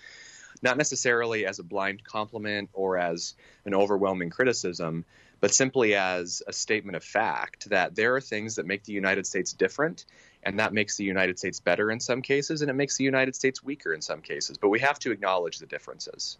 not 0.64 0.76
necessarily 0.76 1.46
as 1.46 1.60
a 1.60 1.64
blind 1.64 2.04
compliment 2.04 2.72
or 2.74 2.98
as 2.98 3.36
an 3.64 3.76
overwhelming 3.76 4.32
criticism, 4.32 5.06
but 5.40 5.54
simply 5.54 5.94
as 5.94 6.42
a 6.48 6.52
statement 6.52 6.96
of 6.96 7.04
fact 7.04 7.70
that 7.70 7.94
there 7.94 8.16
are 8.16 8.22
things 8.22 8.56
that 8.56 8.66
make 8.66 8.86
the 8.86 8.94
United 8.94 9.28
States 9.28 9.54
different, 9.54 10.06
and 10.44 10.60
that 10.60 10.74
makes 10.74 10.98
the 10.98 11.04
United 11.04 11.38
States 11.38 11.60
better 11.60 11.92
in 11.92 12.00
some 12.00 12.22
cases, 12.22 12.62
and 12.62 12.70
it 12.70 12.74
makes 12.74 12.98
the 12.98 13.04
United 13.04 13.36
States 13.36 13.64
weaker 13.64 13.94
in 13.94 14.02
some 14.02 14.22
cases. 14.22 14.58
But 14.58 14.70
we 14.70 14.80
have 14.80 15.00
to 15.00 15.12
acknowledge 15.12 15.60
the 15.60 15.66
differences. 15.66 16.38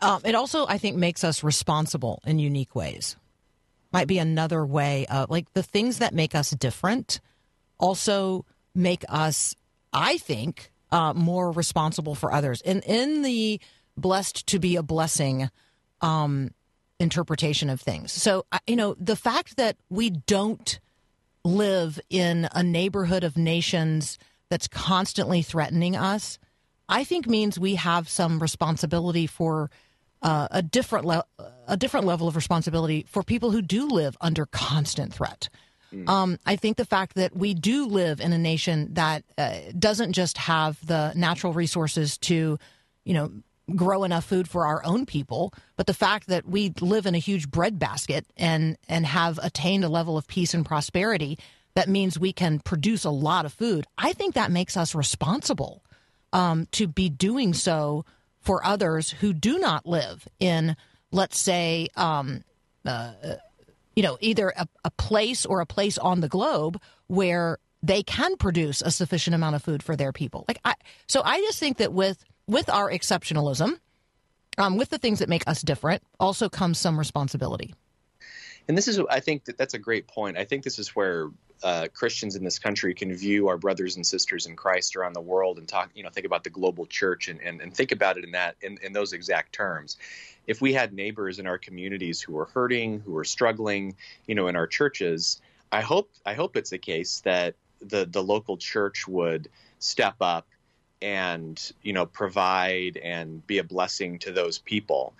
Um, 0.00 0.20
it 0.24 0.34
also, 0.34 0.66
I 0.66 0.78
think, 0.78 0.96
makes 0.96 1.22
us 1.22 1.44
responsible 1.44 2.20
in 2.26 2.38
unique 2.38 2.74
ways. 2.74 3.16
Might 3.92 4.08
be 4.08 4.18
another 4.18 4.64
way 4.66 5.06
of 5.06 5.30
like 5.30 5.52
the 5.52 5.62
things 5.62 5.98
that 5.98 6.12
make 6.12 6.34
us 6.34 6.50
different 6.50 7.20
also 7.78 8.44
make 8.74 9.04
us, 9.08 9.54
I 9.92 10.18
think, 10.18 10.72
uh, 10.90 11.12
more 11.14 11.52
responsible 11.52 12.14
for 12.14 12.32
others. 12.32 12.62
And 12.62 12.82
in 12.84 13.22
the 13.22 13.60
blessed 13.96 14.46
to 14.48 14.58
be 14.58 14.76
a 14.76 14.82
blessing 14.82 15.50
um, 16.00 16.50
interpretation 16.98 17.70
of 17.70 17.80
things. 17.80 18.12
So, 18.12 18.46
you 18.66 18.76
know, 18.76 18.94
the 18.98 19.16
fact 19.16 19.56
that 19.56 19.76
we 19.90 20.10
don't 20.10 20.80
live 21.44 22.00
in 22.10 22.48
a 22.52 22.62
neighborhood 22.62 23.24
of 23.24 23.36
nations 23.36 24.18
that's 24.48 24.68
constantly 24.68 25.42
threatening 25.42 25.96
us, 25.96 26.38
I 26.88 27.04
think 27.04 27.26
means 27.26 27.58
we 27.58 27.76
have 27.76 28.08
some 28.08 28.38
responsibility 28.38 29.26
for 29.26 29.70
uh, 30.22 30.48
a 30.50 30.62
different 30.62 31.04
le- 31.04 31.24
a 31.66 31.76
different 31.76 32.06
level 32.06 32.28
of 32.28 32.36
responsibility 32.36 33.06
for 33.08 33.22
people 33.22 33.50
who 33.50 33.62
do 33.62 33.88
live 33.88 34.16
under 34.20 34.46
constant 34.46 35.12
threat. 35.12 35.48
Um, 36.06 36.38
I 36.46 36.56
think 36.56 36.78
the 36.78 36.86
fact 36.86 37.16
that 37.16 37.36
we 37.36 37.52
do 37.52 37.86
live 37.86 38.20
in 38.20 38.32
a 38.32 38.38
nation 38.38 38.94
that 38.94 39.24
uh, 39.36 39.56
doesn't 39.78 40.12
just 40.12 40.38
have 40.38 40.84
the 40.86 41.12
natural 41.14 41.52
resources 41.52 42.16
to, 42.18 42.58
you 43.04 43.14
know, 43.14 43.30
grow 43.74 44.04
enough 44.04 44.24
food 44.24 44.48
for 44.48 44.66
our 44.66 44.84
own 44.84 45.06
people, 45.06 45.52
but 45.76 45.86
the 45.86 45.94
fact 45.94 46.28
that 46.28 46.46
we 46.46 46.72
live 46.80 47.06
in 47.06 47.14
a 47.14 47.18
huge 47.18 47.50
breadbasket 47.50 48.26
and 48.36 48.76
and 48.88 49.06
have 49.06 49.38
attained 49.42 49.84
a 49.84 49.88
level 49.88 50.18
of 50.18 50.26
peace 50.26 50.54
and 50.54 50.66
prosperity 50.66 51.38
that 51.74 51.88
means 51.88 52.18
we 52.18 52.32
can 52.32 52.58
produce 52.58 53.04
a 53.04 53.10
lot 53.10 53.46
of 53.46 53.52
food. 53.52 53.86
I 53.96 54.12
think 54.12 54.34
that 54.34 54.50
makes 54.50 54.76
us 54.76 54.94
responsible 54.94 55.82
um, 56.32 56.66
to 56.72 56.86
be 56.86 57.08
doing 57.08 57.54
so 57.54 58.04
for 58.40 58.64
others 58.64 59.10
who 59.10 59.32
do 59.32 59.58
not 59.58 59.86
live 59.86 60.26
in, 60.40 60.76
let's 61.12 61.38
say, 61.38 61.88
um, 61.96 62.44
uh, 62.84 63.12
you 63.94 64.02
know, 64.02 64.18
either 64.20 64.52
a, 64.56 64.66
a 64.84 64.90
place 64.90 65.46
or 65.46 65.60
a 65.60 65.66
place 65.66 65.96
on 65.98 66.20
the 66.20 66.28
globe 66.28 66.80
where 67.06 67.58
they 67.82 68.02
can 68.02 68.36
produce 68.36 68.82
a 68.82 68.90
sufficient 68.90 69.34
amount 69.34 69.56
of 69.56 69.62
food 69.62 69.82
for 69.82 69.96
their 69.96 70.12
people. 70.12 70.44
Like, 70.48 70.58
I, 70.64 70.74
so 71.06 71.22
I 71.24 71.40
just 71.40 71.58
think 71.58 71.78
that 71.78 71.92
with 71.92 72.24
with 72.52 72.68
our 72.70 72.90
exceptionalism, 72.90 73.78
um, 74.58 74.76
with 74.76 74.90
the 74.90 74.98
things 74.98 75.18
that 75.20 75.28
make 75.28 75.48
us 75.48 75.62
different, 75.62 76.02
also 76.20 76.48
comes 76.48 76.78
some 76.78 76.98
responsibility. 76.98 77.74
And 78.68 78.78
this 78.78 78.86
is, 78.86 79.00
I 79.10 79.20
think 79.20 79.46
that 79.46 79.58
that's 79.58 79.74
a 79.74 79.78
great 79.78 80.06
point. 80.06 80.36
I 80.36 80.44
think 80.44 80.62
this 80.62 80.78
is 80.78 80.90
where 80.90 81.30
uh, 81.64 81.88
Christians 81.92 82.36
in 82.36 82.44
this 82.44 82.58
country 82.58 82.94
can 82.94 83.14
view 83.14 83.48
our 83.48 83.56
brothers 83.56 83.96
and 83.96 84.06
sisters 84.06 84.46
in 84.46 84.56
Christ 84.56 84.96
around 84.96 85.14
the 85.14 85.20
world 85.20 85.58
and 85.58 85.68
talk, 85.68 85.90
you 85.94 86.02
know, 86.02 86.10
think 86.10 86.26
about 86.26 86.44
the 86.44 86.50
global 86.50 86.86
church 86.86 87.28
and, 87.28 87.40
and, 87.40 87.60
and 87.60 87.74
think 87.74 87.92
about 87.92 88.18
it 88.18 88.24
in 88.24 88.32
that 88.32 88.56
in, 88.60 88.78
in 88.82 88.92
those 88.92 89.12
exact 89.12 89.52
terms. 89.52 89.96
If 90.46 90.60
we 90.60 90.72
had 90.72 90.92
neighbors 90.92 91.38
in 91.38 91.46
our 91.46 91.58
communities 91.58 92.20
who 92.20 92.32
were 92.32 92.46
hurting, 92.46 93.00
who 93.00 93.12
were 93.12 93.24
struggling, 93.24 93.96
you 94.26 94.34
know, 94.34 94.48
in 94.48 94.56
our 94.56 94.66
churches, 94.66 95.40
I 95.70 95.80
hope 95.82 96.10
I 96.26 96.34
hope 96.34 96.56
it's 96.56 96.70
the 96.70 96.78
case 96.78 97.20
that 97.20 97.54
the 97.80 98.04
the 98.04 98.22
local 98.22 98.56
church 98.56 99.06
would 99.06 99.48
step 99.78 100.16
up 100.20 100.46
and 101.02 101.72
you 101.82 101.92
know 101.92 102.06
provide 102.06 102.96
and 102.96 103.46
be 103.46 103.58
a 103.58 103.64
blessing 103.64 104.18
to 104.20 104.32
those 104.32 104.58
people. 104.58 105.12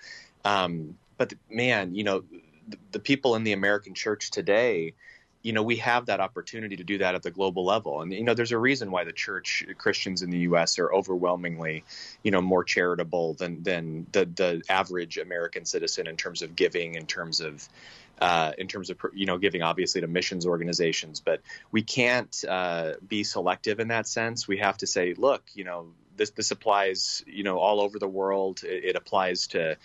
Um, 0.45 0.97
but 1.19 1.35
man, 1.51 1.95
you 1.95 2.05
know, 2.05 2.25
the, 2.69 2.79
the 2.93 2.99
people 2.99 3.37
in 3.37 3.45
the 3.45 3.53
American 3.53 3.95
church 3.95 4.31
today, 4.31 4.95
you 5.43 5.53
know, 5.53 5.63
we 5.63 5.77
have 5.77 6.07
that 6.07 6.21
opportunity 6.21 6.77
to 6.77 6.85
do 6.85 6.99
that 6.99 7.15
at 7.15 7.23
the 7.23 7.31
global 7.31 7.65
level. 7.65 8.01
And, 8.01 8.13
you 8.13 8.25
know, 8.25 8.35
there's 8.35 8.53
a 8.53 8.59
reason 8.59 8.91
why 8.91 9.05
the 9.05 9.13
church 9.13 9.65
Christians 9.77 10.23
in 10.23 10.31
the 10.31 10.39
U.S. 10.41 10.79
are 10.79 10.93
overwhelmingly, 10.93 11.85
you 12.23 12.31
know, 12.31 12.41
more 12.41 12.65
charitable 12.65 13.35
than, 13.35 13.63
than 13.63 14.07
the, 14.13 14.25
the 14.25 14.63
average 14.69 15.19
American 15.19 15.65
citizen 15.65 16.07
in 16.07 16.17
terms 16.17 16.43
of 16.43 16.55
giving, 16.55 16.95
in 16.95 17.07
terms 17.07 17.41
of, 17.41 17.69
uh, 18.23 18.53
in 18.57 18.69
terms 18.69 18.89
of, 18.89 18.99
you 19.15 19.27
know, 19.27 19.37
giving 19.37 19.63
obviously 19.63 20.01
to 20.01 20.07
missions 20.07 20.47
organizations. 20.47 21.19
But 21.19 21.41
we 21.73 21.83
can't 21.83 22.33
uh, 22.49 22.93
be 23.07 23.25
selective 23.25 23.81
in 23.81 23.89
that 23.89 24.07
sense. 24.07 24.47
We 24.47 24.59
have 24.59 24.79
to 24.79 24.87
say, 24.87 25.15
look, 25.15 25.43
you 25.55 25.65
know, 25.65 25.89
this, 26.17 26.31
this 26.31 26.53
applies, 26.53 27.25
you 27.27 27.43
know, 27.43 27.59
all 27.59 27.81
over 27.81 27.99
the 27.99 28.07
world. 28.07 28.63
It, 28.63 28.85
it 28.91 28.97
applies 28.97 29.49
to, 29.49 29.77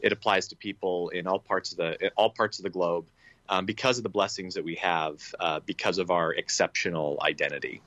it 0.00 0.10
applies 0.10 0.48
to 0.48 0.56
people 0.56 1.10
in 1.10 1.26
all 1.26 1.38
parts 1.38 1.72
of 1.72 1.78
the, 1.78 2.10
all 2.16 2.30
parts 2.30 2.58
of 2.58 2.62
the 2.62 2.70
globe 2.70 3.08
um, 3.50 3.66
because 3.66 3.98
of 3.98 4.04
the 4.04 4.08
blessings 4.08 4.54
that 4.54 4.64
we 4.64 4.76
have, 4.76 5.20
uh, 5.38 5.60
because 5.66 5.98
of 5.98 6.10
our 6.10 6.32
exceptional 6.32 7.18
identity. 7.22 7.82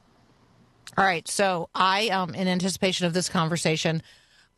All 0.95 1.03
right. 1.03 1.27
So 1.27 1.69
I, 1.73 2.09
um, 2.09 2.35
in 2.35 2.47
anticipation 2.47 3.07
of 3.07 3.13
this 3.13 3.27
conversation, 3.27 4.03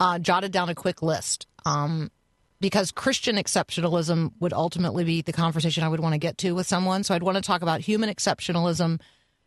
uh, 0.02 0.20
jotted 0.20 0.52
down 0.52 0.68
a 0.68 0.76
quick 0.76 1.02
list 1.02 1.48
um, 1.66 2.12
because 2.60 2.92
Christian 2.92 3.36
exceptionalism 3.36 4.32
would 4.40 4.54
ultimately 4.54 5.04
be 5.04 5.22
the 5.22 5.34
conversation 5.34 5.84
I 5.84 5.90
would 5.90 6.00
want 6.00 6.14
to 6.14 6.20
get 6.20 6.38
to 6.40 6.54
with 6.54 6.68
someone. 6.68 7.04
So 7.04 7.14
I'd 7.14 7.24
want 7.24 7.36
to 7.36 7.42
talk 7.42 7.62
about 7.62 7.82
human 7.82 8.10
exceptionalism 8.10 9.00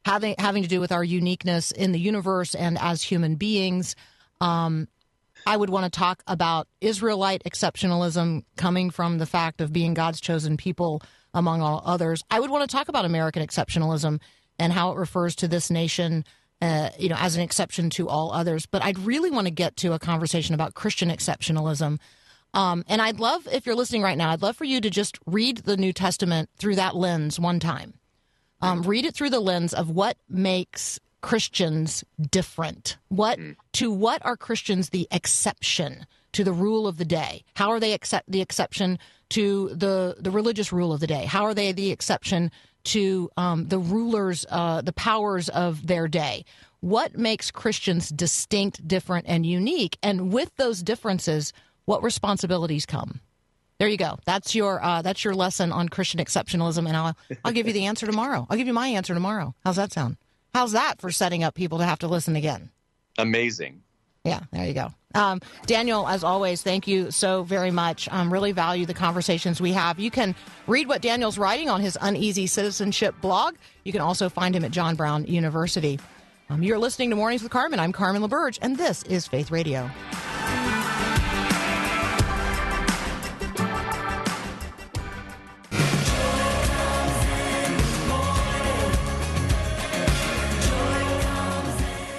having 0.04 0.34
having 0.38 0.62
to 0.62 0.68
do 0.68 0.80
with 0.80 0.92
our 0.92 1.04
uniqueness 1.04 1.72
in 1.72 1.92
the 1.92 1.98
universe 1.98 2.54
and 2.54 2.78
as 2.78 3.02
human 3.02 3.36
beings. 3.36 3.96
Um, 4.40 4.88
I 5.46 5.56
would 5.56 5.70
want 5.70 5.90
to 5.90 5.98
talk 5.98 6.22
about 6.26 6.68
Israelite 6.80 7.42
exceptionalism 7.44 8.44
coming 8.56 8.90
from 8.90 9.18
the 9.18 9.26
fact 9.26 9.60
of 9.60 9.72
being 9.72 9.94
God's 9.94 10.20
chosen 10.20 10.56
people 10.56 11.02
among 11.32 11.62
all 11.62 11.82
others. 11.84 12.22
I 12.30 12.40
would 12.40 12.50
want 12.50 12.68
to 12.68 12.74
talk 12.74 12.88
about 12.88 13.04
American 13.04 13.46
exceptionalism 13.46 14.20
and 14.58 14.72
how 14.72 14.92
it 14.92 14.98
refers 14.98 15.34
to 15.36 15.48
this 15.48 15.70
nation, 15.70 16.24
uh, 16.60 16.90
you 16.98 17.08
know, 17.08 17.16
as 17.18 17.36
an 17.36 17.42
exception 17.42 17.88
to 17.90 18.08
all 18.08 18.32
others. 18.32 18.66
But 18.66 18.84
I'd 18.84 18.98
really 18.98 19.30
want 19.30 19.46
to 19.46 19.50
get 19.50 19.76
to 19.78 19.92
a 19.94 19.98
conversation 19.98 20.54
about 20.54 20.74
Christian 20.74 21.08
exceptionalism. 21.08 21.98
Um, 22.52 22.84
and 22.88 23.00
I'd 23.00 23.20
love, 23.20 23.46
if 23.50 23.66
you're 23.66 23.74
listening 23.74 24.02
right 24.02 24.18
now, 24.18 24.30
I'd 24.30 24.42
love 24.42 24.56
for 24.56 24.64
you 24.64 24.80
to 24.80 24.90
just 24.90 25.18
read 25.26 25.58
the 25.58 25.76
New 25.76 25.92
Testament 25.92 26.50
through 26.56 26.76
that 26.76 26.96
lens 26.96 27.38
one 27.38 27.60
time. 27.60 27.94
Um, 28.62 28.82
read 28.82 29.06
it 29.06 29.14
through 29.14 29.30
the 29.30 29.40
lens 29.40 29.72
of 29.72 29.88
what 29.88 30.18
makes 30.28 31.00
Christians 31.22 32.04
different. 32.30 32.98
What 33.08 33.38
to 33.72 33.90
what 33.90 34.24
are 34.24 34.36
Christians 34.36 34.90
the 34.90 35.08
exception 35.10 36.06
to 36.32 36.44
the 36.44 36.52
rule 36.52 36.86
of 36.86 36.98
the 36.98 37.04
day? 37.04 37.44
How 37.54 37.70
are 37.70 37.80
they 37.80 37.92
accept 37.92 38.30
the 38.30 38.40
exception 38.40 38.98
to 39.30 39.70
the 39.74 40.16
the 40.18 40.30
religious 40.30 40.72
rule 40.72 40.92
of 40.92 41.00
the 41.00 41.06
day? 41.06 41.24
How 41.24 41.44
are 41.44 41.54
they 41.54 41.72
the 41.72 41.90
exception 41.90 42.50
to 42.84 43.30
um, 43.36 43.68
the 43.68 43.78
rulers, 43.78 44.46
uh, 44.50 44.80
the 44.80 44.92
powers 44.92 45.48
of 45.48 45.86
their 45.86 46.08
day? 46.08 46.44
What 46.80 47.18
makes 47.18 47.50
Christians 47.50 48.08
distinct, 48.08 48.86
different, 48.88 49.26
and 49.28 49.44
unique? 49.44 49.98
And 50.02 50.32
with 50.32 50.56
those 50.56 50.82
differences, 50.82 51.52
what 51.84 52.02
responsibilities 52.02 52.86
come? 52.86 53.20
There 53.78 53.88
you 53.88 53.96
go. 53.96 54.18
That's 54.26 54.54
your 54.54 54.84
uh, 54.84 55.00
that's 55.00 55.24
your 55.24 55.34
lesson 55.34 55.72
on 55.72 55.88
Christian 55.88 56.20
exceptionalism, 56.20 56.86
and 56.86 56.96
I'll 56.96 57.16
I'll 57.44 57.52
give 57.52 57.66
you 57.66 57.72
the 57.72 57.86
answer 57.86 58.04
tomorrow. 58.04 58.46
I'll 58.50 58.58
give 58.58 58.66
you 58.66 58.74
my 58.74 58.88
answer 58.88 59.14
tomorrow. 59.14 59.54
How's 59.64 59.76
that 59.76 59.92
sound? 59.92 60.18
How's 60.54 60.72
that 60.72 61.00
for 61.00 61.10
setting 61.10 61.42
up 61.44 61.54
people 61.54 61.78
to 61.78 61.84
have 61.84 61.98
to 62.00 62.08
listen 62.08 62.36
again? 62.36 62.70
Amazing. 63.18 63.82
Yeah, 64.24 64.40
there 64.52 64.66
you 64.66 64.74
go. 64.74 64.92
Um, 65.14 65.40
Daniel, 65.66 66.06
as 66.06 66.22
always, 66.22 66.62
thank 66.62 66.86
you 66.86 67.10
so 67.10 67.42
very 67.42 67.70
much. 67.70 68.08
Um, 68.12 68.32
really 68.32 68.52
value 68.52 68.84
the 68.84 68.94
conversations 68.94 69.60
we 69.60 69.72
have. 69.72 69.98
You 69.98 70.10
can 70.10 70.34
read 70.66 70.86
what 70.86 71.00
Daniel's 71.00 71.38
writing 71.38 71.70
on 71.70 71.80
his 71.80 71.96
Uneasy 72.00 72.46
Citizenship 72.46 73.14
blog. 73.20 73.54
You 73.84 73.92
can 73.92 74.02
also 74.02 74.28
find 74.28 74.54
him 74.54 74.64
at 74.64 74.70
John 74.72 74.94
Brown 74.94 75.24
University. 75.24 75.98
Um, 76.50 76.62
you're 76.62 76.78
listening 76.78 77.10
to 77.10 77.16
Mornings 77.16 77.42
with 77.42 77.50
Carmen. 77.50 77.80
I'm 77.80 77.92
Carmen 77.92 78.22
LaBerge, 78.22 78.58
and 78.60 78.76
this 78.76 79.02
is 79.04 79.26
Faith 79.26 79.50
Radio. 79.50 79.90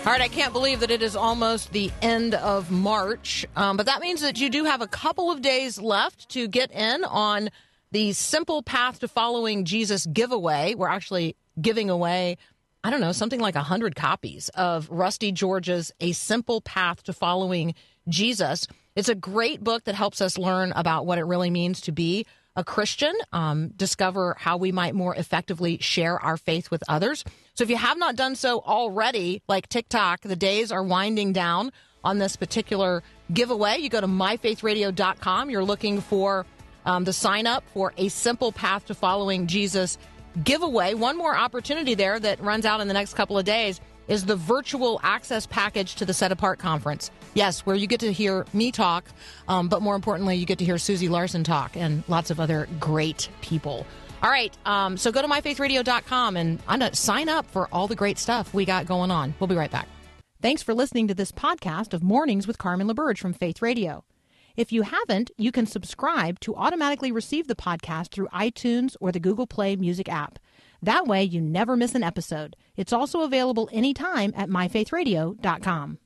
All 0.03 0.11
right, 0.11 0.21
I 0.21 0.29
can't 0.29 0.51
believe 0.51 0.79
that 0.79 0.89
it 0.89 1.03
is 1.03 1.15
almost 1.15 1.71
the 1.73 1.91
end 2.01 2.33
of 2.33 2.71
March, 2.71 3.45
um, 3.55 3.77
but 3.77 3.85
that 3.85 4.01
means 4.01 4.21
that 4.21 4.39
you 4.39 4.49
do 4.49 4.63
have 4.63 4.81
a 4.81 4.87
couple 4.87 5.29
of 5.29 5.43
days 5.43 5.79
left 5.79 6.27
to 6.29 6.47
get 6.47 6.71
in 6.71 7.03
on 7.03 7.49
the 7.91 8.11
Simple 8.13 8.63
Path 8.63 8.97
to 9.01 9.07
Following 9.07 9.63
Jesus 9.63 10.07
giveaway. 10.07 10.73
We're 10.73 10.89
actually 10.89 11.35
giving 11.61 11.91
away, 11.91 12.37
I 12.83 12.89
don't 12.89 12.99
know, 12.99 13.11
something 13.11 13.39
like 13.39 13.53
100 13.53 13.95
copies 13.95 14.49
of 14.55 14.89
Rusty 14.89 15.31
George's 15.31 15.91
A 15.99 16.13
Simple 16.13 16.61
Path 16.61 17.03
to 17.03 17.13
Following 17.13 17.75
Jesus. 18.09 18.65
It's 18.95 19.09
a 19.09 19.15
great 19.15 19.63
book 19.63 19.83
that 19.83 19.93
helps 19.93 20.19
us 20.19 20.35
learn 20.35 20.71
about 20.71 21.05
what 21.05 21.19
it 21.19 21.25
really 21.25 21.51
means 21.51 21.79
to 21.81 21.91
be 21.91 22.25
a 22.55 22.63
Christian, 22.63 23.13
um, 23.31 23.69
discover 23.69 24.35
how 24.39 24.57
we 24.57 24.71
might 24.71 24.95
more 24.95 25.15
effectively 25.15 25.77
share 25.79 26.19
our 26.19 26.37
faith 26.37 26.71
with 26.71 26.83
others. 26.89 27.23
So 27.61 27.63
if 27.65 27.69
you 27.69 27.77
have 27.77 27.99
not 27.99 28.15
done 28.15 28.33
so 28.33 28.59
already, 28.61 29.43
like 29.47 29.69
tick 29.69 29.87
tock, 29.87 30.21
the 30.21 30.35
days 30.35 30.71
are 30.71 30.81
winding 30.81 31.31
down 31.31 31.71
on 32.03 32.17
this 32.17 32.35
particular 32.35 33.03
giveaway. 33.31 33.77
You 33.77 33.87
go 33.87 34.01
to 34.01 34.07
myfaithradio.com. 34.07 35.51
You're 35.51 35.63
looking 35.63 36.01
for 36.01 36.47
um, 36.87 37.03
the 37.03 37.13
sign 37.13 37.45
up 37.45 37.63
for 37.71 37.93
a 37.97 38.09
simple 38.09 38.51
path 38.51 38.87
to 38.87 38.95
following 38.95 39.45
Jesus 39.45 39.99
giveaway. 40.43 40.95
One 40.95 41.15
more 41.15 41.37
opportunity 41.37 41.93
there 41.93 42.19
that 42.19 42.41
runs 42.41 42.65
out 42.65 42.81
in 42.81 42.87
the 42.87 42.95
next 42.95 43.13
couple 43.13 43.37
of 43.37 43.45
days 43.45 43.79
is 44.07 44.25
the 44.25 44.35
virtual 44.35 44.99
access 45.03 45.45
package 45.45 45.93
to 45.97 46.05
the 46.05 46.15
Set 46.15 46.31
Apart 46.31 46.57
Conference. 46.57 47.11
Yes, 47.35 47.59
where 47.59 47.75
you 47.75 47.85
get 47.85 47.99
to 47.99 48.11
hear 48.11 48.43
me 48.53 48.71
talk, 48.71 49.05
um, 49.47 49.69
but 49.69 49.83
more 49.83 49.93
importantly, 49.93 50.35
you 50.35 50.47
get 50.47 50.57
to 50.57 50.65
hear 50.65 50.79
Susie 50.79 51.09
Larson 51.09 51.43
talk 51.43 51.77
and 51.77 52.03
lots 52.07 52.31
of 52.31 52.39
other 52.39 52.67
great 52.79 53.29
people. 53.41 53.85
All 54.23 54.29
right, 54.29 54.55
um, 54.65 54.97
so 54.97 55.11
go 55.11 55.21
to 55.21 55.27
myfaithradio.com 55.27 56.37
and 56.37 56.95
sign 56.95 57.27
up 57.27 57.45
for 57.47 57.67
all 57.71 57.87
the 57.87 57.95
great 57.95 58.19
stuff 58.19 58.53
we 58.53 58.65
got 58.65 58.85
going 58.85 59.09
on. 59.09 59.33
We'll 59.39 59.47
be 59.47 59.55
right 59.55 59.71
back. 59.71 59.87
Thanks 60.41 60.61
for 60.61 60.73
listening 60.73 61.07
to 61.07 61.13
this 61.13 61.31
podcast 61.31 61.93
of 61.93 62.03
Mornings 62.03 62.47
with 62.47 62.57
Carmen 62.57 62.87
LaBerge 62.87 63.17
from 63.19 63.33
Faith 63.33 63.61
Radio. 63.61 64.03
If 64.55 64.71
you 64.71 64.83
haven't, 64.83 65.31
you 65.37 65.51
can 65.51 65.65
subscribe 65.65 66.39
to 66.41 66.55
automatically 66.55 67.11
receive 67.11 67.47
the 67.47 67.55
podcast 67.55 68.11
through 68.11 68.27
iTunes 68.27 68.95
or 68.99 69.11
the 69.11 69.19
Google 69.19 69.47
Play 69.47 69.75
Music 69.75 70.09
app. 70.09 70.39
That 70.81 71.07
way, 71.07 71.23
you 71.23 71.41
never 71.41 71.75
miss 71.75 71.95
an 71.95 72.03
episode. 72.03 72.55
It's 72.75 72.93
also 72.93 73.21
available 73.21 73.69
anytime 73.71 74.33
at 74.35 74.49
myfaithradio.com. 74.49 75.99